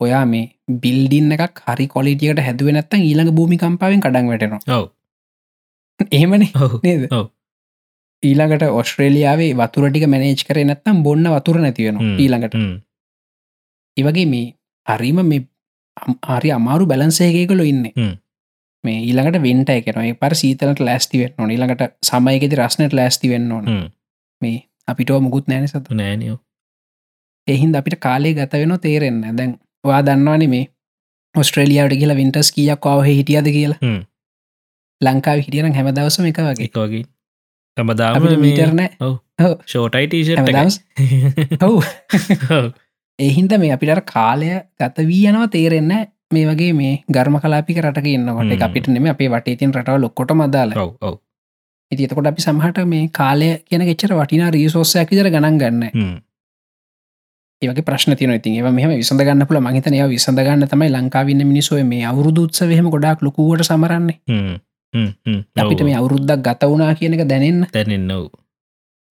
[0.00, 0.44] ඔයා මේ
[0.82, 4.60] බිල්ඩින්න එකක් හරි කොලිටියට හැදුව නැත්තන් ඊළඟ භූමිකම්පාවෙන් කඩන් වැටෙනවා
[6.10, 6.50] එහෙමනේ
[6.84, 7.04] නේද.
[8.22, 12.00] ඊළඟට ඔස්ට්‍රේලියාවේ වතුරටික මැනේජ් කර නැත්තම් බොන්න වතුර නැතිවෙන.
[12.16, 12.54] ඊළඟට.
[13.96, 14.46] ඒවගේ මේ
[14.86, 15.42] හරිම මේ
[16.30, 17.84] හරි අමාරු බැලන්සේකකොල ඉන්න.
[18.84, 23.64] මේ ඊළඟට වෙන්ට එකන පර සීතලට ලෑස්ති වෙන්න ඕන ඊළඟට සමයකෙති රස්නට ලෑස්ති වෙන්න ඕන.
[24.42, 26.38] මේ අපිටෝ මුකුත් නෑන සතු නෑනියෝ
[27.48, 30.64] එහින්ද අපිට කාලේ ගත වෙන තේරෙන්න දැන් වා දන්නවාන මේ
[31.34, 33.94] ඔස්ට්‍රේලියාවට කියලා වින්ටස් කියක් අව හිටියද කියලා.
[35.00, 36.64] ලංකාව හිටියන හැම දවසම එක වගේ.
[36.64, 37.04] එක වගේ.
[37.76, 38.90] තමදාම මීටරනෑ
[39.64, 40.30] ෂෝටයිටීෂ
[41.62, 41.82] ඔව්.
[43.18, 45.94] එහින්ද මේ අපිට කාලය ගත වී යනවා තේරෙන්න
[46.30, 48.44] මේ වගේ මේ ගර්ම කලාපික රටක ඉන්නකොට.
[48.46, 48.62] හ්ම්.
[48.62, 49.06] අපිට නෙම.
[49.06, 51.18] අපේ වටේ තින් රටව ලොක්කොට මදාල ඔව් ඔව්.
[51.92, 56.18] ඉති එතකොට අපි සමහට මේ කාලය කියන ගෙච්චර වටිනා රීසෝස්සයක් විදර ගණන් ගන්න.
[57.62, 62.86] ඒවගේ ප්‍රශ්න තින ඉතින් ඒ මෙහම විසඳගන්න පුල මහිතනය විසඳගන්න තමයි ලංකාවන්න මිනිසුව මේ අවුරුදුත්සවහෙම
[62.88, 64.54] ගොඩක් ලොකුවට සමරන්නේ හ්ම්.
[64.94, 65.10] හ්ම්.
[65.26, 65.40] හ්ම්.
[65.56, 68.30] අපිට මේ අවුරුද්දක් ගත වුණා කියන එක දැනෙන්න තැනෙන්න ඔව්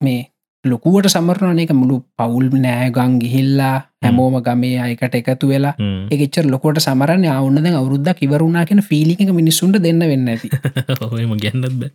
[0.02, 0.32] මේ
[0.66, 6.08] ලොකුවට සමරණ එක මුළු පවුල් නෑගං ගිහිල්ලා හැමෝම ගමේ අයකට එකතු වෙලා හ්ම්.
[6.08, 10.50] එකච්චර ලොකොට සමරන්න අවුන්නද අවුරුද්දක් ඉවරුණා කියෙන ෆිලික මිනිස්සුන්ට දෙන්න වෙන්න ඇති
[11.04, 11.91] ඔහම ගැන්නත් බෑ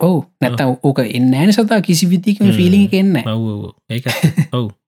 [0.00, 2.52] ඔවු නැත ඕක එන්න ෑන සතා කිසි විතිකම හ්ම්.
[2.52, 3.70] ෆිලිි එන්න ඔව්.
[3.88, 4.12] ඒක
[4.52, 4.68] ඔව්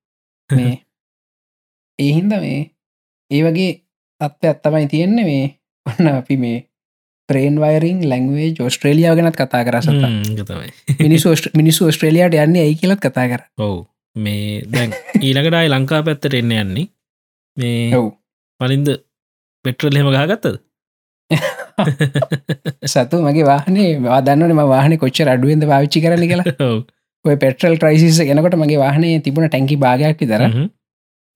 [0.50, 0.72] මේ
[1.98, 2.62] ඒහින්ද මේ
[3.30, 3.72] ඒ වගේ
[4.20, 5.46] තත්ත්ව ඇත්තමයි තියෙන්නේ මේ.
[5.86, 6.58] ඔන්න අපි මේ
[7.28, 9.64] ප්‍රේන් වයිරිං ලැංවේ ජෝස්ට්‍රේලියාව ගැනත් කතා
[10.44, 10.70] තමයි.
[11.00, 13.42] මිනිස් මිනිස්සු ස්ට්‍රේලියයාට යන්නේ ඇයි කියලත් කතා කර.
[13.58, 13.84] ඔව්.
[14.16, 16.86] මේ දැන් ඊළඟටයි ලංකා පැත්තට එන්න යන්නේ.
[17.56, 18.12] මේ ඔව්.
[18.60, 18.94] පලින්ද
[19.64, 20.62] පෙට්‍රල් හෙම ගහගත්තද?
[22.92, 26.54] සතු මගේ වාහනේ වාදන්නනම වාහන කොච්චර අඩුවෙන්ද පාවිච්චි කරන කියලා.
[26.68, 26.78] ඔව්
[27.26, 30.68] ඔය පෙට්‍රල් ක්‍රයිසිස ගෙනකොට මගේ වාහනේ තිබුණ ටැන්කි භාගයක් හ්ම්.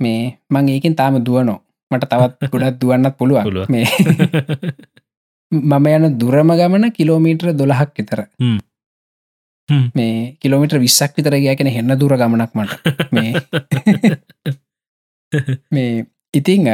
[0.00, 1.58] මේ මං ඒකින් තාම දුවනෝ
[1.90, 3.68] මට තවත් ගොඩත් දුවන්නත් පුළුවන් පුළුවන්.
[3.68, 3.84] මේ
[5.70, 8.24] මම යන දුරම ගමන කිලෝමීට්‍ර දොළහක් විතර.
[9.94, 12.72] මේ කිලෝමිට විස්සක් විතර ගෑකෙන හෙන්න දුර ගමනක් මට
[13.12, 13.30] මේ
[15.72, 16.66] මේ ඉතිං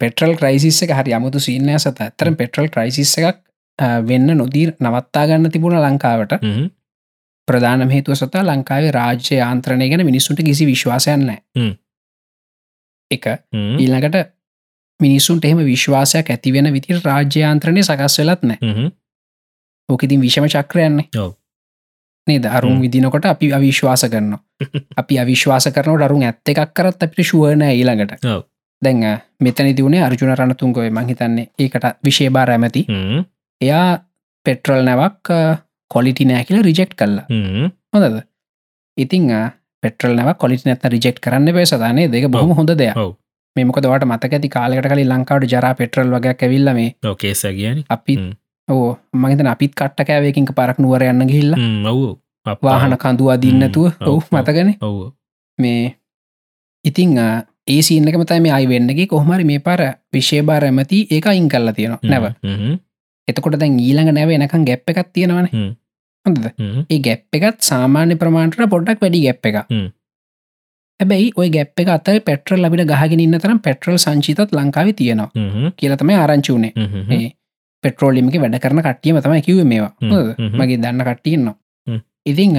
[0.00, 3.38] පෙටල් ක්‍රයිසිස් එක හරි අමුතු සිීනය සත ඇතරම් පෙට්‍රල් ක්‍රයිසිස් එකක්
[4.04, 6.42] වෙන්න නොදීර් නවත්තා ගන්න තිබුණ ලංකාවට.
[7.48, 11.30] ප්‍රධාන හේතුව සතා ලංකාවේ රාජ්‍ය ආන්ත්‍රණය ගැන මිනිස්සුන්ට කිසි විශ්වාසයන්න.
[13.10, 13.24] එක.
[13.52, 14.34] ඊළඟට
[15.00, 18.90] මිනිස්සුන්ට එහෙම විශ්වාසයක් ඇතිවෙන විති රාජ්‍යාන්ත්‍රණය සකස් වෙලත් නෑ.
[19.88, 21.08] ඕකඉතින් විෂම චක්‍රයන්නේ.
[22.26, 22.80] නේ දරුම්.
[22.80, 24.40] විදිනකොට අපි අවිශ්වාස කරනවා
[24.96, 28.16] අපි අවිශ්වාස කරනට අරුන් ඇත්ත එකක් කරත් අපිට ශුවන ඊළඟට.
[28.82, 29.04] දැන්
[29.40, 32.86] මෙතන දියුණේ අර්ජුන රණතුන්ගොය මහිතන්නේ ඒකට විශේබාර ඇමති.
[33.60, 33.98] එයා
[34.46, 35.32] පෙට්‍රල් නැවක්
[35.90, 37.26] කොලිටි නෑ කියල රිජෙක්් කල්ලා.
[37.92, 38.16] හොඳද?
[38.96, 39.28] ඉතිං
[39.82, 42.96] පෙටල් නව කොලිට නැත රිජෙක්් කරන්න පේසදානේ දෙක බොහම හොඳ දෙයක්.
[43.56, 48.14] මේමකදවට මතක ඇති කාලෙකට කලින් ලංකාවට ජරා පෙට්‍රල් වගේ ඇවිල්ල මේ ඕකේස කියන අපි.
[48.68, 51.52] ඕ මගතන අපිත් කට්ට කෑවකින්ක පරක් නුවර යන්න ගිල්ල
[51.90, 52.06] ඔවු
[52.62, 54.22] වාහන කඳු අදින්නතුව ඔව්.
[54.32, 55.12] මතගෙන ඔව්.
[55.58, 55.94] මේ
[56.84, 57.12] ඉතිං
[57.66, 59.82] ඒ සින්නකම තම අයි වෙන්නගේ කොහමරි මේ පර
[60.12, 62.00] විශේභාර ඇමති ඒක අයින් කල්ලා තියෙනවා.
[62.02, 62.24] නැව
[63.28, 65.48] එතකොට දැන් ඊළඟ නැව එනකම් ගැප් එකක් තියෙනවන.
[66.26, 66.46] හොඳද?
[66.90, 69.56] ඒ ගැප් එකත් සාමාන්‍ය ප්‍රමාණට පොඩ්ඩක් වැඩි ගැප් එක.
[71.00, 75.30] හැබැයි ඔය ගැප් එක අතර පෙට්‍රල් ලබිට ගහගෙන ඉන්න තරම් පෙට්‍රල් සංචිතත් ලංකාව තියෙනවා.
[75.76, 76.72] කියලතම ආරංචුනේ
[77.10, 77.28] ඒ
[77.84, 79.92] පෙට්‍රෝලිමික වැඩ කරන කට්ටියම තමයි කිව මේවා.
[80.56, 81.56] මගේ දන්න කට්ටියන්නවා.
[82.26, 82.56] ඉතිං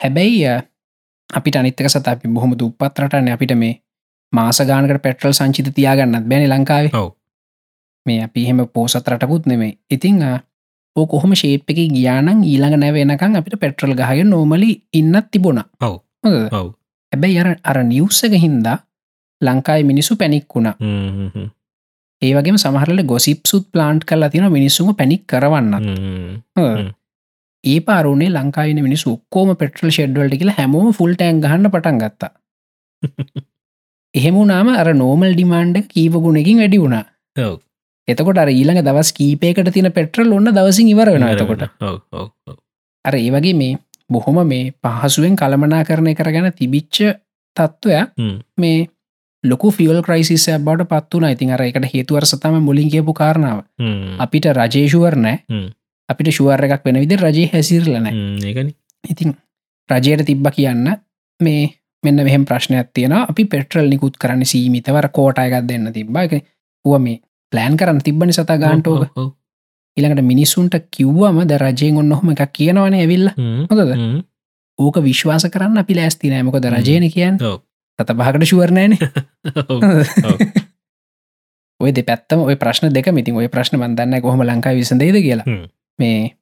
[0.00, 0.62] හැබැයි ආ,
[1.30, 3.74] අපිට අනිත්තක සත අපි බොහොම දුපත්රටන්න අපිට මේ
[4.32, 6.90] මාසගානකට පෙට්‍රල් සංචිත තියාගන්නත් බැනි ලංකාවේ.
[8.08, 10.22] මේ අපි එහෙම පෝසත් රටකුත් නෙමේ ඉතිං
[10.96, 15.94] ඕ කොහොම ශේප් එක ගියානං ඊළඟ නැවෙනකං අපිට පෙට්‍රල් ගහය නෝමලි ඉන්නත් තිබුණ ඔව්.
[16.52, 16.68] ඔව්.
[17.12, 18.78] හැබැයි අර අර නිවස්සක හින්දා
[19.40, 20.76] ලංකායි මිනිසු පැනික් වුණා
[22.22, 25.74] ඒවගේ සමහරල ගොසිප් සුත් ප්ලාන්ට් කල්ලා තින මිනිස්සුම පැනික් කරවන්න.
[27.64, 32.32] ඒ පාරුණේ ලංකායින මිනිස් ඔක්කෝම පෙට්‍රල් ෂෙඩ්වල්ට කියලා හැමෝම ෆුල් ටෑන් ගහන්න පටන් ගත්තා
[34.14, 37.04] එහෙමුණාම අර නෝමල් ඩිමාන්්ඩ කීප ගුණකින් වැඩි වුණා.
[38.08, 41.64] එතකොට අර ඊළඟ දවස් කීපයකට තින පෙට්‍රල් ඔන්න දවසින් ඉවර වෙන එතකොට.
[43.04, 43.78] අර ඒ වගේ මේ
[44.10, 47.02] බොහොම මේ පහසුවෙන් කළමනා කරණය කරගැන තිබිච්ච
[47.56, 48.14] තත්ත්වයක්.
[48.56, 48.86] මේ
[49.44, 53.64] ලොකු ෆියල් ක්‍රයිසිස් බවට පත්වන ඉතින් අර එකට හේතුවර සතම මුලින් කියපු කාරණාව.
[54.18, 55.68] අපිට රජේෂුවර් නෑ.
[56.08, 58.14] අපිට ශුවර එකක් වෙන විදි රජයේ හැසිරලනෑ
[59.04, 59.34] ඉතින්
[59.88, 60.88] රජයට තිබ්බ කියන්න
[61.40, 61.62] මේ
[62.04, 66.16] මෙන්න මෙහෙම ප්‍රශ්නයක් තියෙන අපි පෙට්‍රල් නිකුත් කරන්න සීමිතවර කෝටයගත් දෙන්න තිබ්බ.
[66.16, 66.44] එක
[66.84, 67.20] ුව මේ
[67.52, 69.08] ප්ලෑන් කරන්න තිබ්බනි සතා ගාන්ටෝක.
[69.96, 73.66] ඉළඟට මිනිස්සුන්ට කිව්වම ද රජයෙන් ඔන්න හොම එකක් කියනවන ඇවිල්ල හ්ම්.
[74.78, 77.38] ඕක විශ්වාස කරන්න අපි ලෑස්ති නෑමකොද රජයන කියන්න.
[77.98, 78.46] තත පහකට
[79.68, 79.80] ඔව්.
[81.80, 85.46] ඔය දෙ පැත්තම ඔය ප්‍රශ්න දෙක මිතින් ඔය ප්‍රශ්න බන්දන්න කොහොම ලංකා විසඳේද කියලා.
[85.98, 86.36] මේ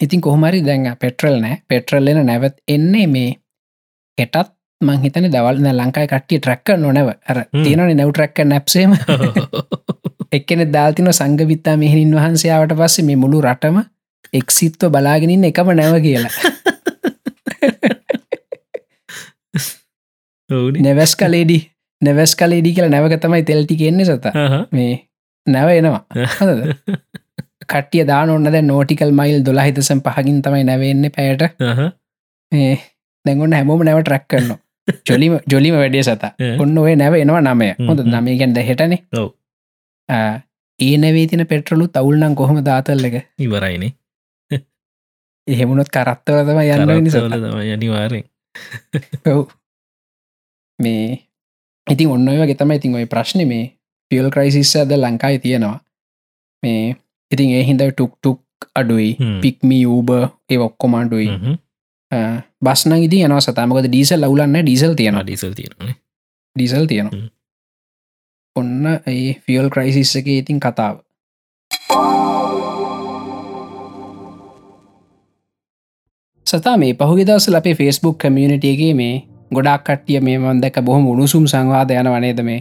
[0.00, 3.30] ඉතින් කොහමරි දැන් පෙට්‍රල් නෑ පෙට්‍රල්ලෙන නැවත් එන්නේ මේ
[4.18, 7.44] හෙටත් මංහිතන දවල්න ලංකායි කට්ටිය ට්‍රක්ක නොනැව අර.
[7.64, 8.92] තියෙනනි නැව් ට්‍රක්ක නැප්සේම
[10.34, 13.76] එක්කෙන දාල්තින සංගවිත්තා මෙහිනින් වහන්සයාවට පස්සේ මේ මුළු රටම
[14.32, 16.34] එක්සිත්ව බලාගෙනින් එකම නැව කියලා.
[20.80, 21.58] නැවැස් කලේඩි
[22.02, 24.26] නැවැස් කලේඩි කියලා නැවක තමයි තෙල්ටි කෙන්නේ සත.
[24.72, 24.92] මේ
[25.46, 26.02] නැව එනවා.
[26.34, 26.60] හොඳද
[27.72, 31.42] කටිය දාන ඔන්න දැ නෝටිකල් මයිල් දොලා හිතසම් පහගින් තමයි නැවෙන්න පැයට.
[33.24, 34.52] දැගොන්න හැමෝම නැව ට්‍රක් කරන්න
[35.08, 36.24] ජොලිම ජොලිම වැඩේ සත.
[36.58, 37.72] ඔන්න ඔය නැව එනවා නමය.
[37.80, 38.00] හොඳ.
[38.08, 39.00] නමේ ගැන්ද හෙටනේ
[40.08, 43.16] ඒ නැවේ තින පෙට්‍රලු තවුල්නම් කොහොම දාතල්ල එක?
[43.38, 43.92] ඉවරයිනේ.
[45.46, 48.24] එහෙමුණොත් කරත්තවතම යන්න නිසා කරත්තවල තමයි අනිවාරෙන්
[50.78, 51.18] මේ
[51.86, 53.64] ඉතින් ඔන්න ඔය ගෙතම ඉතින් ඔය ප්‍රශ්න මේ
[54.10, 55.80] පියල් ක්‍රයිසිස් ඇද ලංකායි තියෙනවා.
[56.62, 56.96] මේ
[57.30, 58.40] ඉතින් ඒ හින්ද ටුක් ටුක්
[58.74, 59.16] අඩුයි.
[59.42, 60.10] පික්මි ූබ
[60.50, 61.58] ඒ ඔක්කොමන්ඩුයි
[62.62, 65.94] බස්න ඉති යන සතමකද ඩීසල් ලවලන්න ඩීසල් තියෙන ඩිසල් තියෙනනේ
[66.56, 67.28] ඩීසල් තියෙන හ්ම්.
[68.56, 71.02] ඔන්න ඒ ෆියල් ක්‍රයිසිස් එක ඉතින් කතාව
[76.46, 82.08] සතා මේ පහුගදවසල අපේ ෆෙස්බුක් කමියනිටියගේ මේ ගොඩක් කට්ටිය මේ මන්දක බොහොම උණුසුම් සංවාද යන
[82.08, 82.60] වනේද මේ.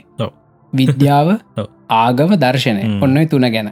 [0.73, 1.27] විද්‍යාව.
[1.99, 2.83] ආගම දර්ශනය.
[2.99, 3.69] ඔන්න තුන ගැන.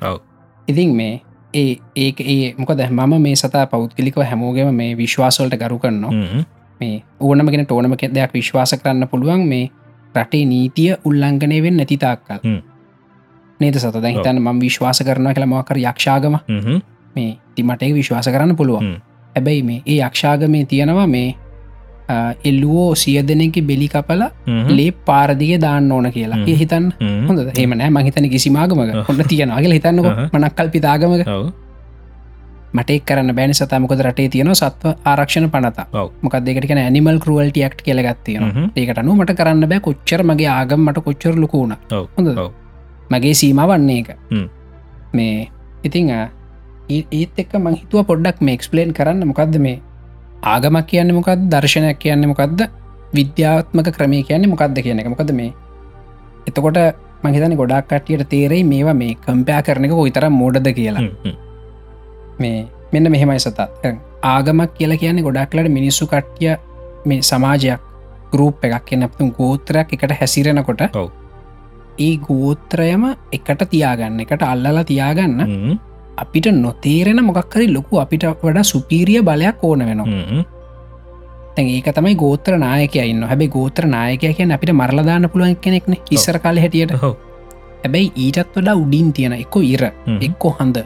[0.67, 1.21] ඉතින් මේ
[1.53, 6.45] ඒ ඒක ඒ මොකද මම මේ සතා පෞද්ගලිකව හැමෝගෙම මේ විශ්වාසවලට ගරු කරනවා.
[6.81, 9.71] මේ ඕනමගෙන ටෝනම දෙයක් විශ්වාස කරන්න පුළුවන් මේ
[10.15, 12.57] රටේ නීතිය උල්ලංඝනයවෙන් නැතිතාක්කල් හ්ම්.
[13.59, 16.35] නේද සත දැන් හිතන්න ම විශ්වාස කරනවා කියලා මොකර යක්ෂාගම.
[17.15, 18.91] මේ තිමටේ විශ්වාස කරන්න පුළුවන්.
[19.35, 21.29] හැබැයි මේ ඒ යක්ෂාගමේ තියෙනවා මේ
[22.49, 24.23] එල්ලුවෝ සිය දෙනෙක බෙලි කපල.
[24.77, 26.39] ලේ පාරදිගේ දාන්න ඕන කියලා.
[26.47, 27.27] ඒ හිතන්න හ්ම්.
[27.27, 28.79] හොඳ හෙමනෑ මහිතන කිසිමාගමක.
[29.09, 30.07] හොන්න තියෙනවාගේ හිතන්නක.
[30.33, 31.27] මනක්කල් පිතාගමක.
[32.73, 36.09] මටෙක් කරන්න බෑනි සතමකොද රටේ තියෙන සත්ව ආරක්ෂණ පනතා ඔව්.
[36.21, 38.67] මොකක් දෙකට ඇනිමල් කරුවල්ට ක්ට කියලගත්තියෙන හ්ම්.
[38.75, 41.75] ඒකට අනු මට කරන්න බෑ කොච්චර මගේ ආගම් මට කොච්චර ලොකුණ.
[42.17, 42.29] හොඳ.
[43.11, 44.09] මගේ සීම වන්නේ එක.
[45.13, 45.49] මේ
[45.83, 46.11] ඉතිං
[46.89, 49.81] ඒත් එක්ක මං හිතුව පොඩ්ඩක් මේ එක්ස්පලේන් කරන්න මොකක්ද මේ
[50.43, 52.67] ආගමක් කියන්න මොකක්ද දර්ශනයක් කියන්න මොකක්ද
[53.13, 55.53] විද්‍යාත්මක ක්‍රමය කියන්නේ මොකක්ද කියන එක මොකද මේ
[56.47, 56.79] එතකොට
[57.23, 61.03] මහිතන ගොඩක් කටියට තේරෙයි මේවා මේ කම්පයා කරන එක කොයිතර මෝඩද කියලා.
[62.43, 62.57] මේ
[62.93, 63.93] මෙන්න මෙහෙමයි සතත්
[64.33, 66.55] ආගමක් කියලා කියන්නේ ගොඩක්ලට මිනිස්සු කට්ටිය
[67.05, 67.81] මේ සමාජයක්
[68.33, 70.81] ගරූප් එකක් කිය නැපතුම් ගෝත්‍රයක් එකට හැසිරෙනකොට.
[71.99, 73.03] ඒ ගෝත්‍රයම
[73.37, 75.39] එකට තියාගන්න එකට අල්ලලා තියාගන්න.
[76.17, 80.45] අපිට නොතේරෙන මොකක්කරි ලොකු අපිට වඩා සුපීරිය බලයක් ඕන වෙනවා
[81.57, 86.59] ඒක තමයි ගෝත්‍ර නායක ඉන්න හැබයි ගෝත්‍ර නායක කියන අපිට මරලදාන්න පුළුවන් කෙනෙක්න ඉස්සර කාල
[86.59, 86.93] හැටියට.
[87.83, 89.83] හැබැයි ඊටත් වඩා උඩින් තියෙන එක්කො ඉර.
[90.27, 90.77] එක්කො හඳ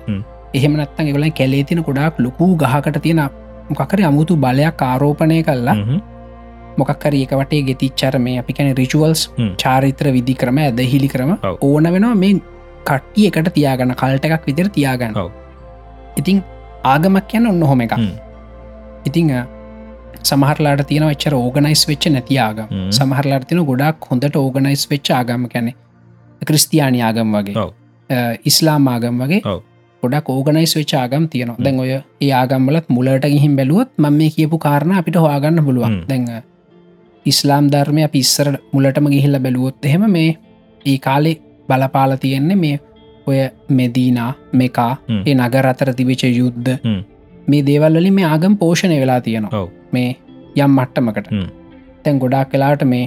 [0.55, 0.59] හ්ම්.
[0.59, 3.21] එහෙම නත්තන් එවල කැලේ තින ගොඩාක් ලොකූ ගහකට තියෙන
[3.69, 5.75] මොකකර අමුතු බලයක් ආරෝපණය කල්ලා
[6.79, 9.21] මොකක්කර ඒක වටේ ගෙතිච්චර මේ අපි කැන රිචුවල්ස්.
[9.63, 11.31] චාරිත්‍ර විදි ක්‍රම ඇදහිලි ක්‍රම.
[11.61, 12.33] ඕන වෙනවා මේ
[12.89, 15.13] කට්ටිය එකට තියාගන්න කල්ට එකක් විදිර තියාගන්න.
[16.21, 16.43] ඉතිං
[16.93, 17.93] ආගමක් කියන්න ඔන්න හොම එක.
[19.05, 19.31] ඉතිං
[20.29, 22.91] සමහරලාට තියෙන එච්චර ඕගනයිස් වෙච්ච නැති ආගම් හ්ම්.
[22.97, 25.71] සමහරලාට තින ගොඩක් හොඳට ඕගනයිස් වෙච්ච ආගම කැනෙ
[26.41, 27.65] ක්‍රස්තියානි ආගම් වගේ
[28.51, 29.61] ඉස්ලාම් ආගම් වගේ ඔව්.
[30.05, 34.57] ගොඩක් ඕගනයිස් වෙච් ආගම් තියනවා දැන් ඔය ඒ ආගම්වලත් මුලට ගිහිම් බැලුවොත් ම මේ කියපු
[34.65, 35.95] කාරණ අපිට හොයාගන්න පුළුවන්.
[36.09, 36.27] දැන්
[37.25, 40.29] ඉස්ලාම් ධර්මය පිස්සර මුලටම ගිහිල්ල බැලුවොත් එහෙම මේ
[40.85, 41.35] ඒ කාලේ
[41.69, 42.79] බලපාල තියෙන්නේ මේ
[43.27, 43.37] ඔය
[43.69, 44.93] මෙදීනා මෙකා.
[45.27, 46.71] ඒ නගර අතර තිබිච යුද්ධ.
[47.47, 49.67] මේ දේවල්වලින් මේ ආගම් පෝෂණය වෙලා තියෙනවා.
[49.91, 50.09] මේ
[50.57, 51.29] යම් මට්ටමකට.
[52.03, 53.05] තැන් ගොඩක් කලාට මේ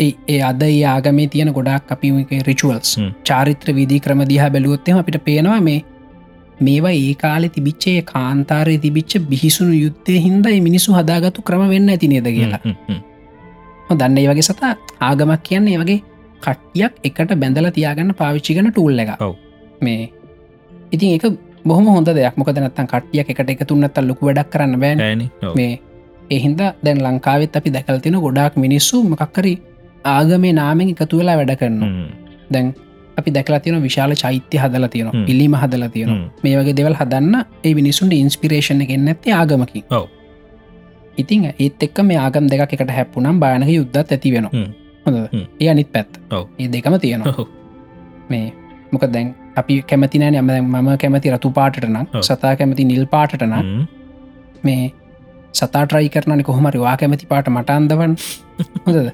[0.00, 2.12] ඒ අද ආගමේ තියෙන ගොඩක් අපි
[2.48, 2.90] රිචුවල්ස්.
[3.24, 5.78] චාරිත්‍ර විදී ක්‍රම දිහා බැලුවොත්තෙම අපිට පේනවා මේ
[6.60, 12.28] මේවා ඒ කාලෙ තිබිච්චේ කාන්තාරය තිබිච්ච බිහිසුණු යුත්තය හින්දයි මිනිසු හදාගතු ක්‍රම වෙන්න ඇති නේද
[12.30, 12.60] කියලා.
[13.90, 15.98] දන්න ඒ වගේ සතා ආගමක් කියන්නේ වගේ
[16.42, 19.12] කට්ටියක් එකට බැඳල තියාගන්න පාවිච්චිගන ටූල් එක.
[19.80, 20.10] මේ
[20.92, 21.26] ඉතින් ඒක
[21.64, 22.36] බොහම හොඳ දෙයක්.
[22.36, 25.30] මොකද නත්තන් කට්ටියක් එකට එක තුන්නත් ලොකු වැඩක් කරන්න බෑන.
[25.54, 25.72] මේ
[26.30, 29.54] එහින්ද දැන් ලංකාවෙත් අපි දැකල්තින ගොඩාක් මිනිස්සු මකක්කරි
[30.06, 31.82] ආගමේ නාමෙන් එකතු වෙලා වැඩ කරන්න
[32.52, 32.74] දැන්
[33.16, 35.08] අපි දැකලා තියෙන විශාල චෛත්‍ය හදල තියෙන.
[35.26, 36.10] පිල්ලිම හදල තියෙන
[36.42, 39.84] මේ වගේ දෙවල් හදන්න ඒ මිනිසුන්ට ඉන්ස්පිරේෂණ එකෙන් ඇත්තේ ආගමකි.
[41.18, 44.48] ඉතිං ඒත් එක්ක මේ ආගම් දෙක එකට හැප්පුනම් බානක යුද්ධත් ඇති වෙන.
[45.06, 45.16] හොඳ.
[45.60, 45.96] ඒ අනිත්
[46.30, 46.46] ඔව්.
[46.58, 47.46] ඒ දෙකම තියෙනවා.
[48.28, 48.52] මේ
[48.92, 52.22] මොක දැන් අපි කැමතිනෑ යම මම කැමති රතු පාටට නම් ඔව්.
[52.22, 53.86] සතා කැමති නිල් පාටට නම්
[54.64, 54.92] මේ
[55.54, 58.16] සතා ට්‍රයි කරනනි කොහොමරි වා කැමති පාට මට අන්දවන්
[58.86, 59.08] හොඳද?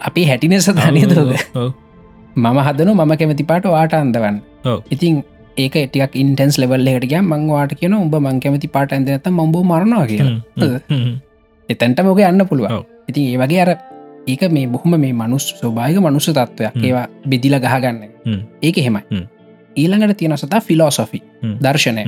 [0.00, 1.34] අපි හැටින සදානයදෝද
[2.36, 4.78] මම හදනු මම කැමති පාට වාට අන්දවන් ඔව්.
[4.90, 5.22] ඉතින්
[5.56, 10.06] ඒක එටියක් ඉන්ටන්ස් ලෙවල් එකට ගම් මංවාට කියන උඹ මං කැමති පාට ඇඳනත මම්බෝ මරනවා
[10.06, 10.22] කිය
[11.68, 12.84] එතැන්ට මොක යන්න පුළුවන්.
[13.08, 13.70] ඉතින් ඒ වගේ අර
[14.26, 16.84] ඒක මේ බොහොම මේ මනුස් ස්වභායක මනුස්ස තත්වයක් හ්ම්.
[16.84, 17.98] ඒවා බෙදිල ගහගන්න.
[18.62, 19.24] ඒක හෙමයි හ්ම්.
[19.76, 21.22] ඊළඟට තියෙන සතා ෆිලෝසොෆි.
[21.62, 22.04] දර්ශනය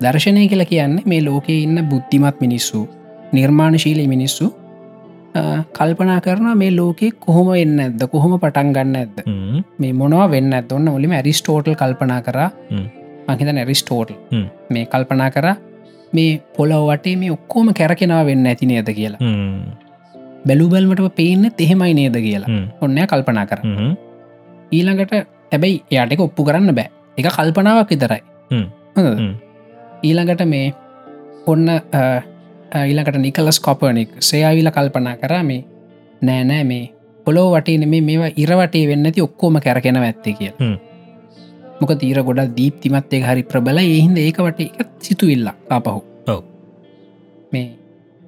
[0.00, 2.88] දර්ශනය කියලා කියන්න මේ ලෝකයේ ඉන්න බුද්ධිමත් මිනිස්සු
[3.32, 4.52] නිර්මාණශීලී මිනිස්සු
[5.76, 9.16] කල්පනා කරන මේ ලෝකෙ කොහොම එන්න ඇද කොහොම පටන් ගන්න ඇද
[9.82, 12.38] මේ මොනවා වෙන්න ඇදන්න ඔලිම ඇරිස්ටෝටල් කල්පනා කර.
[13.28, 14.18] මහිත ඇරිස්ටෝටල්.
[14.32, 14.46] හ්ම්.
[14.74, 15.46] මේ කල්පනා කර
[16.16, 19.20] මේ පොලොව වටේ මේ ඔක්කෝම කැරකෙනවා වෙන්න ඇති නේද කියලා.
[20.48, 22.60] බැලුබල්මට පේන්න එහෙමයි නේද කියලා.
[22.80, 23.60] ඔන්න කල්පනා කර.
[24.72, 25.14] ඊළඟට
[25.52, 26.88] හැබැයි එයාටක ඔප්පු කරන්න බෑ.
[27.18, 28.22] එක කල්පනාවක් විතරයි.
[30.02, 30.66] ඊළඟට මේ
[31.46, 31.66] ඔන්න
[32.74, 35.64] ඊළඟට නිකලස් කොපනික් සයාවිල කල්පනා කරා මේ
[36.22, 36.84] නෑනෑ මේ
[37.26, 40.52] පොලෝ වටේ නෙමේ මේවා ඉරවටේ වෙන්න ඇති ඔක්කෝම කැරකෙන ඇත්තේ කිය.
[41.80, 46.02] මොක තීර ගොඩ දීප්තිමත්තේ හරි ප්‍රබල එහින්ද ඒක වට එක සිතුවිල්ලා ආපහු.
[47.52, 47.66] මේ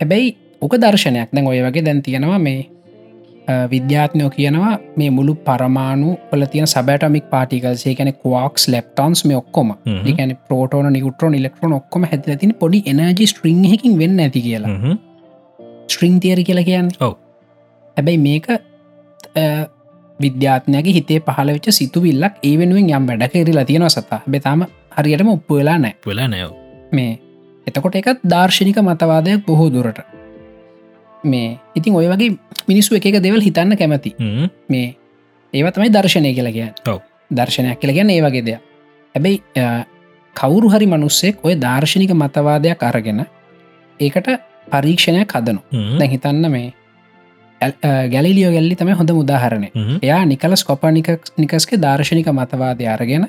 [0.00, 2.60] හැබැයි ඕක දර්ශනයක් දැන් ඔය වගේ දැන් තියෙනවා මේ
[3.70, 9.70] විද්‍යාත්නයෝ කියනවා මේ මුළු පරමාණු පල තියෙන සබටමික් පාටිකල්සේ කැන කවාක්ස් ලෙප්ටන්ස් මේ ඔක්කොම.
[10.08, 14.96] ඒකන පෝටෝන නිකුටරෝන් ඉලෙක්ට්‍රෝන ඔක්කොම හැදල තින පොඩි එනජි ස්ට්‍රිං හකින් වෙන්න ඇති කියලා.
[15.88, 16.90] ස්ට්‍රිං තියර කියලා කියන්න.
[17.00, 17.14] ඔව්.
[17.96, 18.46] හැබැයි මේක
[20.18, 24.20] විද්‍යාත්නයගේ හිතේ පහල වෙච්ච සිතුවිල්ලක් ඒ වෙනුවෙන් යම් වැඩ කෙරලා තියෙනවා සතා.
[24.30, 24.66] බෙතාම
[24.98, 26.52] හරියටම ඔප්පු වෙලා නෑ වෙලා නෑව
[26.92, 27.12] මේ
[27.66, 29.98] එතකොට එකත් දර්ශනික මතවාදයක් බොහෝ දුරට
[31.24, 32.36] මේ ඉතින් ඔය වගේ
[32.68, 34.14] මිනිස්සු එක දෙවල් හිතන්න කැමති.
[34.68, 34.96] මේ
[35.52, 37.00] ඒව තමයි දර්ශනය කියලා කිය ඔව්.
[37.30, 38.60] දර්ශනයක් කියලා ගැන ඒ වගේ දෙයක්.
[39.14, 39.38] හැබැයි
[40.36, 43.24] කවුරු හරි මනුස්සෙක් ඔය දර්ශනික මතවාදයක් අරගෙන
[44.00, 44.28] ඒකට
[44.72, 45.60] පරීක්ෂණයක් හදනු
[45.98, 46.72] දැන් හිතන්න මේ
[48.10, 49.68] ගැලිලියෝ ගැල්ලි තම හොඳ මුදාහරණය
[50.02, 53.26] එයා නිකලස් කොපනික නිකස්ගේ දර්ශනික මතවාදය අරගෙන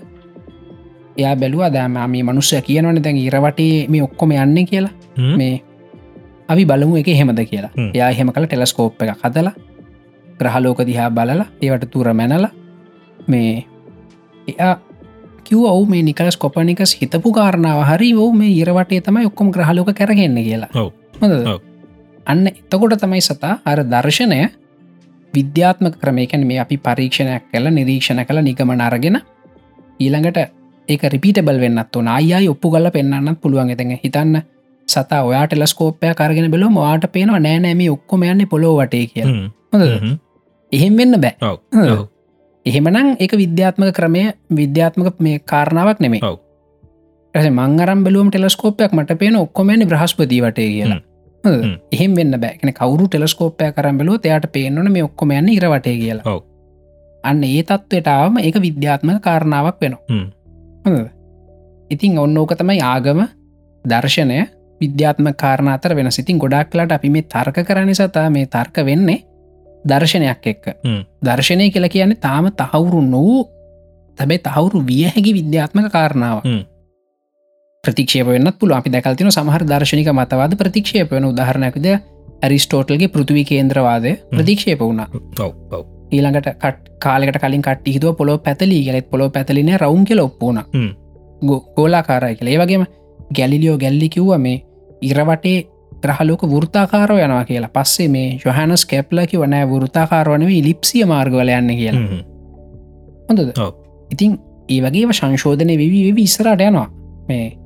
[1.17, 4.91] එයා බැලුව දෑම මේ මනුස්සය කියනවන දැන් ඉරවටේ මේ ඔක්කොම යන්න කියලා.
[5.37, 5.61] මේ
[6.49, 7.71] අපි බලමු එක හෙමද කියලා.
[7.75, 7.91] හ්ම්.
[7.93, 9.53] එයා එහෙම කළ ටෙලස්කෝප් එක හදලා
[10.39, 12.47] ග්‍රහලෝක දිහා බලලා ඒවට තුර මැනල
[13.27, 13.65] මේ
[14.47, 14.75] එයා
[15.43, 20.69] කිව ඔවු මේ නිකලස් කොපනිකස් හිතපු කාරණාව හරි මේ ඉරවටේ තමයි ඔක්කොම ග්‍රහලෝක කරගන්න කියලා.
[22.25, 24.49] අන්න එතකොට තමයි සතා අර දර්ශනය
[25.33, 29.19] විද්‍යාත්මක ක්‍රමයකැන මේ අපි පරීක්ෂණයක් කළ නිරීක්ෂණ කළ නිගමන අරගෙන
[29.99, 30.37] ඊළඟට
[30.87, 32.07] ඒක රිපිටබල් වෙන්නත් ඕන.
[32.07, 33.69] අයයි ඔප්පු කල පෙන්න්නත් පුළුවන්.
[33.69, 34.41] එතඟ හිතන්න
[34.87, 40.17] සතා ඔයා ටෙලස්කෝපය කරගෙන බෙලෝ මවාට පේනවා නෑනෑම ඔක්කොම යන්න පොලෝ වටේ කිය හොඳ
[40.71, 41.35] එහෙම වෙන්න බෑ.
[42.65, 44.23] එහෙමනම් ඒක විද්‍යාත්මක ක්‍රමය
[44.55, 46.21] විද්‍යාත්මක මේ කාරණාවක් නෙමේ.
[47.35, 50.99] ස මංගරම් බැලුවම ටෙලස්කෝපයක් මට පේන ඔක්කොමනි බ්‍රහස්පති වටේ කියලා.
[51.91, 56.39] එහෙම වෙන්න බෑන කවරු ටෙලස්කෝපය කරම් බැලුව එයාට පේනවන මේ ඔක්කොම යන්න ඉරවටේ කියලා.
[57.23, 60.03] අන්න ඒ තත්වටාවම ඒක විද්‍යාත්මක කාරණාවක් වෙනවා.
[60.85, 61.09] හොඳද?
[61.91, 63.19] ඉතින් ඔන්න ඕක තමයි ආගම
[63.85, 64.39] දර්ශනය
[64.81, 69.23] විද්‍යාත්ම කාරණ අතර වෙන සිතින් ගොඩක්ලට අපි මේ තර්ක කරන සතා මේ තර්ක වෙන්නේ
[69.85, 70.65] දර්ශනයක් එක්ක.
[71.25, 73.43] දර්ශනය කියලා කියන්නේ තාම තහවුරු නොවූ
[74.17, 76.43] තැබේ තහවුරු විය හැකි විද්‍යාත්මක කාරණාව.
[77.83, 81.87] ප්‍රතික්ෂේප වන්න පුළ අපි දැකල්තින සමහර දර්ශනික මතවාද ප්‍රතික්ෂේප වන උදාහරණයකද
[82.41, 85.07] ඇරිස්ටෝටල්ගේ පෘතිවි කේන්ද්‍රවාදය ප්‍රතික්ෂේප වුණා.
[86.11, 90.89] ඊළඟට කට් කාලෙට කලින් කට හිතුව පොලො පැතලී ගලෙත් පොලො පැතලින රවුන් කියල ඔප්පුුණ හ්ම්.
[91.75, 92.47] ගෝලාකාරයි කියල.
[92.47, 92.85] ඒ වගේම
[93.35, 94.61] ගැලිලියෝ ගැල්ලි කිව්ව මේ
[95.01, 95.67] ඉරවටේ
[96.03, 97.69] ග්‍රහලෝක වෘතාකාරෝ යනවා කියලා.
[97.69, 102.07] පස්සේ මේ ජොහනස් කැප්ලකි වනෑ වෘතාකාරවනව ඉලිප්සිය මාර්ගවල යන්න කියලා.
[102.07, 102.21] හ්ම්.
[103.29, 103.49] හොඳද.
[104.11, 106.89] ඉතින් ඒ වගේම සංශෝධනය විවි වෙවි ඉස්සරට යනවා.
[107.27, 107.57] මේ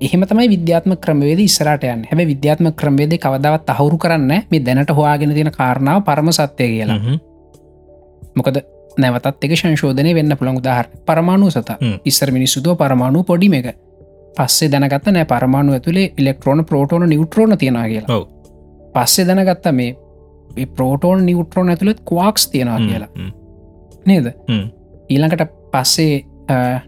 [0.00, 2.04] එහෙම තමයි විද්‍යාත්ම ක්‍රමවේද ඉස්සරට යන්න.
[2.10, 6.98] හැබ විද්‍යාත්ම ක්‍රමවේද කවදාවත් අහුරු කරන්න මේ දැනට හොයාගෙන තියෙන කාරණාව පරම සත්‍යය කියලා.
[6.98, 7.18] හ්ම්.
[8.36, 8.62] මොකද
[8.98, 11.78] නැවතත් එක සංශෝධනය වෙන්න පුළන් උදාහර පරමාණු සත.
[11.80, 11.98] හ්ම්.
[12.04, 13.74] ඉස්සර මිනිස්සුතුව පරමාණු පොඩිම එක
[14.36, 18.16] පස්සේ දැනගත්ත නෑ පරමාණු ඇතුළේ ඉලෙක්ට්‍රෝන ප්‍රෝටෝන නිවට්‍රෝන තියෙන කියලා.
[18.16, 18.24] ඔව්.
[18.94, 23.08] පස්සේ දැනගත්ත මේ ප්‍රෝටෝන් නිවට්‍රෝන ඇතුළෙත් කවාක්ස් තියෙනවා කියලා.
[24.06, 24.26] නේද.
[25.10, 26.24] ඊළඟට පස්සේ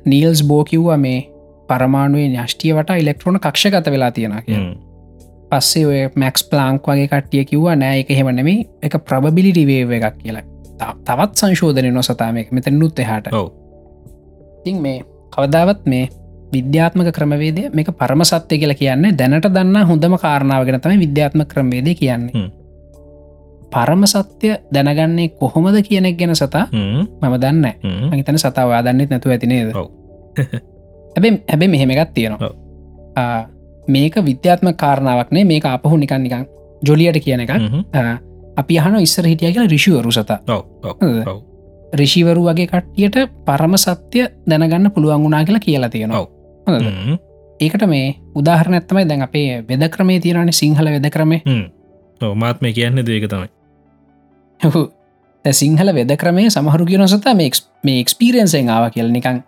[0.05, 1.21] නීල්ස් බෝකිව්ව මේ
[1.69, 4.65] පරමාණුවේ න්‍යෂ්ටියවට ඉලෙක්ට්‍රෝන කක්ෂගත වෙලා තියෙන කිය.
[5.51, 10.43] පස්සේ ඔය මැක්ස් ප්ලාංක් වගේ කට්ටිය කිව්ව නෑ එක හෙමනෙමේ එක ප්‍රබිලිටි වේව එකක් කියලා.
[11.05, 13.33] තවත් සංශෝධනය නොසතාම එක මෙතැ නුත් එහට.
[14.61, 15.01] ඉතින් මේ
[15.37, 16.09] කවදාවත් මේ
[16.55, 22.51] විද්‍යාත්මක ක්‍රමවේදය මේක පරම සත්‍යය කියලා කියන්නේ දැනට දන්න හොඳම කාරණාවගෙන තමයි විද්‍යාත්ම ක්‍රමවේද කියන්නේ.
[23.73, 26.67] පරම සත්‍ය දැනගන්නේ කොහොමද කියනෙක් ගැන සතා.
[26.71, 28.13] මම දන්න හ්ම්.
[28.13, 29.89] හිතන සතාවා දන්නෙත් නැතුව ඇතිනේද ඔව්.
[31.15, 32.53] හැබැ හැබැ මෙහෙම එකත් තියෙනවා.
[33.89, 36.47] මේක විද්‍යාත්ම කාරණාවක්නේ මේක අපහු නිකන් නිකන්
[36.83, 37.51] ජොලියට කියන එක
[38.57, 40.39] අපි අහන ඉස්සර හිටිය කියලා රිෂුවරු සතා.
[41.95, 43.17] රිෂිවරු වගේ කට්ටියට
[43.47, 46.27] පරම සත්‍ය දැනගන්න පුළුවන් වුනා කියලා කියලා තියෙනවා.
[47.61, 51.43] ඒකට මේ උදාහරණ ඇත්තමයි දැන් අපේ වෙද ක්‍රමේ තියෙනන සිංහල වෙද ක්‍රමේ.
[51.47, 51.65] හ්ම්.
[52.21, 53.49] ඔව් මාත් මේ කියන්න දේක තමයි.
[55.61, 59.11] සිංහල වෙද ක්‍රමේ සමහරු කියන සතා මේ එක්ස්- මේ එක්ස්පීරියන්සෙන් ආව කියල.
[59.13, 59.43] නිකං.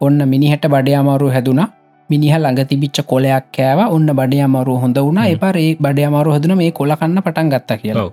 [0.00, 1.68] ඔන්න මිනිහට බඩය අමාරු හැදුනා.
[2.10, 3.80] මිනිහ ළඟ තිබිච්ච කොලයක් කෑව.
[3.96, 5.26] ඔන්න බඩය අමාරු හොඳ වුණා.
[5.26, 5.34] හ්ම්.
[5.34, 6.56] එපා ඒ බඩය අමාරු හදන.
[6.56, 8.08] මේ කොල කන්න පටන් ගත්ත කියලා.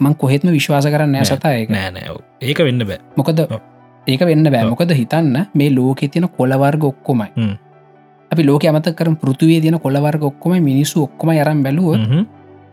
[0.00, 1.24] මං කොහෙත්ම විශ්වාස කරන්න නෑ නෑ.
[1.24, 1.70] සතා ඒක.
[1.70, 2.08] නෑ නෑ.
[2.10, 2.20] ඔව්.
[2.42, 2.98] ඒක වෙන්න බෑ.
[3.16, 3.40] මොකද.
[4.06, 4.70] ඒක වෙන්න බෑ ඔව්.
[4.72, 7.30] මොකද හිතන්න මේ ලෝකෙ තියෙන කොලවර්ග ඔක්කොමයි.
[8.30, 11.94] අපි ලෝක අමත කර පෘතුවේ තියෙන කොලවර්ග ඔක්කොම මිනිස්සු ඔක්කොම යරම් බැලුව.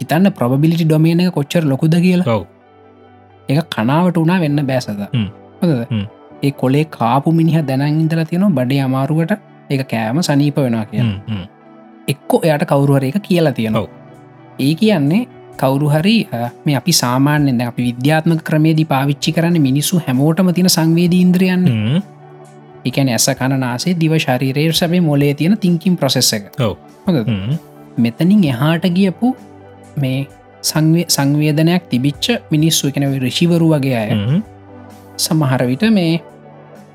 [0.02, 2.40] හිතන්න ප්‍රබිලිටි ඩොමේන එක කොච්චර ලොකුද කියලා.
[3.50, 6.06] ඒ කනාවට උනා වෙන්න බෑසද හ්ම්.
[6.44, 9.34] ඒ කොලේ කාපු මිනිහ දැනන් ඉදල තියෙනවා බඩේ අමාරුවට
[9.70, 11.04] ඒ කෑම සනීප වෙනවා කිය.
[12.08, 13.88] එක්කෝ එයට කවරුහර එක කියලා තියෙනවා.
[14.60, 15.22] ඒ කියන්නේ
[15.60, 16.16] කවුරු හරි
[16.66, 21.66] මේ අපි සාමාන්‍යෙන් අපි විද්‍යාත්මක ක්‍රමේදී පාවිච්චි කරන්න මිනිස්සු හැමෝටම තින සංවේදී ඉන්ද්‍රියන්න.
[22.86, 26.46] එකන ඇස කණනාසේ දිව ශරීරයේ සැබේ මොලේ තියෙන තිංකින් ප්‍රසෙස් එක.
[27.98, 29.36] මෙතනින් එහාට ගියපු
[29.98, 30.20] මේ
[30.64, 34.42] සංවේ සංවේදනයක් තිබිච්ච මිනිස්සු එකන රිෂිවරු වගේ අය හ්ම්.
[35.18, 36.22] සමහර විට මේ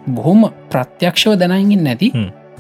[0.09, 2.09] බොහොම ප්‍රත්‍යක්ෂව දැනගින් නැති.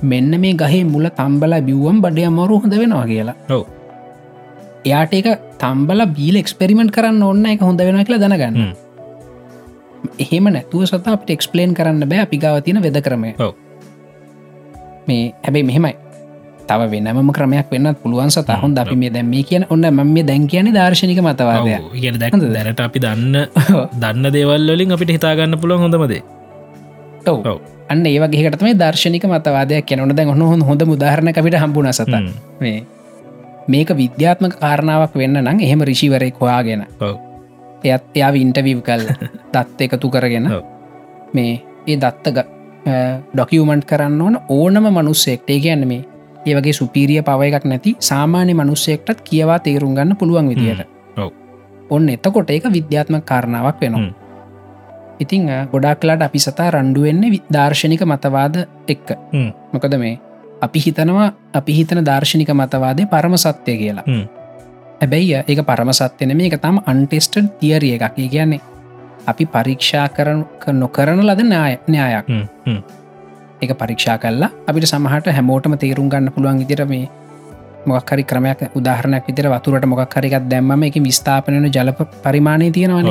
[0.02, 3.36] මෙන්න මේ ගහේ මුල තම්බල බිව්වම් බඩය අමරු හොඳ වෙනවා කියලා.
[4.84, 5.28] එයාට එක
[5.62, 8.74] තම්බල බීල එක්ස්පෙරිමෙන්ට් කරන්න ඔන්න එක හොඳ වෙන කියලා දැනගන්න හ්ම්.
[10.24, 13.32] එහෙම නැතුව සත අපට එක්ස්පලේන් කරන්න බෑ අපි ගාව තියෙන වෙද ක්‍රමය.
[15.09, 15.94] මේ හැබැයි මෙහෙමයි
[16.68, 18.50] තව වෙනම ක්‍රමයක් වෙන්න පුළුවන් සත.
[18.62, 21.72] හොඳ අපි මේ දැම් මේ කියන ඔන්න ම මේ දැන් කියන්නේ දර්ශනික මතවාදය.
[21.98, 22.36] ඉගෙන දැක්?
[22.56, 23.34] දැනට අපි දන්න
[24.02, 26.22] දන්න දේවල් වලින් අපිට හිතාගන්න පුළුවන් හොඳමදේ
[27.26, 27.59] ඔව්.
[27.90, 32.30] අන්න ඒවගේකටම දර්ශනික මතවාදයක් කියනවන දැන් ඔන්න හොඳ මුදාහරණ අපිට හම්බුණ සත හ්ම්.
[32.60, 32.84] මේ
[33.69, 36.82] මේක විද්‍යාත්මක කාරණාවක් වෙන්න නම් එහෙම රිෂිවරෙක් හොයාගෙන.
[37.85, 39.03] එයත් එයා ඉන්ටවීව් කල්
[39.55, 40.47] දත්ත එකතු කරගෙන.
[41.35, 41.55] මේ
[41.86, 42.27] ඒ දත්ත
[43.35, 46.05] ඩොකියමන්ට් කරන්න ඕන ඕනම මනුස්සෙක්ටේ කියන්න මේ
[46.47, 50.86] ඒ වගේ සුපීරිය පව එකක් නැති සාමාන්‍ය මනුස්සෙක්ටත් කියවා තේරුම් ගන්න පුළුවන් විදියට.
[51.90, 54.01] ඔන්න එතකොට ඒක විද්‍යාත්ම කාරණාවක් වෙනවා.
[55.20, 58.57] ඉතිං ගොඩක්ලාට අපි සතා රණ්ඩුවෙන්නේ වි- දාර්ශනික මතවාද
[58.89, 59.09] එක්ක.
[59.73, 60.19] මොකද මේ
[60.60, 64.05] අපි හිතනවා අපි හිතන දර්ශනික මතවාදය පරම සත්‍යය කියලා.
[65.01, 68.60] හැබැයි ඒක පරම සත්‍යන මේක තම අන්ටෙස්ටඩ් තියරිය එකක් ඒ කියන්නේ
[69.26, 72.26] අපි පරීක්ෂා කරන නොකරන ලද න්‍යාය න්‍යායක්.
[73.62, 77.09] එක පරීක්ෂා කල්ලා අපිට සමහට හැමෝටම තේරුම් ගන්න පුළුවන් ඉදිර මේ
[77.86, 81.90] මොක්හරි ක්‍රමයක් උදාහරණයක් විතර වතුරට මොක් හරිකත් දැම්ම එක විස්ථාපනන ජල
[82.24, 83.06] පරිමාණය තියෙනවන.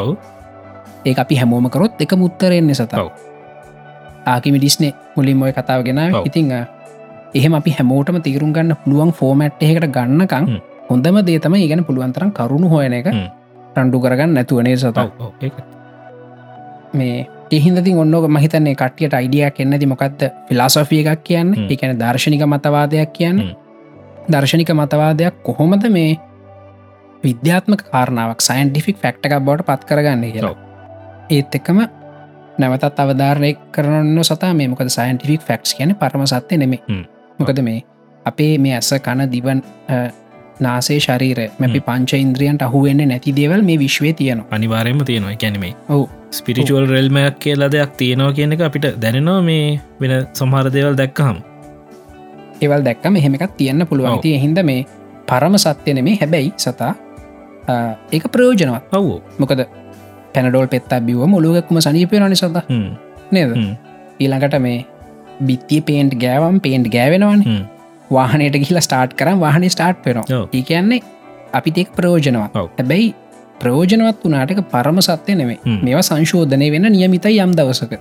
[1.05, 3.11] ඒ අපි හැමෝම කරොත් එක මුත්තරෙන්නේ සතාව.
[4.25, 6.25] ආකිමි ඩිස්නේ මුලින් ඔය කතාව ගෙන ඔව්.
[7.37, 10.45] එහෙම අපි හැමෝටම තීරුම් ගන්න පුළුවන් ෆෝමැට් එකට ගන්නකං.
[10.89, 13.09] හොඳම දේතම ඒගැන පුළුවන්තරම් කරුණු හොයන එක.
[13.75, 15.09] රණ්ඩු කරගන්න නැතුවනේ සත ඔව්.
[15.19, 15.33] ඔව්.
[15.41, 15.55] ඒක
[16.93, 21.53] මේ එහින්දති ඔන්නක මහිතන්නේ කටියට අයිඩියක් එන්නති මොකක්ද ෆිලාසොෆිය එකක් කියන්න.
[21.69, 23.43] එකන දර්ශනික මතවාදයක් කියන්න.
[24.29, 26.17] දර්ශනික මතවාදයක් කොහොමද මේ
[27.23, 30.55] විද්‍යාත්මක කාරණාවක් සයින්ටිෆික් ෆක්ටක බවට පත් කරගන්න කියලා.
[31.29, 31.79] ඒත් එක්කම
[32.57, 36.81] නැවතත් අවධාරණය කරන්න සතා මේ මොකද සයින්ටිෆික් ෆක්ස් කියන පරම සත්‍ය නෙමේ.
[37.39, 37.81] මොකද මේ?
[38.25, 39.59] අපේ මේ ඇස කණ දිවන්
[40.65, 44.47] නාසේ ශරීර මැපි පංච ඉන්ද්‍රියන්ට අහුවෙන්න නැති දේවල් මේ විශ්වය තියෙනවා.
[44.57, 45.35] අනිවාරයම තියෙනවා.
[45.43, 46.05] කැනීමේ ඔවු.
[46.37, 49.65] ස්පිරිචුවල් රෙල්මයක් කියලා දෙයක් තියෙනවා කියන එක අපිට දැනෙනවා මේ
[50.01, 51.37] වෙන සමහර දේවල් දැක්කහම්.
[52.63, 54.13] ඒවල් දැක්කම එහෙමකත් තියන්න පුළුවන්.
[54.13, 54.21] ඔව්.
[54.25, 54.85] ති හින්ද මේ
[55.29, 56.93] පරම සත්‍යන මේ හැබැයි සතා
[58.11, 58.85] ඒක ප්‍රයෝජනවත්.
[58.99, 59.19] ඔව්ෝ.
[59.39, 59.61] මොකද
[60.33, 62.57] පැනඩෝල් පෙත්තා බිව මුළුවක්ම සනීපයනනි සත.
[63.35, 63.51] නේද?
[64.19, 64.77] ඊළඟට මේ
[65.41, 67.43] බිත්තිය පේන්ට් ගෑවම් පේන්ට් ගෑවෙනවන
[68.11, 70.47] වාහනයට ගිහිලා ස්ටාර්ට් කරම් වාහන ස්ටාර්ට් වෙන ඔව්.
[70.53, 71.01] ඒ කියන්නේ
[71.95, 72.69] ප්‍රයෝජනවත් ඔව්.
[72.79, 73.15] හැබැයි
[73.59, 75.59] ප්‍රයෝජනවත් වනාටක පරම සත්‍යය නෙවේ.
[75.83, 77.93] මේවා සංශෝධනය වෙන නියමිතයි යම් දවසක.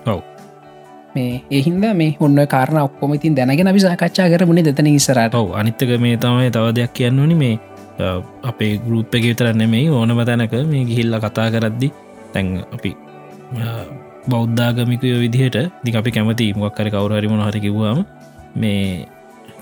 [1.15, 6.51] මේ එහින්ද මේ ඔන්න කාරණ ඔක්කොමතින් දැනගෙන අපි සාකච්ඡා කරමුණ දෙතන ඉස්සරට අනිත්තක මේ තමයි
[6.51, 7.55] තව දෙයක් කියන්න ඕනි මේ
[8.43, 11.93] අපේ ගරුප් එක විතරන්න මේ ඕනම තැනක මේ ගිහිල්ල කතා කරද්දි
[12.33, 12.97] තැන් අපි
[14.31, 17.99] බෞද්ධාගමිකය විදිහට දි අපි කැමති මොක්කර කවුරහරි මොන හරි කිවවාම
[18.57, 19.07] මේ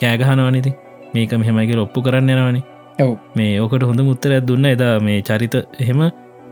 [0.00, 0.72] කෑගහනවනිති
[1.14, 2.64] මේක මෙහෙමයික ඔප්පු කරන්න යනවනේ
[3.00, 3.12] ඔව්.
[3.36, 4.66] මේ ඕකට හොඳ මුත්තරයක් දුන්න.
[4.66, 6.00] එදා මේ චරිත එහෙම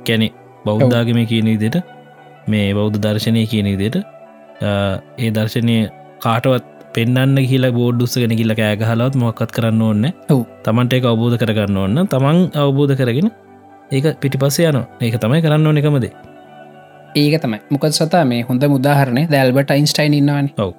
[0.06, 0.28] කැනෙ
[0.66, 1.78] බෞද්ධාගම කියන විදිට
[2.48, 3.96] මේ බෞද්ධ දර්ශනය කියන විදිට
[4.62, 5.76] ඒ දර්ශනය
[6.20, 10.42] කාටවත් පෙන්න්න කියලා බෝඩ්ඩුස්සගෙන කියල කෑගහලවත් මොක්කත් කරන්න ඕන්න ඔව්.
[10.64, 13.30] තමන්ට එක අවබෝධ කරගන්න ඕන්න තමන් අවබෝධ කරගෙන
[13.90, 16.06] ඒක පිටිපස්ස යන ඒක තමයි කරන්න ඕන එකමද
[17.14, 17.58] ඒක තමයි.
[17.70, 20.48] මොකද සතා මේ හොඳ මුදාහරණය දැල්බට අයින්ස්ටයින් ඉන්නවන.
[20.58, 20.72] ඔව්.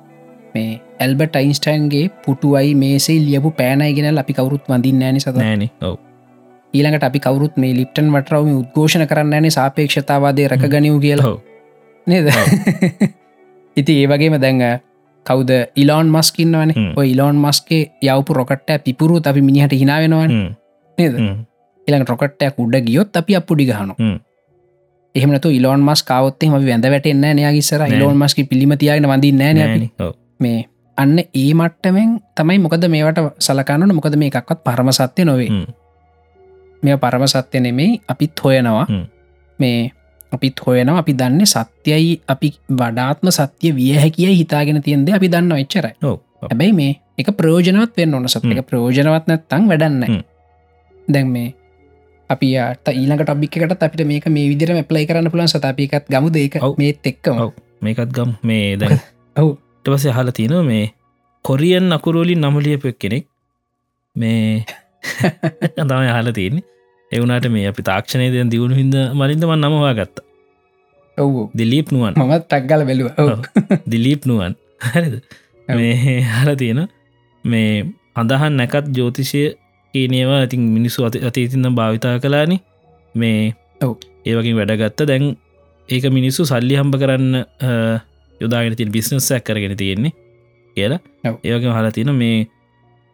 [0.56, 5.20] මේ ඇල්බට අයින්ස්ටයින්ගේ පුටුවයි මේසේ ලියපු පෑනයිගෙන අපි කවරුත් වඳින් නෑන
[5.82, 5.98] ඔව.
[6.74, 11.28] ඊළඟට අපි කවරුත් මේ ලිප්ටන් වටරවම උද්ඝෝෂණ කරන්න ෑනේ සාපේක්ෂතාවාදය රැක ගනිව් කියලා.
[11.28, 11.40] ඔව්.
[12.08, 12.28] නේද?
[13.80, 14.66] ඉති ඒ වගේම දැඟ
[15.26, 15.64] කවද?
[15.76, 16.76] ඉලෝන් මස්කින්නවන.
[16.98, 20.38] ඔය ඉලෝන් මස්ගේ යවපු රොකට්ට පිපුරු අපි මිනිහට හිනාවෙනවන්
[20.98, 21.16] නේද?
[21.88, 23.96] ඉළඟ රොකට්ටයක් උඩ ගියොත් අපි අපපුඩි ගහනු
[25.16, 25.20] හ්ම්.
[25.22, 27.82] එහමනතු ඉලෝන් මස් කවත්තේ ම වැඳ වැටෙන්න්න නයාගේසර.
[27.88, 29.90] ඉලෝන් මස්කි පිළිමතියාගෙන වඳින් නෑන
[30.40, 30.60] මේ
[30.98, 35.50] අන්න ඒ මට්ටමෙන් තමයි මොකද මේවට සලකන්නන මොකද මේ එකක්වත් පරම සත්‍ය නොවේ.
[36.84, 38.02] මේ පරම සත්‍ය නෙමෙයි.
[38.08, 38.88] අපිත් හොයනවා.
[39.60, 39.92] මේ
[40.32, 40.98] අපිත් හොයනවා.
[40.98, 45.96] අපි දන්න සත්‍යයි අපි වඩාත්ම සත්‍ය විය හැකිය හිතාගෙන තියෙන්ද අපි දන්න එච්චරයි.
[46.44, 48.70] හැබැයි මේ එක ප්‍රෝජනවත් වෙන්න ඕන සත් එක හ්ම්.
[48.70, 50.24] ප්‍රෝජනවත් නැත්තං වැඩන්න.
[51.08, 51.54] දැන් මේ
[52.30, 56.36] අපි යාට ඊළඟ ටොබික්කට අපිට මේක මේ විදිරම ප්ලයි කරන්න පුලන් සතපිකත් ගමුද?
[56.36, 56.76] ඒක ඔව්.
[56.78, 57.40] මේත් එක්කම.
[57.82, 58.36] මේකත් ගම්.
[58.44, 59.00] මේ දැන්
[59.36, 59.58] ඔව්.
[59.84, 60.92] ටවස හල තින මේ
[61.46, 63.26] කොරියන් අකුරුවලින් නමලියපක් කෙනෙක්
[64.16, 64.66] මේ
[65.90, 66.66] තමයි හල තියන්නේ.
[67.12, 70.24] එවුනාට මේ අපි තාක්ෂණය දෙන් දියුණු හිද මලින්දමන් නමවා ගත්ත
[71.18, 71.50] ඔව්.
[71.58, 72.14] දිලීප් නුවන්.
[72.18, 73.10] මමත් ටක්ගල බැලුව.
[73.88, 74.56] දිලීප් නුවන්.
[74.94, 75.16] හරිද.
[75.68, 76.88] මේ හල තියෙන
[77.46, 77.86] මේ
[78.16, 79.44] අඳහන් නැකත් ජෝතිෂය
[79.94, 82.58] කියනේවා ඉතින් මිනිස්සු අති අතීතින්න භාවිතා කලානි
[83.16, 83.96] මේ ඔව්.
[84.26, 85.06] ඒවකින් වැඩගත්ත.
[85.08, 85.26] දැන්
[85.90, 87.36] ඒක මිනිස්සු සල්ලි හම්බ කරන්න
[88.42, 90.14] යොදාගෙන තින් බිස්නස්සයක් කරගෙන තියෙන්නේ
[90.78, 91.00] කියලා.
[91.26, 91.36] ඔව්.
[91.44, 92.48] ඒවගේ හලා තියෙන මේ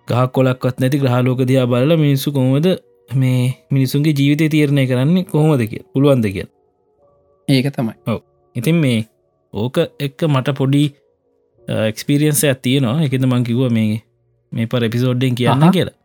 [0.07, 2.69] ගහක් කොලක්වත් නැති ග්‍රහලෝක දයා බලල මිනිස්සු කොහොමද
[3.09, 6.47] මේ මිනිසුන්ගේ ජීවිතය තීරණය කරන්නේ කොහොමද කිය පුළුවන්ද කිය
[7.47, 7.95] ඒක තමයි.
[8.55, 8.99] ඉතින් මේ
[9.53, 10.83] ඕක එක්ක මට පොඩි
[11.67, 14.01] එක්ස්පිරියන්ස ඇත්තියනවා එකද මංකිව මේ
[14.51, 15.71] මේ පර එපිසෝඩ්ඩෙන් කියන්න.
[15.77, 15.98] කියලා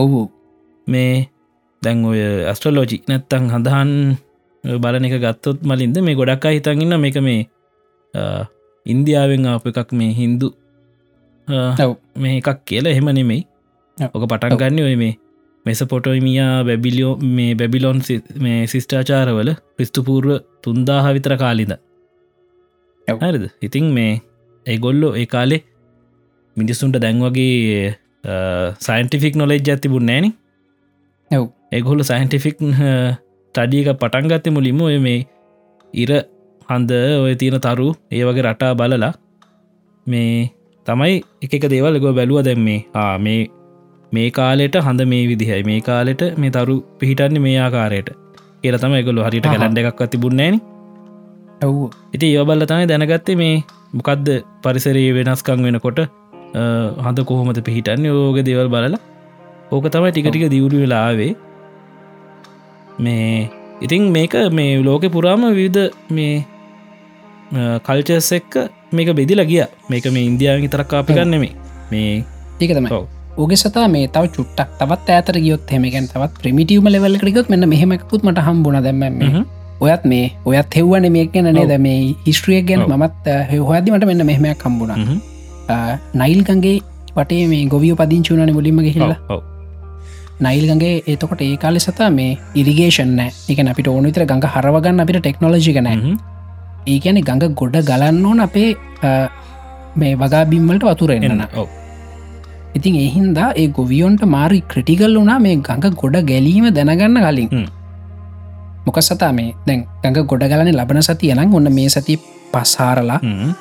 [0.00, 0.22] ඔවු.
[0.86, 1.14] මේ
[1.82, 2.20] දැන් ඔය
[2.50, 3.92] ඇස්ට්‍රලෝජි නැත්තං හඳහන්
[4.82, 7.40] බලන එක ගත්තොත් මලින්ද මේ ගොඩක් හිතන්ගන්න මේක මේ
[8.86, 10.48] ඉන්දියාවෙන් අප එකක් මේ හින්දු.
[12.22, 12.92] මේ එකක් කියලා.
[12.94, 13.42] එහෙම නෙමෙයි.
[13.98, 15.14] ඕක පටන් ගන්න ඔය මේ
[15.66, 17.98] මෙස පොටොයිමියා බැබිලියෝ මේ බැබිලොන්
[18.44, 20.30] මේ සිිෂ්ඨාචාරවල ක්‍රිස්තුපූර්ව
[20.62, 21.72] තුන්දාහ විතර කාලිද.
[23.08, 23.44] හරිද?
[23.66, 24.12] ඉතින් මේ
[24.66, 25.62] ඒගොල්ලෝ ඒ කාලේ
[26.56, 27.94] මිනිස්සුන්ට දැන් වගේ
[28.86, 30.26] සයින්ටිෆික් නොලෙජ් ඇතිබුන් නෑන.
[31.30, 31.46] ඔව්.
[31.72, 32.58] ඒගොල්ල සයින්ටිෆික්
[33.54, 35.20] ටඩියක පටන්ගත්ත මුලින්ම ඔය මේ
[35.94, 36.12] ඉර
[36.68, 36.92] හන්ද
[37.24, 39.12] ඔය තියෙන තරු ඒ වගේ රටා බලලා.
[40.06, 40.50] මේ
[40.86, 43.40] තමයි එක දේවල් ගො බැලුව දැම් මේ ආ මේ
[44.12, 45.62] මේ කාලෙට හඳ මේ විදිහයි.
[45.70, 48.10] මේ කාලෙට මේ තරු පිහිටන්නේ මේ ආකාරයට.
[48.62, 49.46] කියල තම එකගොලු හරිට.
[49.52, 50.60] කලන්ඩ එකක් තිබුන්නේන
[51.62, 51.78] ඔව්.
[52.14, 53.56] ඉති ඒවබල්ල තමයි දැනගත්තේ මේ
[53.96, 54.28] මොකක්ද
[54.62, 56.00] පරිසරයේ වෙනස්කං වෙනකොට
[56.54, 59.00] හඳ කොහොමද පිහිටන්නේ ඕක දේවල් බලලා
[59.72, 61.32] ඕක තමයි ටිකටික දියුරු වෙලාවේ
[62.98, 63.50] මේ
[63.86, 66.44] ඉතින් මේක මේ ලෝක පුරාම විවිධ මේ
[67.88, 68.54] කල්චස් එක්ක
[68.92, 71.52] මේක බෙදිල ගිය මේක මේ ඉන්දියාව තරක් කාපි ගන්නෙමේ
[71.92, 72.24] මේ
[72.60, 73.04] ඒක තමයි ඔව්.
[73.42, 78.44] ඕගේ සතා මේ තව චුට්ටක් තවත් ඇතර ගියොත් හෙමකන් තවත් ප්‍රමිටියම ලෙවල්ලකටගොත් මෙන්න මෙහෙමකුත් මට
[78.48, 79.02] හම්බුණ දැම.
[79.84, 81.72] ඔයත් මේ ඔයත් හෙව්වන මේක ගැන නේද.
[81.86, 82.84] මේ හිස්ට්‍රියක් ගැන.
[83.02, 83.26] මත්
[83.70, 85.20] හොහදීමට මෙන්න මෙහමයක් කම්බුණ.
[86.14, 86.78] නයිල්ගගේ
[87.16, 88.80] වටේ මේ ගොවිය පදිංචුනන මුලින්ම
[89.28, 89.42] ඔව්.
[90.40, 95.72] නයිල්ගගේ ඒතකොට ඒ කාලෙ සතා මේ ඉරිගේෂන් එක අපිට ඕන විතර ගඟ හරවගන්න අපිට ටෙක්නෝලජි
[95.76, 96.18] හ්ම්.
[96.86, 98.70] ඒ ගැන ගඟ ගොඩ ගලන්න ඕන අපේ
[99.96, 101.68] මේ වගා බිම්වලට වතුරෙන්න්න ඔව්
[102.76, 107.68] ඉතින් එහින්දා ඒ ගොවියොන්ට මාරි ක්‍රටිකල් වුනා මේ ගඟ ගොඩ ගැලීම දැනගන්න කලින්.
[108.86, 112.16] මොක සතා මේ දැන් ගඟ ගොඩ ගලන ලබන සතිය නම් ඔන්න මේ සති
[112.52, 113.52] පස්හාරලා හ්ම්.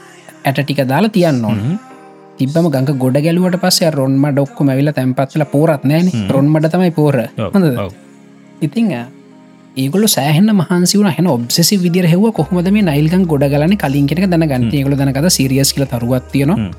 [0.46, 1.60] ඇට ටික දාලා තියන්න ඕන.
[2.38, 6.10] තිබම ගඟ ගොඩ ගැලුවට පස්සේ රොන්ම ඩොක්කොම ඇවිල තැන්පත්ල පෝරත් නෑන.
[6.30, 7.18] රොන්මට තමයි පෝර.
[8.62, 8.92] ඉතිං
[9.78, 14.28] ඒගොල සෑහන මහන්සි වන හෙන ඔබ්සෙසි විදිර හෙව කොහොමද මේ නයිල්ගන් ගොඩ ගලන කලින් කෙනෙක
[14.34, 16.72] දැනගන්න ඒගොල දැනකද සිරියස් කියල තරුවත්තියන හ්ම්.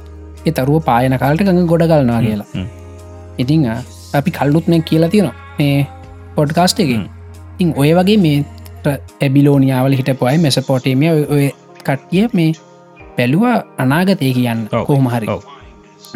[0.47, 2.67] ඒ තරුව පායන කාලට ගඟ ගොඩ ගලනවා කියලා.
[3.39, 3.67] ඉතිං
[4.15, 5.87] අපි කල්ලුත්නය කියලා තියෙනවා මේ
[6.37, 6.93] පොඩ්කාස්ට එක.
[7.61, 8.39] ඉං ඔය වගේ මේ
[9.21, 11.45] ඇබිලෝනියාවල හිටපුයි මෙසපෝටේමිය ඔය
[11.81, 12.51] කට්ටිය මේ
[13.17, 15.27] පැලුවා අනාගතය කියන්න කොහොම හරි.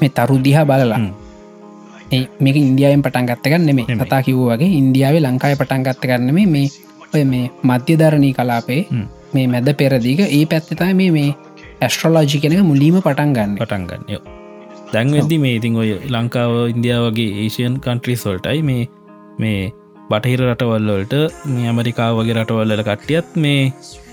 [0.00, 1.00] මේ තරු දිහා බලලා.
[2.10, 4.02] ඒ මේක ඉන්දියාවෙන් පටන් ගත්තගන්න මේ නෙමෙයි.
[4.02, 6.66] කතා කිව් වගේ ඉන්දියාවේ ලංකාය පටන් ගත්ත කරන්න මේ
[7.14, 8.82] ඔය මේ මධ්‍යධරණී කලාපේ.
[9.34, 11.30] මේ මැද පෙරදික ඒ පැත්තතයි මේ මේ
[11.80, 14.22] ඇස්ට්‍රෝලෝජි කෙනක මුලීම පටන් ගන්න පටන් ගන්න යෝ
[14.92, 18.82] දැන් වෙදදි මේ ඉතින් ඔය ලංකාව ඉන්දියාවගේ ඒෂයන් කන්ට්‍රිස් වල්ටයි මේ
[19.42, 19.60] මේ
[20.10, 21.14] බටහිර රටවල්ලොල්ට
[21.52, 23.60] මේ ඇමරිකාව වගේ රටවල්ල කට්ටියත් මේ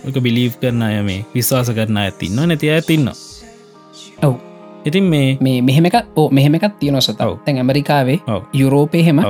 [0.08, 3.10] එක බිලීව් කරන අය මේ විශ්වාස කරන ඇතින්න නැති ඇතින්න
[4.24, 4.34] ඔව්
[4.86, 7.38] ඉතින් මේ මේ මෙහෙමක ඕ මෙහෙමකත් තියෙන සතව ඔව්.
[7.46, 8.20] තැන් ඇමරිකාවේ
[8.54, 9.22] යුරෝපය හෙම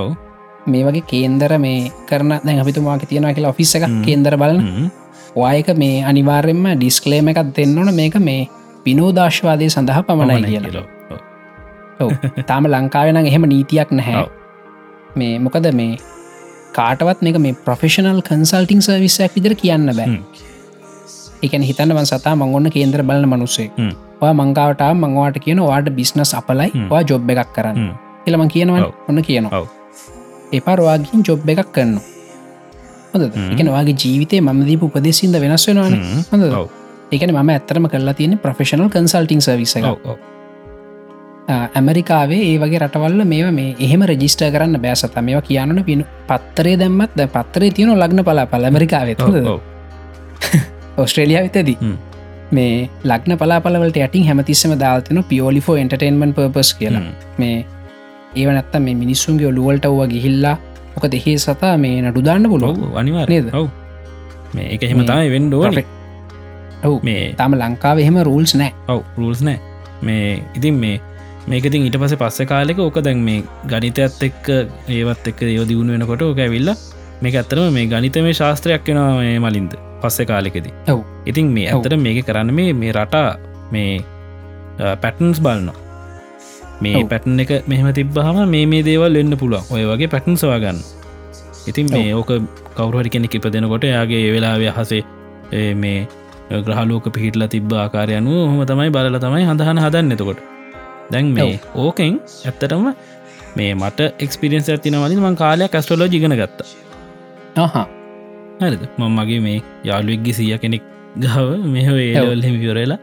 [0.67, 3.85] මේ වගේ කේන්දර මේ කරන දැන් අපිතුමාක තියෙන කියලා ඔෆිස් එක.
[4.05, 4.89] කේන්දර බලන හ්ම්.
[5.35, 8.49] වායක මේ අනිවාර්යෙන්ම ඩිස්කලේම එකක් දෙන්නවන මේක මේ
[8.83, 10.85] පිනෝදාශ්වාදය සඳහා පමණයි පමණයි කියලා කියලා.
[11.09, 11.19] ඔව්.
[12.03, 12.43] ඔව්.
[12.43, 14.27] තාම ලංකාවෙන එහෙම නීතියක් නැහැ.
[15.15, 15.97] මේ මොකද මේ
[16.73, 20.19] කාටවත් මේක මේ ප්‍රොෆෙෂනල් කන්සල්ටිං සවිස්සයක් විදිර කියන්න බෑ.
[21.43, 23.69] එකන හිතන්නවන් සතා මංගොන්න කේන්දර බලන මනුස්සේ.
[24.21, 26.69] වා මංගාවට මංවාට කියන වාට බිස්නස් අපලයි.
[26.89, 27.77] වා ජොබ් එකක් කරන්න.
[28.25, 28.91] කියලම කියනවා.
[29.09, 29.65] ඔන්න කියනවා.
[30.53, 31.99] එපාරවාගින් ජොබ් එකක් කරන්න
[33.13, 33.51] හොඳ හ්ම්.
[33.53, 35.93] එකන වගේ ජීවිතය මදීප උපදෙසින්ද වෙනස් වෙනවාන.
[36.31, 36.43] හොඳ.
[37.11, 39.77] එකන ම ඇත්තරම කරලා තියෙන ප්‍රෆෙෂනල් කන්සල්ටිං සවිස.
[41.47, 47.13] ඇමරිකාවේ ඒ වගේ රටවල්ල මේ මේ එහෙම රජිස්ට කරන්න බෑසත මේවා කියන්නන පින පත්තරේ දැම්මත්
[47.15, 49.23] ද පත්තරේ තියන ලග්න පලා පල ඇමරිකාවෙත්
[50.97, 51.03] ඔව්.
[51.03, 51.03] ඔව්.
[51.03, 51.95] ඔස්ට්‍රේලිය විතදී හ්ම්.
[52.51, 57.11] මේ ලක්න පලාපලවලට ඇටින් හැමතිස්සම දාල්තින පියෝලිෆෝ එන්ටර්ටේන්මන් පර්පස් කියලා හ්ම්.
[57.37, 57.65] මේ
[58.35, 60.57] ඒව නැත්ත මේ මිනිස්සුන්ගේ ඔලුවලට ව්ව ගිහිල්ලා
[60.95, 63.53] මොක දෙහේ සතා මේ නඩුදාන්න පුලො ඔව් අනිවාර නේද?
[63.53, 63.67] ඔව්
[64.53, 65.85] මේ එක එහෙම මේ තමයි වෙන්ඩෝනි
[66.83, 69.59] ඔව් මේ තම ලංකාව එහෙම රූල්ස් නෑ ඔව් රූල්ස් නෑ
[70.01, 71.01] මේ ඉතින් මේ
[71.47, 74.51] මේකතින් ඊට පස පස්ස කාලෙක ඕක දැන් මේ ගනිතයත් එක්ක
[74.89, 76.73] ඒවත් එක්ක යෝ දියුණු වෙනකොට ඕක ඇවිල්ල
[77.21, 80.73] මේ ඇත්තරම මේ ගනිත මේ ශාස්ත්‍රයක් වෙනවා මේ මලින්ද පස්සෙ කාලෙකෙදී.
[80.93, 81.01] ඔව්.
[81.25, 81.67] ඉතින් මේ.
[81.71, 83.29] ඇතර මේක කරන්න මේ මේ රටා
[83.71, 83.91] මේ
[85.03, 85.71] පැටන්ස් බලන්න
[86.81, 87.03] මේ.
[87.11, 89.65] පැටන් එක මෙහම තිබ්බහම මේ මේ දේවල් එන්න පුළුවන්.
[89.73, 90.79] ඔය වගේ පැටන් සවාගන්න
[91.67, 92.31] ඉතින් මේ ඕක
[92.77, 95.03] කවරුහරි කෙනෙ ඉප දෙනකොට යාගේ වෙලාව හසේ
[95.83, 96.07] මේ
[96.67, 100.39] ග්‍රහලෝක පිහිටලා තිබ්බ ආකාරයනු හොම තමයි බලල තමයි හඳහන හදන්න එතකොට.
[101.11, 102.15] දැන් මේ ඕකෙන්
[102.45, 102.87] ඇත්තටම
[103.57, 106.67] මේ මට එක්ස්පිරියන්ස් ඇතිනවලින් මං කාලයක් ඇස්ට්‍රලෝ ජිගන ගත්තා.
[107.75, 107.87] හා
[108.61, 108.83] හරිද?
[108.97, 110.83] මං මගේ මේ යාළුවෙක්ගි සිය කෙනෙක්
[111.23, 112.99] ගව මෙහ ඒවල් හෙම විවරලා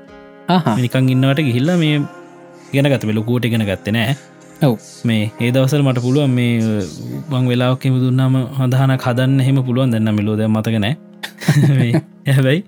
[0.78, 1.98] නිකං ඉන්නවට ගිහිල්ල මේ
[2.72, 4.14] ගෙන ගත ලොකෝට ගෙන ගත්ත නෑ.
[4.62, 4.76] ඔව්.
[5.04, 6.52] මේ ඒ දවසල් මට පුළුවන් මේ
[7.30, 10.94] බං වෙලාක්කෙම දුන්නම හඳහන කදන්න හෙම පුළුවන් දෙන්න මිලෝද මතකනෑ
[12.28, 12.62] හැබැයි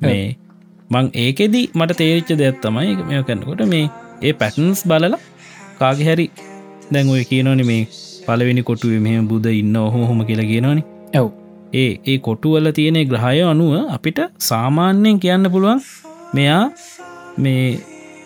[0.00, 0.22] මේ
[0.90, 3.84] මං ඒකෙදී මට තේරිච්ච දෙයක් තමයි මෙ කරන්නකොට මේ
[4.22, 5.16] ඒ පැටන්ස් බලල
[5.80, 6.26] කාගෙ හැරි
[6.92, 7.82] දැන් ඔය කියනවන මේ
[8.26, 10.82] පලවෙනි කොටුව මෙම බුද ඉන්න ඔහො හොම කියලා කියනවනි
[11.20, 11.28] ඔව්
[11.74, 15.80] ඒ ඒ කොටුවල තියෙන ග්‍රහය අනුව අපිට සාමාන්‍යයෙන් කියන්න පුළුවන්
[16.34, 16.70] මෙයා
[17.38, 17.78] මේ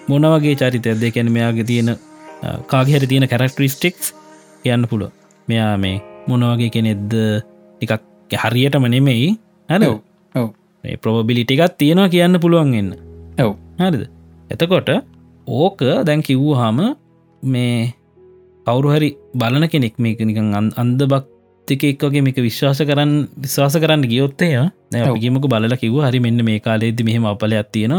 [0.09, 1.97] මොනවගේ චරිතය දෙකැන මෙයාගේ තියෙන
[2.67, 4.15] කාගහැර තියෙන කැරක්ටරිස්ටික්ස්
[4.63, 5.11] කියන්න පුළුව
[5.49, 7.13] මෙයා මේ මොනවගේ කෙනෙද්ද
[7.81, 8.03] ටිකක්
[8.45, 9.39] හරියටම නෙමෙයි.
[9.71, 10.49] හැන ඔව්
[11.03, 12.91] ප්‍රොබිලිටිකත් තියෙනවා කියන්න පුළුවන් එන්න.
[13.41, 13.57] ඔව්.
[13.79, 14.09] හරිද?
[14.51, 14.89] එතකොට
[15.47, 16.97] ඕක දැන් කිව්ූ හාම
[17.43, 17.93] මේ
[18.67, 21.03] කවුරු හරි බලන කෙනෙක් මේක නිකන් අන්- අන්ද
[21.67, 24.49] භක්තිකෙක් වගේ මේක විශ්වාස කරන්න විශ්වාස කරන්න ගියොත්තය.
[24.93, 27.93] ගේමක බලල කිව හරි මෙන්න මේ කාලෙද මෙහෙම අපලයක් තියෙන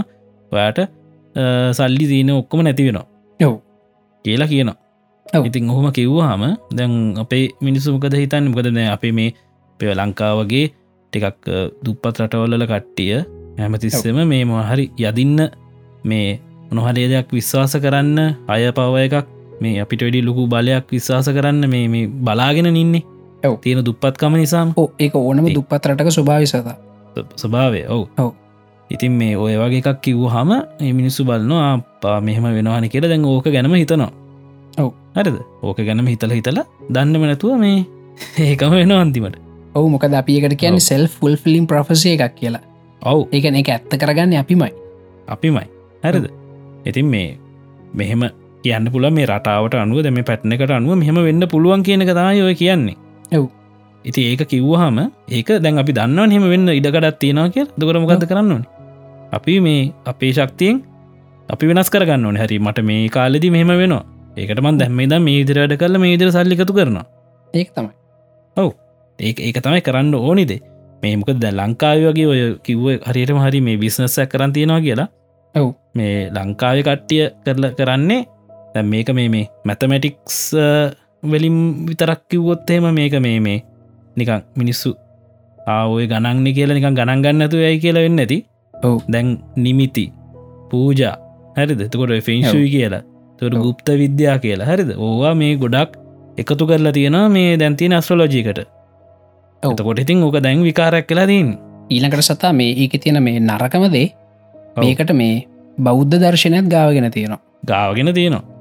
[0.52, 0.80] ඔයාට
[1.72, 3.06] සල්ලි දීන ඔක්කොම නැති වෙනවා
[3.40, 3.56] ඔව්
[4.26, 4.78] කියලා කියනවා.
[5.42, 9.34] ඉතින් ඔහොම කිව්වාහම දැන් අපේ මිනිසුමකද හිතන්න මොකද නෑ අපේ මේ
[9.80, 10.66] පෙ ලංකාවගේ
[11.14, 11.50] ටිකක්
[11.84, 13.24] දුප්පත් රටවල්ල කට්ටිය
[13.58, 15.40] හැමතිස්සම මේ මොහරි යදින්න
[16.06, 16.40] මේ
[16.72, 19.28] නොහරේ දෙයක් විශ්වාස කරන්න අය පව එකක්
[19.62, 23.15] මේ අපිට වැඩි ලොකු බලයක් විශ්වාස කරන්න මේ මේ බලාගෙන නින්නේ.
[23.62, 24.74] තියෙන දුප්පත්කම නිසාම?
[25.00, 26.56] ඒක ඕනම ඒ- දුපත් රටක ස්වභාවිසත
[27.36, 28.08] ස්වභාවය ඔවු.
[28.18, 28.32] ඔව්.
[28.90, 30.52] ඉතින් මේ ඔය වගේ එකක් කිව්ව හම
[30.94, 34.12] මිනිස්සු බලන්නවා පා මෙහෙම වෙනවාන කියලා දැන් ඕක ගැනම හිතනවා.
[34.78, 34.92] ඔව්.
[35.16, 35.38] හරිද?
[35.64, 36.60] ඕක ගැනම හිතල හිතල
[36.90, 37.86] දන්නම නැතුව මේ
[38.50, 39.38] ඒකම වෙන අන්තිමට.
[39.76, 40.80] ඔවු මොකද අපිකට කියන්න.
[40.82, 42.64] සෙල් ෆුල් ෆිලිම් ප්‍රෆසය එකක් කියලා.
[43.02, 43.28] ඔව්.
[43.32, 44.72] ඒකන එක ඇත්ත කරගන්න අපිමයි.
[45.28, 45.68] අපිමයි.
[46.04, 46.28] හරිද?
[46.86, 47.38] ඉතින් මේ
[47.94, 48.30] මෙහෙම
[48.64, 52.56] කියන්න පුළ මේ රටාවට අනුව දැම පැට්න එකට අනුව මෙහම වෙන්න පුළුවන් කියන කතාය ඔය
[52.56, 52.96] කියන්නේ
[53.32, 53.46] ඔව්.
[54.06, 54.98] ඉති ඒක කිව්වහම
[55.30, 58.66] ඒක දැන් අපි දන්න හෙම වෙන්න ඉඩකඩත් තියෙනවා කිය දකරමගත කරන්න ඕන?
[59.32, 60.84] අපි මේ අපේ ශක්තියෙන්
[61.50, 62.38] අපි වෙනස් කරගන්න ඕන.
[62.38, 64.04] හැරි මට මේ කාලෙදි මෙහෙම වෙනවා.
[64.38, 67.06] ඒකටමන් දැම්මේ ද මේ ඉදිරට කරල මේ ඉදිර සල්ලිකතු කරනවා.
[67.54, 67.94] ඒක තමයි.
[69.20, 70.60] ඒ ඒක තමයි කරන්න ඕනිදේ
[71.04, 75.08] මේමක ද ලංකාව වගේ ඔය කිව්ව හරියටම හරි මේ බිස්නස්සක් කරන් තියෙනවා කියලා.
[75.56, 75.74] ඔව්.
[75.96, 78.22] මේ ලංකාව කට්ටිය කරල කරන්නේ
[78.74, 80.40] දැන් මේක මේ මේ මැතමැටික්ස්
[81.34, 81.58] වලින්
[81.90, 83.60] විතරක් කිව්වොත්තේම මේක මේ මේ
[84.18, 84.92] නිකං මිනිස්සු
[85.68, 88.38] ආවය ගණන්න කියලා නිකන් ගණන් ගන්නතු ඇයි කියලා වෙන්න ඇති.
[88.74, 88.98] ඔව්.
[89.14, 89.28] දැන්
[89.58, 90.06] නිමිති
[90.70, 91.16] පූජා
[91.58, 91.82] හරිද?
[91.82, 93.04] එතකොට ෆෙන්ශුයි කියලා.
[93.40, 94.70] තොට ගුප්ත විද්‍යා කියලා.
[94.72, 94.92] හරිද?
[94.98, 95.98] ඕවා මේ ගොඩක්
[96.38, 98.60] එකතු කරලා තියෙනවා මේ දැන්තින අස්ට්‍රලෝජීකට
[99.64, 99.72] ඔව්.
[99.72, 101.58] එතකොට ඉතින් ඕක දැන් විකාරයක් කලා තින්
[101.90, 104.08] ඊළඟට සතා මේ ඒක තියෙන මේ නරකමදේ.
[104.78, 105.46] මේකට මේ
[105.78, 107.42] බෞද්ධ දර්ශනයක් ගාවගෙන තියෙනවා.
[107.68, 108.55] ගාවගෙන තියෙනවා.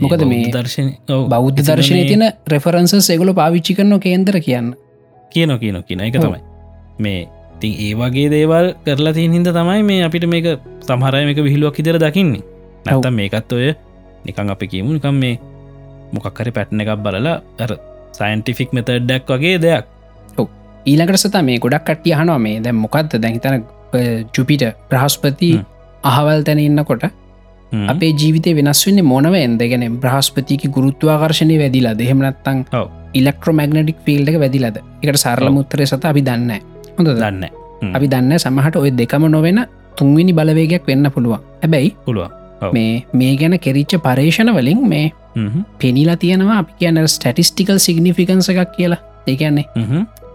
[0.00, 0.90] මොකද මේ දර්ශන
[1.28, 4.68] බෞද්ධ දර්ශනය තින රෙෆරන්සස් එගුල පාවිච්චි කරන කේන්දර කියන්න
[5.32, 6.14] කියන කියන කියන එක.
[6.16, 6.40] තමයි
[6.98, 7.26] මේ
[7.60, 10.48] තින් ඒ වගේ දේවල් කරලා තිය හිද තමයි මේ අපිට මේක
[10.82, 12.44] සමහරය මේක විහිලුවක් ඉදිර දකින්නේ
[12.86, 13.74] නැතම් මේකත් ඔය
[14.24, 15.36] නිකං අපි කියමු නිකම් මේ
[16.12, 17.76] මොකක්කර පැට්න එකක් බලලා ඇර
[18.12, 19.92] සයින්ටිෆික් මෙතඩ්ඩක් වගේ දෙයක්
[20.86, 23.64] ඊළඟට සතා මේ ගොඩක් කට්ටිය හනවා මේ දැම් මොකක්ද දැහිතන
[24.30, 25.64] ජුපිට බ්‍රහස්පති හ්ම්.
[26.04, 27.04] අහවල් තැන ඉන්නකොට.
[27.72, 32.88] අපේ ජීවිතය වෙනස් වෙන්න මොනව එන්දගෙන බ්‍රහස්පතික ගුරුත්වාකර්ශණය වැදිලා දෙහෙමනත්තං ඔව්.
[33.14, 35.50] ඉලෙක්ට්‍රෝමැගනටික් ෆිල්ඩ එක වැදිලද එකට සරල.
[35.50, 36.50] මුත්තරය සත අපි දන්න
[36.98, 37.44] හොඳ දන්න.
[37.94, 39.66] අපි දන්න සමහට ඔය දෙකම නොවෙන
[39.98, 42.30] තුන්විනි බලවේගයක් වෙන්න පුළුවන් හැබැයි පුළුවන්
[42.60, 42.72] ඔව්.
[42.72, 45.12] මේ මේ ගැන කෙරිච්ච පර්ේෂණ වලින් මේ.
[45.78, 49.66] පෙනිලා තියෙනවා අපි කියන ස්ටටිස්ටිකල් සිගනිිෆිකන්ස එකක් කියලා ඒකන්නේ.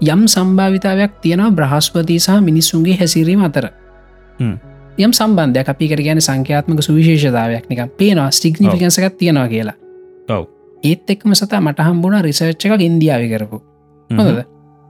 [0.03, 3.65] යම් සම්භාවිතාවයක් තියෙනවා බ්‍රහස්පති සහ මිනිස්සුන්ගේ හැසිරීම අතර.
[4.97, 7.69] යම් සම්බන්ධයක් අපිකට ගැන සංඛ්‍යාත්මක සුවිශේෂතාවයක්.
[7.69, 9.75] නික පේනවා ස්ටිග්නිිකන්සකක් තියෙනවා කියලා.
[10.29, 10.45] ඔව්.
[10.83, 13.61] ඒත් එක්ම සතා මට හම්බුණ රිසර්ච්ච එකක් ඉන්දියාව කරපු.
[14.09, 14.43] හොඳද?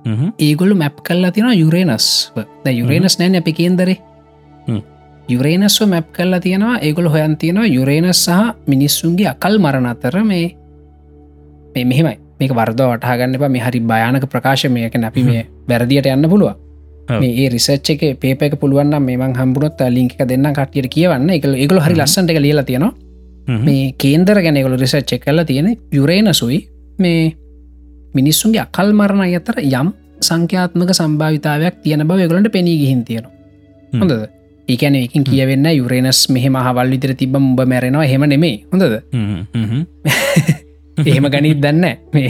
[0.05, 0.31] හ්ම්.
[0.39, 2.33] ඒගොල්ලු මැප් කල්ලා තියෙන යුරේනස්
[2.65, 3.97] යුරේනස් නෑන අපි කේන්දරේ.
[5.29, 6.79] යුරේනස්ව මැප් කල්ලා තියෙනවා.
[6.79, 10.55] ඒගොල හොයන් තියෙනවා යුරේනස් සහ මිනිස්සුන්ගේ අකල් මරණ අතර මේ
[11.75, 12.17] මේ මෙහෙමයි.
[12.39, 13.49] මේක වර්ද වටහගන්න එපා.
[13.49, 16.70] මේ හරි භයානක ප්‍රකාශමයක අපි මේ වැරදියට යන්න පුළුව ඔව්.
[17.13, 21.79] මේ ඒ රිසච්ච එක පේප එක පුළුවන් මේමන් හම්බුණොත් ලින්ක දෙන්න කටියට කියවන්න එක එකගල
[21.79, 21.99] හරි හ්ම්.
[21.99, 22.93] ලස්සන්ට එක ලියලා තියෙනවා.
[23.59, 26.59] මේ කේන්දර ගැනගොල රිසච්ච කල්ලා තියෙන යුරේනසුයි
[26.99, 27.35] මේ
[28.13, 33.33] මිනිස්සුන්ගේ අකල් මරණ අතර යම් සංඛ්‍යාත්මක සම්භාවිතාවයක් තියෙන බව ගලට පෙනී ගිහින් තියෙනවා.
[33.93, 34.29] හොඳද
[34.67, 39.43] ඒකැන එකින් කියවෙන්න යුරේනස් මෙහම හවල් විතර තිබ උඹ මැරෙනවා හෙම නෙමේ හොඳද හ්ම්.
[39.55, 39.83] හ්ම්.
[41.09, 42.29] එහෙම ගනිත් දන්න මේ.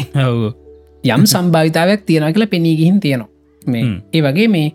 [1.04, 3.30] යම් සම්භාවිතාවයක් තියෙන කියලා පෙනී ගිහින් තියෙනවා
[3.68, 3.84] මේ.
[4.14, 4.68] ඒ වගේ මේ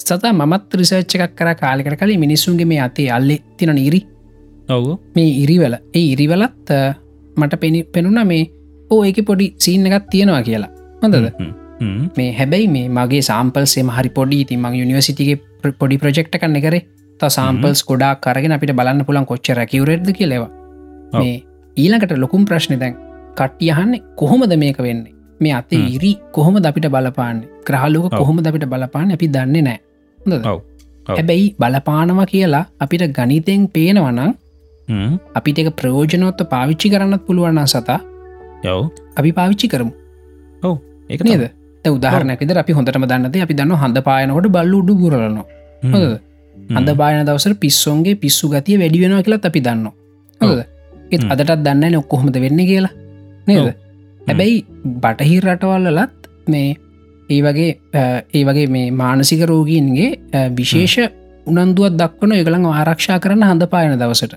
[0.00, 4.00] සතා මත් රිසර්ච්ච එකක් කර කාලෙකට කලින් මිනිස්සුන්ගේ මේ අතේ අල්ලෙ තින ඉරි
[4.68, 4.86] ඔව්.
[5.16, 6.72] මේ ඉරිවල ඒ ඉරිවලත්
[7.36, 8.42] මට පෙනි පෙනුන මේ
[8.90, 10.70] ඕ ඒක පොඩි සීන් එකක් තියෙනවා කියලා
[11.02, 11.30] හොඳද.
[12.16, 16.84] මේ හැබැයි මේ මගේ සාම්පල්සේ හරි පොඩි ති මං යනිවසිටිගේ පොඩි ප්‍රජෙක්්ට කන්න කරේ
[17.20, 20.50] ත සාම්පල්ස් ගොඩා කරගෙන අපිට බලන්න පුළන් කොච්ච රැකිවරෙද්ද කියලෙවා.
[21.12, 21.34] මේ
[21.76, 22.96] ඊළඟට ලොකුම් ප්‍රශ්න දැන්
[23.38, 25.82] කට්ටියහන්නේ කොහොමද මේක වෙන්නේ මේ අතේ.
[25.96, 27.38] ඉරි කොහොම අපිට බලපාන්න?
[27.66, 28.18] ග්‍රහලෝක ඔව්.
[28.20, 29.12] කොහොම අපිට බලපාන්න?
[29.16, 29.78] අපි දන්නේ නෑ?
[30.18, 30.46] ඔව්.
[30.52, 30.58] ඔව්.
[31.08, 34.32] හැබැයි බලපානවා කියලා අපිට ගනිතයෙන් පේනවනම්
[34.88, 35.12] හ්ම්.
[35.38, 38.00] අපිට එක ප්‍රයෝජනොත්ව පාවිච්චි කරන්නත් පුළුවන්න සතා
[38.64, 38.80] යව්
[39.18, 39.92] අපි පාවිච්චි කරමු.
[41.10, 41.44] ඒක නේද?
[41.84, 45.14] ත උදාහරනැකෙද අපි හොඳටම දන්නද අපි දන්න හඳ පායනකොට බල්ලු උඩු හොද
[46.74, 49.86] හඳ බායන දවසර පිස්සෝන්ගේ පිස්සු ගතිය වැඩි වෙනවා කියලා අපි දන්න
[50.40, 50.60] හොද
[51.12, 51.22] ඒත්.
[51.32, 52.94] අදටත් දන්න ඔක්කොහොමද වෙන්න කියලා.
[53.46, 53.60] නේද?
[53.62, 53.68] ඔව්.
[54.26, 54.56] හැබැයි
[55.02, 56.70] බටහිර රටවල්ලලත් මේ
[57.28, 57.70] ඒ වගේ
[58.34, 60.10] ඒ වගේ මේ මානසික රෝගීන්ගේ
[60.58, 60.96] විශේෂ
[61.46, 64.34] උනන්දුවත් දක්වන යගළඟ ආරක්ෂා කරන්න හඳ පායන දවසට.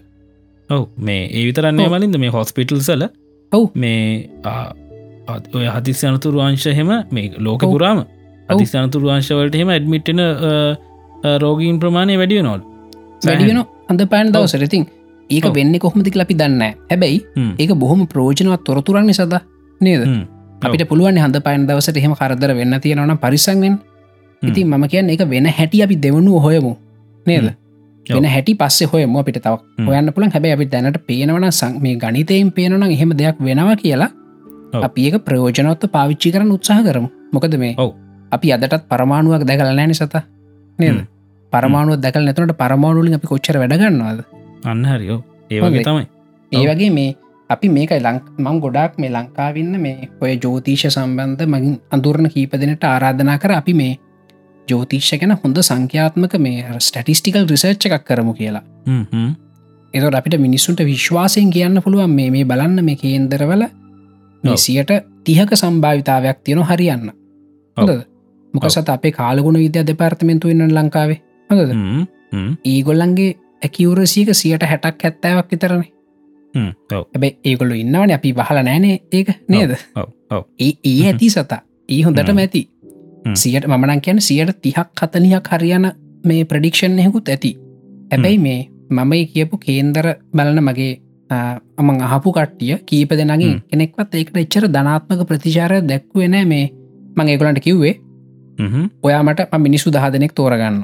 [0.70, 1.96] ඔව් මේ ඒ විතරන්නේ ඔව්.
[1.96, 3.08] මලින්ද මේ හොස්පිටල් සල
[3.52, 3.66] ඔව්.
[3.76, 4.30] මේ
[5.58, 7.66] ඔය හදිස් අනතුරු වංශ හෙම මේ ලෝක.
[7.74, 8.06] පුරාම
[8.50, 10.22] අදිස් අනතුරු වංශවලට හෙම ඇඩමිට්න
[11.44, 12.62] රෝගීන් ප්‍රමාණය වැඩිය නොල්
[13.26, 14.86] වැඩියෙන හඳ පායන දවසර ඉතින්
[15.30, 15.46] ඒක.
[15.58, 17.20] වෙන්න කොහොමති ලපි දන්න හැබැයි
[17.58, 19.42] ඒක බොහොම ප්‍රෝජනවත් තොරතුරන්නේ සද
[19.82, 20.02] නේද
[20.62, 23.80] අපිට පුළුවන් හඳ පයින් දවසට එහෙම කරදර වෙන්න තියෙනවන පරිසංගෙන්
[24.42, 26.76] ඉතින් මම කියන්න එක වෙන හැටි අපි දෙවනු හොයමු
[27.26, 27.56] නේද.
[28.06, 29.86] වෙන හැටි පස්සේ හොයම අපිට තව හ්ම්.
[29.86, 34.10] හොයන්න පුළන් හැබැයි අපි දැනට පේනවන සං මේ ගනිතයෙන් පේනන එහෙම දෙයක් වෙනවා කියලා.
[34.80, 37.76] අපි ඒක ප්‍රයෝජනොත්ව පාවිච්චි කරන උත්සාහ කරමු මොකද මේ.
[38.32, 40.16] අපි අදටත් පරමාණුවක් දැකල නෑන සත
[40.80, 41.08] නේද.
[41.54, 44.20] පරමාණුව දැකල් නැතුනට පරමාණුලින් අපි කොච්චර වැඩගන්නවාද
[44.66, 45.20] අන්න හරියෝ
[45.50, 45.84] ඒවගේ.
[45.84, 46.06] තමයි
[46.52, 46.66] ඒ.
[46.66, 47.10] වගේ මේ
[47.50, 53.38] අපි මේකයි ලං මං ගොඩක් මේ ලංකාවින්න මේ ඔය ජෝතිීෂ සම්බන්ධ මගින් අඳුරණ කීපදිනට ආරාධනා
[53.38, 53.94] කර අපි මේ
[54.68, 58.64] ජෝතිශ්‍ය ගැන හොඳ සංඛ්‍යාත්මක මේ ස්ටටිස්ටිකල් රිසර්ච් එකක් කරමු කියලා.
[59.94, 63.66] එතට අපිට මිනිස්සුන්ට විශ්වාසයෙන් කියන්න පුළුවන් මේ මේ බලන්න මේ කේන්දරවල.
[64.58, 64.92] සියට
[65.24, 67.12] තිහක සම්භාවිතාවයක් තියෙන හරියන්න.
[67.78, 67.92] හොඳ
[68.54, 68.72] මොක ඔව්.
[68.72, 71.22] සත අපේ කාලගුණ විද්‍යා දෙපාර්තමෙන්තු වෙන්න ලංකාවේ.
[71.50, 71.72] හොඳද?
[72.66, 75.84] ඒගොල්ලන්ගේ ඇකිවරසියක සියට හැටක් ඇත්තාවක් විතරන
[76.56, 76.72] හ්ම්.
[76.94, 77.04] ඔව්.
[77.16, 79.72] ඇබැ ඒගොල්ලු ඉන්නවන අපි පහල නෑනේ ඒක නේද?
[80.60, 81.62] ඒ ඒ ඇති සතා.
[81.90, 82.38] ඒ හොඳට හ්ම්.
[82.38, 82.62] ඇති.
[83.36, 85.92] සියට මනන් කියන සියට තිහක් කතනියක් හරියන
[86.26, 87.54] මේ ප්‍රඩික්ෂන් හෙකුත් ඇති.
[88.12, 88.60] හැබැයි මේ
[88.92, 90.92] මම කියපු කේන්දර බලන මගේ
[91.78, 93.56] අමං අහපු කට්ටිය කීප දෙනගේ.
[93.70, 96.70] කෙනෙක්වත් ඒකට එච්චර ධනාත්මක ප්‍රතිචාරය දැක්වෙනෑ මේ.
[97.18, 97.96] මං ඒගොලන්ට කිව්වේ
[99.04, 100.80] ඔයාමට ම මිනිසු දහ දෙනෙක් තෝරගන්න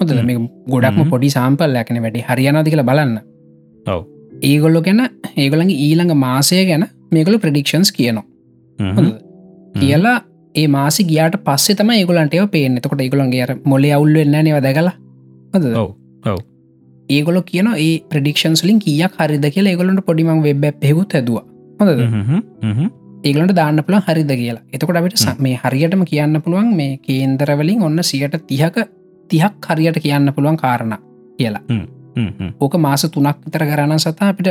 [0.00, 0.10] හොද.
[0.24, 0.38] මේ
[0.68, 1.10] ගොඩක්ම.
[1.10, 2.24] පොඩි සාම්පල් ලැකන වැඩි.
[2.28, 3.18] හරියනති කියලා බලන්න.
[3.86, 5.00] ඔව් ඒගොල්ලො ගැන
[5.36, 8.24] ඒගොළඟ ඊළඟ මාසය ගැන මේගොල ප්‍රඩික්ෂන්ස් කියනවා.
[9.74, 10.18] කියලා
[10.54, 14.60] ඒ මාසි ගියාට පස්සේ තම ඒගොලන්ට ඒව පේන එතකොට ඒගොලන්ගේ අර මොලේ අවුල් වෙන්න නව
[14.60, 14.94] දැකලා.
[15.54, 16.38] හොඳ ඔව්
[17.08, 21.44] ඒගොල කියන ඒ ප්‍රඩික්ෂන්ස් ලින් කියක් හරිද කියලා ඒගොලට පොඩිමං වෙබ් හෙකුත් ඇදවා
[21.80, 22.00] හොඳද.
[23.24, 24.64] ඒගලට දාන්න පුළන් හරිද කියලා.
[24.72, 25.26] එතකොට අපිට.
[25.40, 28.82] මේ හරියටම කියන්න පුළුවන් මේ කේන්දරවලින් ඔන්න සියට තිහක
[29.30, 30.98] තිහක් හරියට කියන්න පුළුවන් කාරණ
[31.38, 31.62] කියලා.
[32.60, 34.48] ඕක මාස තුනක් විතර කරන්න සතා අපිට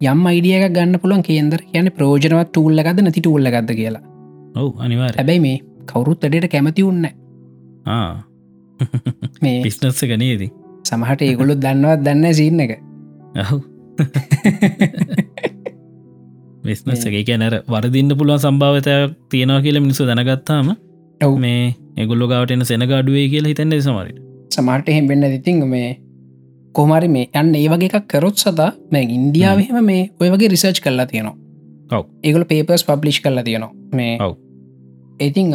[0.00, 1.22] යම් අයිඩියක ගන්න පුළුවන්.
[1.28, 4.02] කේන්දර කියන ප්‍රෝජනවත් ටූල්ල ගද නැති ටූල්ල ගද කියලා.
[4.56, 5.58] ඔව් අනිවාර හැබැයි මේ
[5.90, 7.06] කවුරුත් වැඩට කැමති උන්න
[9.42, 10.50] මේ පිස්නස්ස ගනේදී
[10.84, 12.72] සමහට ඒගොලුත් දන්නවත් දන්න සින්න එක.
[13.42, 13.58] ඔහු
[16.64, 20.70] විස්නස් එක කියැනර වරදින්න පුළුවන් සම්භාවතයක් තියෙනවා කියල මිනිසු දැනගත්තාම
[21.20, 21.34] ඔව්.
[21.38, 24.16] මේ එගොල්ලො ගාවටන සෙනග අඩුවේ කියලා හිතන්නේ සමරට
[24.50, 25.88] සමහට එහෙම වෙන්න දිතිං මේ
[26.74, 31.06] කොමරි මේ යන්න ඒ වගේ එකක් කරොත් සතා මේ ඉන්දියාවහෙම මේ ඔය වගේ රිසර්ච් කරලා
[31.06, 31.36] තියෙනවා.
[32.22, 34.18] ඒගොල පේපර්ස් පබ්ලිෂ් කරලා තියෙනවා මේ.
[35.20, 35.54] ඉතිං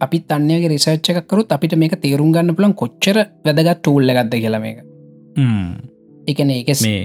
[0.00, 4.78] අපිත් අන්නේගේ රිසර්ච් එකකරුත් අපිට මේක තේරුම් ගන්න පුලන් කොච්චර වැදගත් ටූල්ල ගත්ද කියලා මේක
[6.26, 7.02] එකන ඒක මේ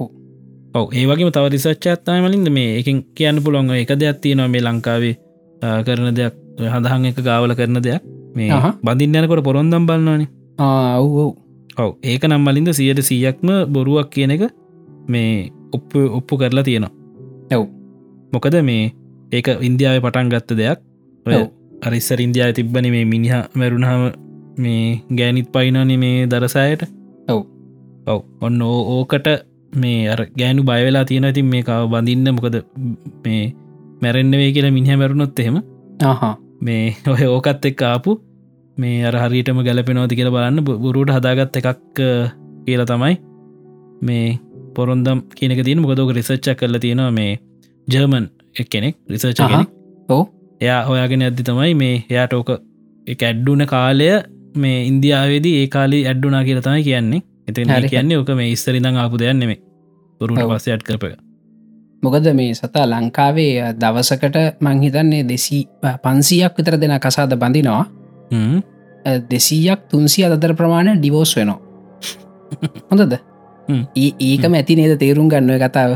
[0.00, 0.08] ඔව්.
[0.74, 5.14] ඔව ඒ වගේ තව රිසච්චාත්තාය මලින්ද මේ එකින් කියන්න පුළොන්ග එක දෙයක් තියෙනවා මේ ලංකාවේ
[5.86, 6.34] කරන දෙයක්
[6.74, 8.02] හදහන් එක ගාවල කරන දෙයක්
[8.36, 8.72] මේ අහහ.
[8.84, 10.28] බඳින්න යනකොට පොරොන්දම් බලන්නවානේ
[10.98, 11.41] ඔව්
[11.78, 14.42] ඔව ඒක නම් මලින්ද සියට සීයක්ම බොරුවක් කියන එක
[15.08, 16.92] මේ ඔප්පු ඔප්පු කරලා තියෙනවා
[17.52, 17.64] ඔව්.
[18.32, 18.92] මොකද මේ
[19.32, 20.78] ඒක ඉන්දියාව පටන් ගත්ත දෙයක්.
[21.82, 24.02] අරිස්සර ඉන්දියාව තිබ්බන මේ මිනිහ මැරුණහම
[24.58, 26.84] මේ ගෑනිත් පයිනනි මේ දරසායට
[27.28, 27.40] ඔව්.
[28.06, 29.28] ඔව් ඔන්න ඕකට
[29.72, 32.56] මේ අර ගෑනු බයවෙලා තියෙන ඉතින් මේ කාව බඳින්න මොකද
[33.24, 33.54] මේ
[34.02, 35.58] මැරෙන්න්නවේ කියලා මිනිහ මැරුණොත් එහෙම
[36.60, 38.10] මේ ඔය ඕකත් එක් ආපු
[38.76, 40.64] මේ අර හරියටම ගැලපෙනෝති කියලා බලන්න.
[40.64, 42.00] බුරුට හදාගත්ත එකක්
[42.66, 43.14] කියලා තමයි
[44.02, 44.38] මේ
[44.74, 47.32] පොරොන්දම් කියනක තියන මොකදෝක රිසච්චක් කරල තියෙනවා මේ
[47.88, 48.96] ජර්මන් එක් කෙනෙක්.
[49.08, 49.40] රිසර්ච
[50.08, 50.22] ඔව්.
[50.60, 52.54] එයා හොයාගෙන ඇද්දි තමයි මේ එයාට ඕක
[53.06, 54.08] එක ඇඩ්ඩුන කාලය
[54.56, 57.22] මේ ඉන්දියාවේදී ඒ කාලි ඇඩ්ඩුනා කියල තමයි කියන්නේ.
[57.48, 57.88] එති හරි.
[57.88, 59.60] කියන්නේ ඕක මේ ඉස්සරිදං ආපු දෙයන්නෙමේ
[60.20, 60.36] ඔව්.
[60.50, 61.18] පස්ස ඇඩ් කරප එක.
[62.02, 65.64] මොකද මේ සතා ලංකාවේ දවසකට මංහිතන්නේ දෙසී
[66.04, 67.84] පන්සියක් විතර දෙන කසාද බඳිනවා.
[69.26, 71.60] දෙසීයක් තුන්සිය අදතර ප්‍රමාණය ඩිවෝස් වෙනවා.
[72.90, 73.14] හොඳද?
[74.20, 75.92] ඒකම ඇති නේද තේරුම් ගන්නව කතාව?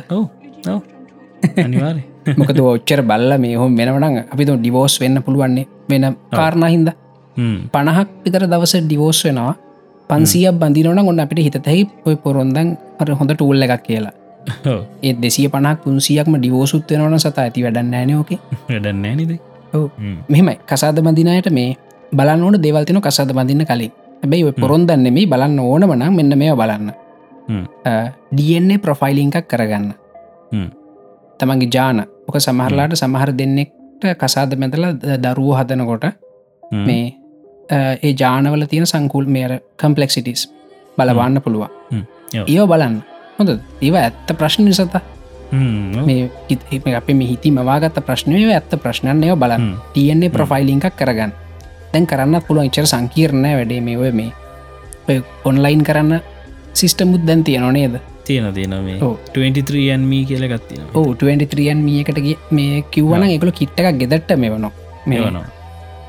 [2.38, 6.90] මොකද ඔච්චර බල්ල මේ හොම වෙනවන අපි ඩිවෝස් වෙන්න පුළුවන්නේ වෙන කාරණහින්ද
[7.72, 9.54] පණහක් විතර දවස ඩිවෝස් වෙනවා.
[10.10, 14.14] පන්සිය බඳිනවන ගොන්න අපිට හිතතැහි ඔය පොරොන්දන් අර හොඳ ටූල්ල එකක් කියලා.
[15.02, 18.30] ඒ දෙසිය පනක් තුන්සියක්ම ඩිවෝසුත් වෙනවන සත ඇති වැඩන්න ෑනෝක
[18.68, 19.32] වැඩන්නෑ නිද.
[20.28, 20.56] මෙහෙමයි.
[20.64, 21.76] කසාද බඳිනයට මේ
[22.12, 23.92] බලන්න ඕන දෙවල්තින කසාද බඳන්න කලින්.
[24.22, 26.92] හැබැයි ඔය පොරොන්දන්න මේ බලන්න ඕනවන මෙන්න මේ බලන්න.
[28.32, 29.94] DNA ප්‍රොෆයිලිංකක් කරගන්න.
[31.38, 32.04] තමන්ගේ ජාන.
[32.28, 34.86] ඕක සමහරලාට සමහර දෙන්නෙක්ට කසාද මැතල
[35.18, 36.04] දරුව හදනකොට
[36.86, 37.14] මේ
[37.70, 40.48] ඒ ජානවල තියෙන සංකුල් මේර කම්පලෙක්සිටස්
[40.98, 41.70] බලවන්න පුළුවන්.
[42.46, 43.02] ඒව බලන්න.
[43.38, 43.50] හොඳ
[43.80, 45.02] ඒව ඇත්ත ප්‍රශ්න සත
[46.06, 46.30] මේ
[46.96, 49.74] අප හිති මවාගත්ත ප්‍රශ්නය ඇත්ත ප්‍රශ්නයය බලන්න.
[49.94, 51.45] තියෙන්නේ ප්‍රොෆයිලිංකක් කරගන්න
[51.96, 52.68] දැන් කරන්න පුළුවන්.
[52.72, 54.30] ඉචර සංකීර්ණය වැඩේ මේ ඔය මේ.
[55.48, 56.20] ඔන්ලයින් කරන්න
[56.74, 57.96] සිිස්ටමුත් දැන් තියෙන නේද?
[58.26, 58.96] තියෙන තියෙන මේ.
[59.00, 59.18] ඔව්.
[59.34, 62.18] 23 කියල ගත්තින ඕ 23න් මියකට
[62.50, 64.72] මේ කිව්වන එකකල කිට්ටක් ගෙදට මේ වනවා
[65.06, 65.44] මේ මේවනවා.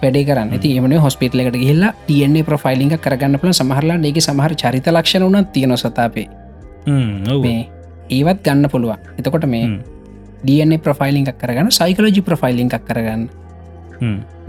[0.02, 0.50] වැඩේ කරන්න.
[0.54, 5.52] ඇති එමන හොස්පිටල එකට ගහිල්ලා තියන්නේ ප්‍රෆයිලිං කරගන්න පුල සමහරලා ඒගේ සමහර චරිත ලක්ෂණ වනත්
[5.54, 6.28] තියෙන සතාපේ.
[8.10, 9.00] ඒවත් ගන්න පුළුවන්.
[9.20, 9.66] එතකොට මේ
[10.48, 13.30] DNA ප්‍රෆයිලිං කරගන්න සයිකලජි ප්‍රෆයිලිං කරගන්න.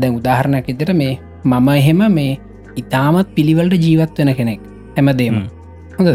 [0.01, 2.39] දැන් උදාහරණයක් ඉදිට මේ මම එහෙම මේ
[2.77, 4.61] ඉතාමත් පිළිවලට ජීවත් වෙන කෙනෙක්.
[4.97, 5.43] හැමදේම.
[5.99, 6.09] හොඳ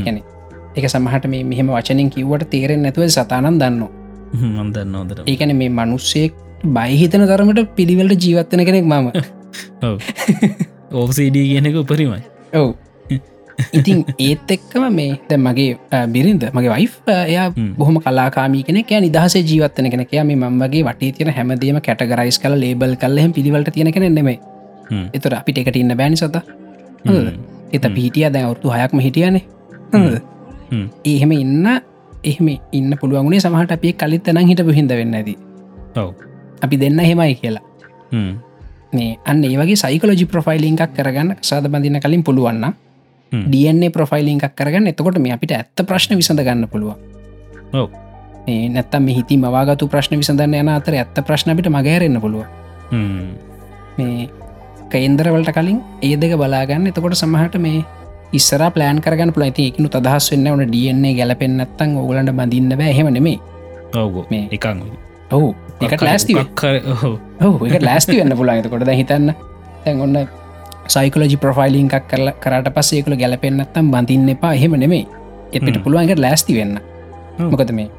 [0.00, 0.18] ගැන
[0.76, 3.82] එක සමහට මේ මෙහෙම වචනින් කිව්වට තේරෙන් නැතුව සතානන් දන්න
[4.34, 6.32] මන්දන්න නොදර ඒකන මේ මනුස්සෙක්
[6.76, 9.06] බයිහිතන තරමට පිළිවලට ජීවත්වන කෙනෙක් මම.
[11.00, 12.20] ඕසඩ කියනෙක උපරිමයි.
[12.52, 12.68] ඔව්
[13.72, 15.70] ඉතින් ඒත් එක්කම මේ ද මගේ
[16.08, 16.88] බිරින්ද මගේ වයි්
[17.26, 17.46] එයා
[17.78, 22.60] බොහම කලාකාමී කෙන ය නිදහසේ ජීවත්තන කෙන ය මේ මගේ වටේ තියෙන හැමදීම කැටගරයිස් කල
[22.64, 24.38] ලේබල් කල්ලහෙම පිළිවලට තියෙන කෙන නෙමේ
[25.12, 26.36] එතුර අපිට එකට ඉන්න බෑනි සත
[27.72, 29.42] එත පිහිටිය දැ අවුතු හයක්ම හිටියනේ.
[31.04, 31.66] ඒහෙම ඉන්න
[32.24, 35.36] එහෙම ඉන්න පුළුවන්ගුණේ සමහට අපේ කලිත් තැන හිට හිද වෙන්න ඇති.
[36.62, 37.64] අපි දෙන්න හෙමයි කියලා.
[38.92, 42.74] මේ අන්න ඒවගේ සයිකලෝජි ප්‍රෆයිලිං එකක් කරගන්න සාද බඳන්න කලින් පුළුවන්න
[43.32, 44.86] DNA ප්‍රෆයිලිං එකක් කරගන්න.
[44.86, 46.94] එතකොට මේ අපිට ඇත්ත ප්‍රශ්න විසඳ ගන්න පුළුව
[48.46, 52.44] නැත්තම් හිති මවාගතු ප්‍රශ්න විසඳන්න යන අතර ඇත්ත ප්‍රශ්නපිට මගෑරෙන්න්න පුළුව
[53.98, 54.28] මේ
[54.90, 56.86] කේන්දරවලට කලින් ඒ දෙක බලාගන්න.
[56.86, 57.82] එතකොට සමහට මේ
[58.32, 60.62] ඉස්සර ප්ලෑන් කරගන්න පුල ඇති එකනු අදහස් වෙන්න ඕන.
[60.72, 62.94] DNA ගැලපෙන්න්නත්තන් ඕගලන්ට බඳන්න බෑ.
[62.94, 63.38] හෙම නෙමේ
[63.94, 64.24] ඔව්.
[64.30, 64.82] මේ එකන්
[65.32, 66.34] ඔහු එකට ලෑස්ති
[67.42, 69.34] ඔහු එක ලෑස්ති වෙන්න පුළන් එතකොට හිතන්න.
[69.84, 70.16] තැන් ඔන්න
[70.94, 74.52] සයිකලජි ප්‍රෆයිලිං එකක් කරල කරට පස්සේකළ ගැලපෙන්න්නත්තම් බඳන්න එපා.
[74.58, 75.04] එහෙම නෙමේ
[75.52, 76.78] එපිට පුළුවන්කට ලෑස්ති වෙන්න.
[77.52, 77.90] මොකද මේ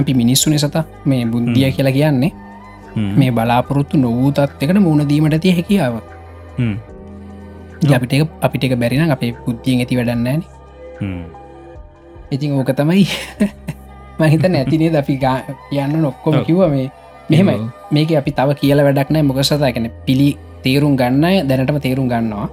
[0.00, 2.32] අපි මිනිස්සුන සත මේ බුද්ධිය කියලා කියන්නේ
[3.18, 5.94] මේ බලාපොරොත්තු නොවූ තත්වකට මුණදීමට තිය හැකියාව.
[7.96, 10.42] අපිට අපිට බැරින අපේ පුද්ධියෙන් ඇති වැඩන්නෑන
[12.30, 13.06] ඉතින් ඕක තමයි
[14.18, 15.14] මහිත නැතිනේ ද අපි
[15.70, 16.86] කියන්න නොක්කොම කිව්ව මේ
[17.30, 17.66] මෙහෙමයි.
[17.90, 20.28] මේක අපි තව කියල වැඩක් නෑ මොකසතා කැන පිළි
[20.64, 22.48] තේරුම් ගන්න දැනටම තේරුම් ගන්නවා.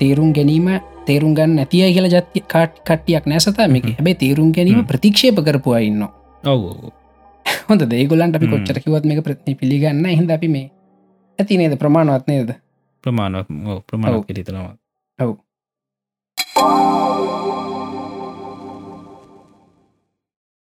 [0.00, 0.68] තේරුම් ගැනීම
[1.06, 6.02] තේරුම් ගන්න ඇතිය කියල ජත්ති කාට් කට්ටියක් නෑසත මේක හැබේ තේරුම් ගැනීම ප්‍රතික්ෂේප කරපුවා ඉන්න
[6.44, 6.62] ඔව
[7.68, 10.66] හොඳ දේගොලන්ට අපි කොච්චර කිවත් මේක ප්‍රති පිළිගන්න හිද අපි මේ
[11.38, 11.78] ඇති නේද?
[11.82, 12.50] ප්‍රමාණවත් නේද?
[13.04, 13.48] ප්‍රමාණවත්
[13.86, 14.74] ප්‍රමාණ කිරිතනවා
[15.18, 15.36] ඔව්.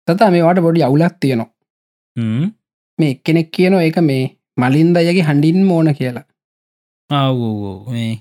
[0.09, 1.51] තතා මේවාට බොඩි අවුලක් තියෙනවා.
[2.98, 4.24] මේ එක්කෙනෙක් කියනවා ඒක මේ
[4.62, 6.27] මලින්ද අයගේ හඬින් මෝන කියලා
[7.11, 8.12] ආවෝ මේ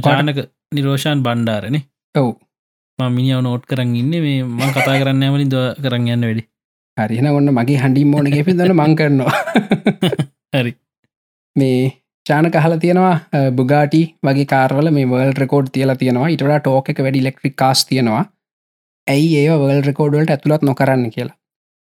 [0.00, 0.40] චානක
[0.72, 1.82] නිරෝෂාන් බණ්ඩාරනේ
[2.14, 2.30] ඔව්.
[2.98, 6.44] මිනිියව නෝට් කරන්න ඉන්න මේ මං කතා කරන්න ඇමලින් ද කරන්න යන්න වැඩි
[6.96, 9.32] හරින ඔන්න මගේ හඬින් මෝන ගෙපි දන මං කරනවා.
[10.52, 10.72] හරි.
[11.56, 11.80] මේ
[12.26, 16.28] චාන කහල තියෙනවා බුගාටි වගේ කාර්වල මේ වල් රෙකෝඩ් තියලා තියෙනවා.
[16.28, 18.24] ඉටට ටෝක එක වැඩි ලෙක්ට්‍රික් කාස් තියෙනවා.
[19.08, 21.36] ඇයි ඒ වල් රෙකෝඩ්වලට ඇතුළත් නොකරන්න කියලා?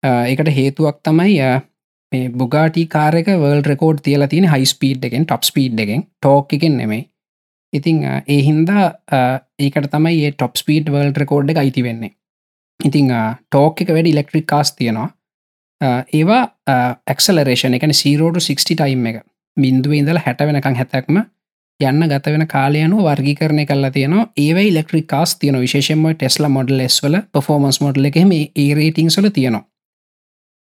[0.04, 1.38] ඒකට හේතුවක් තමයි
[2.14, 6.78] මේ බුගාටි කාරක වල් රෙකෝඩ් තියලා තියෙන හයි ස්පීඩ් එකෙන් ටොප් ස්පීඩ් එකෙන් ටෝක් එකෙන්
[6.78, 7.10] නෙමෙයි.
[7.74, 8.86] ඉතිං ඒ හින්දා
[9.60, 12.14] ඒකට තමයි ඒ ටොප් ස්පීඩ් වල් රෙකෝඩ් එක අයිති වෙන්නේ.
[12.80, 13.12] ඉතිං
[13.50, 15.10] ටෝක් එක වැඩි ඉලෙක්ට්‍රික් කාස් තියෙනවා.
[16.14, 16.44] ඒවා
[17.08, 19.24] එක්සලරේෂන එකන සීරෝඩ 60 ටයිම් එක.
[19.58, 21.24] බින්දුව ඉඳල හැට වෙනකං හැතැක්ම
[21.80, 24.30] යන්න ගත වෙන කාලයනු වර්ගි කරණය කල්ලා තියනවා.
[24.38, 29.66] ඒවයි ඉලෙක්ට්‍රික් කාස් තියන විශේෂම ටෙස්ල මොඩල් එස්වල පොෆෝමන්ස් මොඩල් එකම ඒ රේටිංසල තියෙනවා.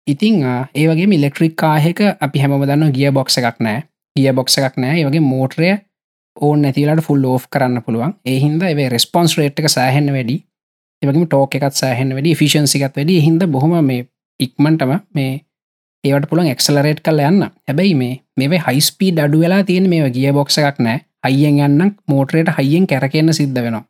[0.09, 0.43] ඉතිං
[0.75, 3.83] ඒවගේ ඉලෙක්ට්‍රික් කාහෙක අපි හැම දන්න ගිය බොක්ස එකක් නෑ.
[4.17, 5.05] ගිය බොක්ස එකක් නෑ.
[5.07, 5.71] වගේ මෝටරය
[6.37, 8.15] ඕන් නැතිලට ෆුල් ඕ් කරන්න පුළුවන්.
[8.27, 10.39] ඒහින්ද ඒ රෙස්පොන්ස් රේට් එක සෑහෙන්න වැඩි.
[11.03, 12.35] එවගේම ටෝක එකත් සෑහෙන් වැඩි.
[12.35, 13.21] ෆිෂන්සිකත් වැඩි.
[13.27, 14.07] හිද බොහොම මේ
[14.41, 15.41] ඉක්මන්ටම මේ
[16.05, 17.51] ඒවට පුළන් එක්සලරේට් කල යන්න.
[17.69, 21.05] හැබැයි මේ මේ හයිස්පීඩ අඩු වෙලා තියෙන මේ ගිය බොක්ස එකක් නෑ.
[21.27, 23.85] අයියෙන් යන්න මෝටරයට හයියෙන් කැරකෙන්න්න සිද්ධ වෙනවා.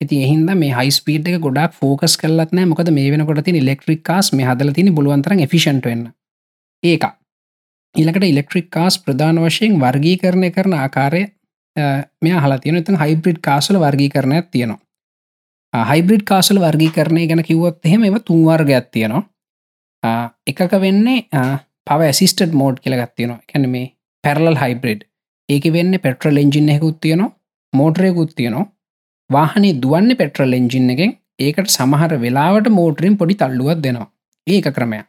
[0.00, 2.66] ඇති එහින්ද මේ හයිස්පීඩ් එක ගොඩක් ෆෝකස් කලත් නෑ.
[2.72, 6.10] මොකද මේ වෙනකොට තින ඉලෙක්ට්‍රික් කාස් මේ හදල තින බලුවන්තර එෆිෂන්ට වෙන්න.
[6.82, 7.04] ඒක.
[7.94, 11.22] ඊලකට ඉලෙක්ට්‍රික් කාස් ප්‍රධාන වශයෙන් වර්ගී කරණය කරන ආකාරය
[12.22, 15.86] මේ හලා තියෙන ත හයිබ්‍රිඩ් කාසල වර්ගී කරණයක් තියෙනවා.
[15.92, 19.24] හයිබ්‍රිඩ් කාසල වර්ගී කරණය ගැන කිවොත් එහෙම එම තුන්වර්ගයක් තියෙනවා.
[20.46, 21.18] එකක වෙන්නේ
[21.86, 23.40] පව ඇසිස්ටඩ් මෝඩ් කියලගත් තියෙනවා.
[23.50, 23.92] කැන මේ
[24.24, 25.08] පැරලල් හයිබ්‍රඩ්
[25.48, 27.34] ඒක වෙන්න පෙට්‍රල් එජින් එකකුත් තියනවා
[27.72, 28.66] මෝටරයකුත් තියනවා.
[29.30, 31.12] වාහනේ දුවන්න පෙට්‍රල් එජින් එකෙන්.
[31.38, 34.08] ඒකට සමහර වෙලාවට මෝටරින් පොඩි තල්ලුවත් දෙනවා.
[34.46, 35.00] ඒක ක්‍රමය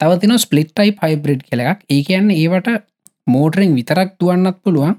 [0.00, 2.68] තවතින ස්පලිට්ටයි හයිබ්‍රඩ් කෙලක් ඒ කියන්න ඒවට
[3.26, 4.96] මෝටරෙන් විතරක් දුවන්නත් පුළුවන්.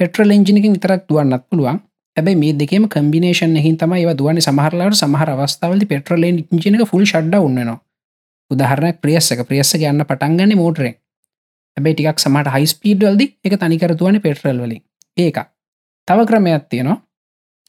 [0.00, 1.78] පෙට්‍රල් එජිනකින් විතරක් දුවන්නත් පුළුවන්.
[2.16, 7.46] ඇබයි මේ දෙකම කම්බිනේෂන් එහින් තම ඒව දුවන සමහරලාට සමහර අවස්ථාවලි පෙට්‍රල් ඉජිනක ෆුල් ෂඩ්ඩ
[7.46, 7.78] උන්නනවා
[8.50, 10.96] උදාහරනක් ප්‍රියස්සක ප්‍රියස්ස යන්න පටන්ගන්න මෝටරෙන්
[11.76, 14.82] ඇබයි ටිකක් සමට හයිස්පීඩ්වල්දි එක තනිකරතුවන පෙට්‍රල් වලින්.
[15.16, 15.38] ඒක.
[16.08, 16.98] තව ක්‍රමයක් තියෙනවා.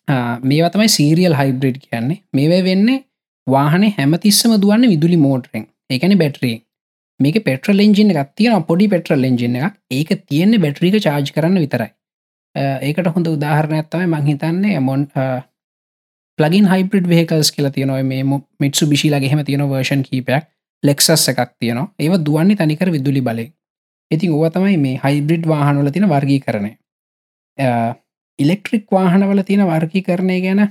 [0.07, 2.21] මේවා තමයි සීරියල් හයිබ්‍රඩ් කියන්නේ.
[2.33, 3.03] මේවයි වෙන්නේ
[3.47, 5.67] වාහන හැමතිස්සම දුවන්න විදුලි මෝටරෙන්.
[5.89, 6.57] ඒකන බැටරී
[7.19, 9.79] මේක පෙට්‍රල් එජින එකක් තියෙන පොඩි පෙට්‍රල් එජින එකක්.
[9.91, 11.91] ඒක තියෙන්නේ බැටරික චාර්ජ් කරන්න විතරයි.
[12.81, 15.07] ඒකට හොඳ උදාහරණයක්ත්තමයි මංහිතන්නේ මොන්
[16.39, 18.03] පලගින් හයිබ්‍රඩ් වේකල්ස් කියලා තියනව.
[18.03, 18.23] මේ
[18.59, 20.51] මිටසු බිශිලගේ හෙම තියෙන වර්ෂන් කීපයක්.
[20.83, 21.89] ලෙක්සස් එකක් තියනවා.
[21.99, 23.51] ඒව දුවන්නේ තනිකර විදුලි බලය
[24.11, 26.71] ඉතින් ඕව තමයි මේ හයිබ්‍රිඩ් වාහනවල තින වර්ගී කරණය
[28.41, 30.61] ඉලෙක්ට්‍රික් වාහනවල තියෙන වර්ගී කරණය ගැන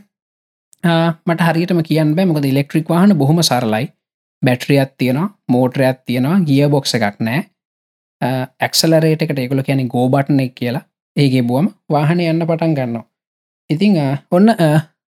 [1.26, 3.86] මට හරියටම කියන්න මොකද ඉලෙක්ට්‍රික් වාහන බොහොම සරලයි.
[4.42, 7.40] බැට්‍රියත් තියෙනවා මෝටරයක් තියෙනවා ගිය බොක්ස එකක් නෑ.
[8.60, 10.84] ඇක්සලරේට එකට ඒකුල කියන ගෝබට්න එක කියලා.
[11.16, 13.04] ඒගේ බුවම වාහන යන්න පටන් ගන්නවා.
[13.70, 13.98] ඉතිං
[14.30, 14.48] ඔන්න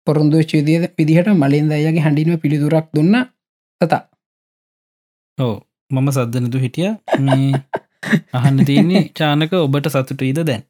[0.07, 3.21] පොරුන්දු චේදිය පිදිහට මලින්ද අයගේ හඬිනුව පිළිදුරක් දුන්න
[3.81, 4.03] තතා.
[5.39, 5.57] ඕ
[5.91, 6.91] මම සද්ධනතු හිටිය.
[8.33, 10.63] අහන්න තියන්නේ චානක ඔබට සතුටයිද දැන්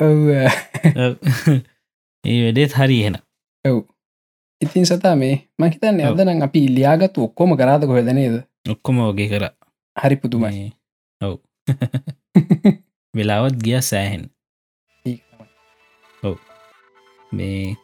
[0.00, 0.28] ඔව්.
[2.24, 3.16] ඒ වැඩේත් හරි එෙන
[3.64, 3.78] ඔව්.
[4.60, 6.06] ඉතින් සතා මේ මහිතන්න ඔව්.
[6.12, 8.36] අදනම් අපි ලියාගත්තු ඔක්කොම කරාද කොහෙද නේද?
[8.70, 9.44] ඔක්කොම වගේ කර.
[9.96, 10.72] හරි පුදුමයි.
[11.20, 11.36] ඔව්.
[13.16, 14.24] වෙලාවත් ගිය සෑහෙන්
[16.22, 16.36] තමයි.
[17.32, 17.76] මේ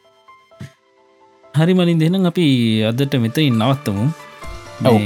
[1.53, 2.45] හරි මලින් දෙනම් අපි
[2.83, 4.05] අදට මෙතයින් නවත්තමු.
[4.85, 5.01] ඔව්.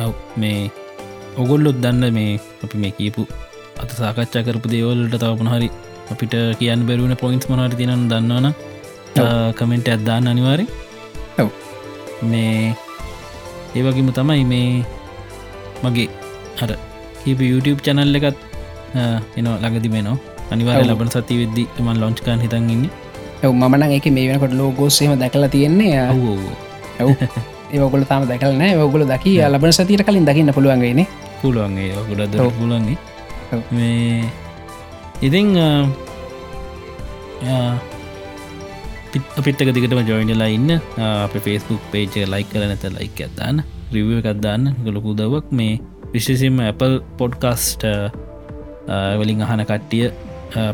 [0.00, 0.70] ඔව් මේ
[1.36, 3.22] ඔගොල්ලොත් දන්න මේ අපි මේ කියපු
[3.82, 5.68] අත සාකච්ඡා කරපු දේවල්ලට තවපන හරි
[6.10, 8.48] අපිට කියන්න බැරුවන පොයින්ස් මනට තිනන දන්නවන
[9.58, 10.68] කමෙන්ට ඇත්දාන්න අනිවාරෙන්
[11.38, 11.50] ඔව්.
[12.22, 12.74] මේ
[13.74, 14.84] ඒවගේම තමයි මේ
[15.84, 16.08] මගේ
[16.60, 16.72] හර
[17.24, 18.38] හිප YouTube චැනල් එකත්
[19.36, 20.18] එනවා ළඟදි මෙනවා
[20.50, 20.82] අනිවාර.
[20.82, 22.84] ලබන සති වෙද්දි මන් ලොංචිකාන් හිතන් ඉන්න.
[23.44, 26.44] ඔව් මන එක මේ වෙනකොට ලෝගෝස්සේම දැකලා තියෙන්නේ ඔව්.
[27.00, 27.10] ඔව්
[27.72, 31.00] ඒවගොල තාම දැකලන ඔගොල දකි ලබන සතියට කලින් දකින්න පුළුවන්ගේන
[31.42, 32.52] පුළුවන්ගේ ගොඩ ඔව්.
[33.70, 34.24] මේ
[35.22, 35.48] ඉතිං
[39.40, 40.70] අපිත්තක දිගටම ජොයිනලා ඉන්න.
[41.26, 43.62] අප ෆෙස්බුක් පේජ ලයි කර නැත ලයික් ඇත්දාන්න
[43.94, 45.78] රිව එකක්දාන්න ගොලපු දවක් මේ
[46.12, 47.82] විශෂම Apple පොඩ්කාස්ට
[49.20, 50.10] වලින් අහන කට්ටිය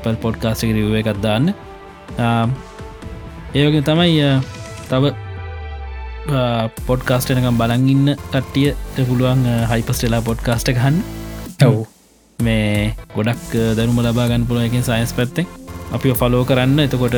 [0.04, 1.52] පල් පොඩ්කාස්ට රිව එකක්දාන්න
[3.56, 4.28] ඒවගේ තමයි
[4.90, 5.04] තව
[6.86, 10.96] පොඩ්කාස්ටනකම් බලංඉන්න කට්ටියට පුළුවන් හයිපස්ටලා පොඩ්කාස්ට ගහන්න.
[11.66, 11.76] ඔව්.
[12.38, 15.46] මේ ගොඩක් දරුම ලබාගන්න පුළුවකින් සයින්ස් පැත්තෙන්.
[15.92, 16.78] අපි ෆලෝ කරන්න.
[16.86, 17.16] එතකොට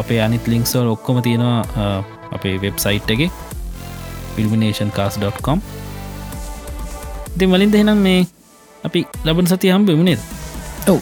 [0.00, 3.22] අපේ අනිත් ලිංක්සල් ඔක්කොම තියෙනවා අපේ වෙබ්සයිට් එක.
[4.36, 5.60] පිල්මිනේෂන් කාස්.com
[7.36, 8.20] ඉති මලින් දෙනම් මේ
[8.84, 10.20] අපි ලබන සති හම්බ වුණේද
[10.88, 11.00] ඔව්.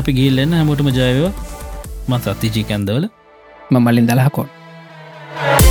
[0.00, 1.24] අපි ගිල්ලන්න හැමෝටම ජයව
[2.08, 3.04] මත් සත්තිජී කැන්දවල.
[3.70, 4.57] මමලින් දලහකොන්
[5.38, 5.67] Bye.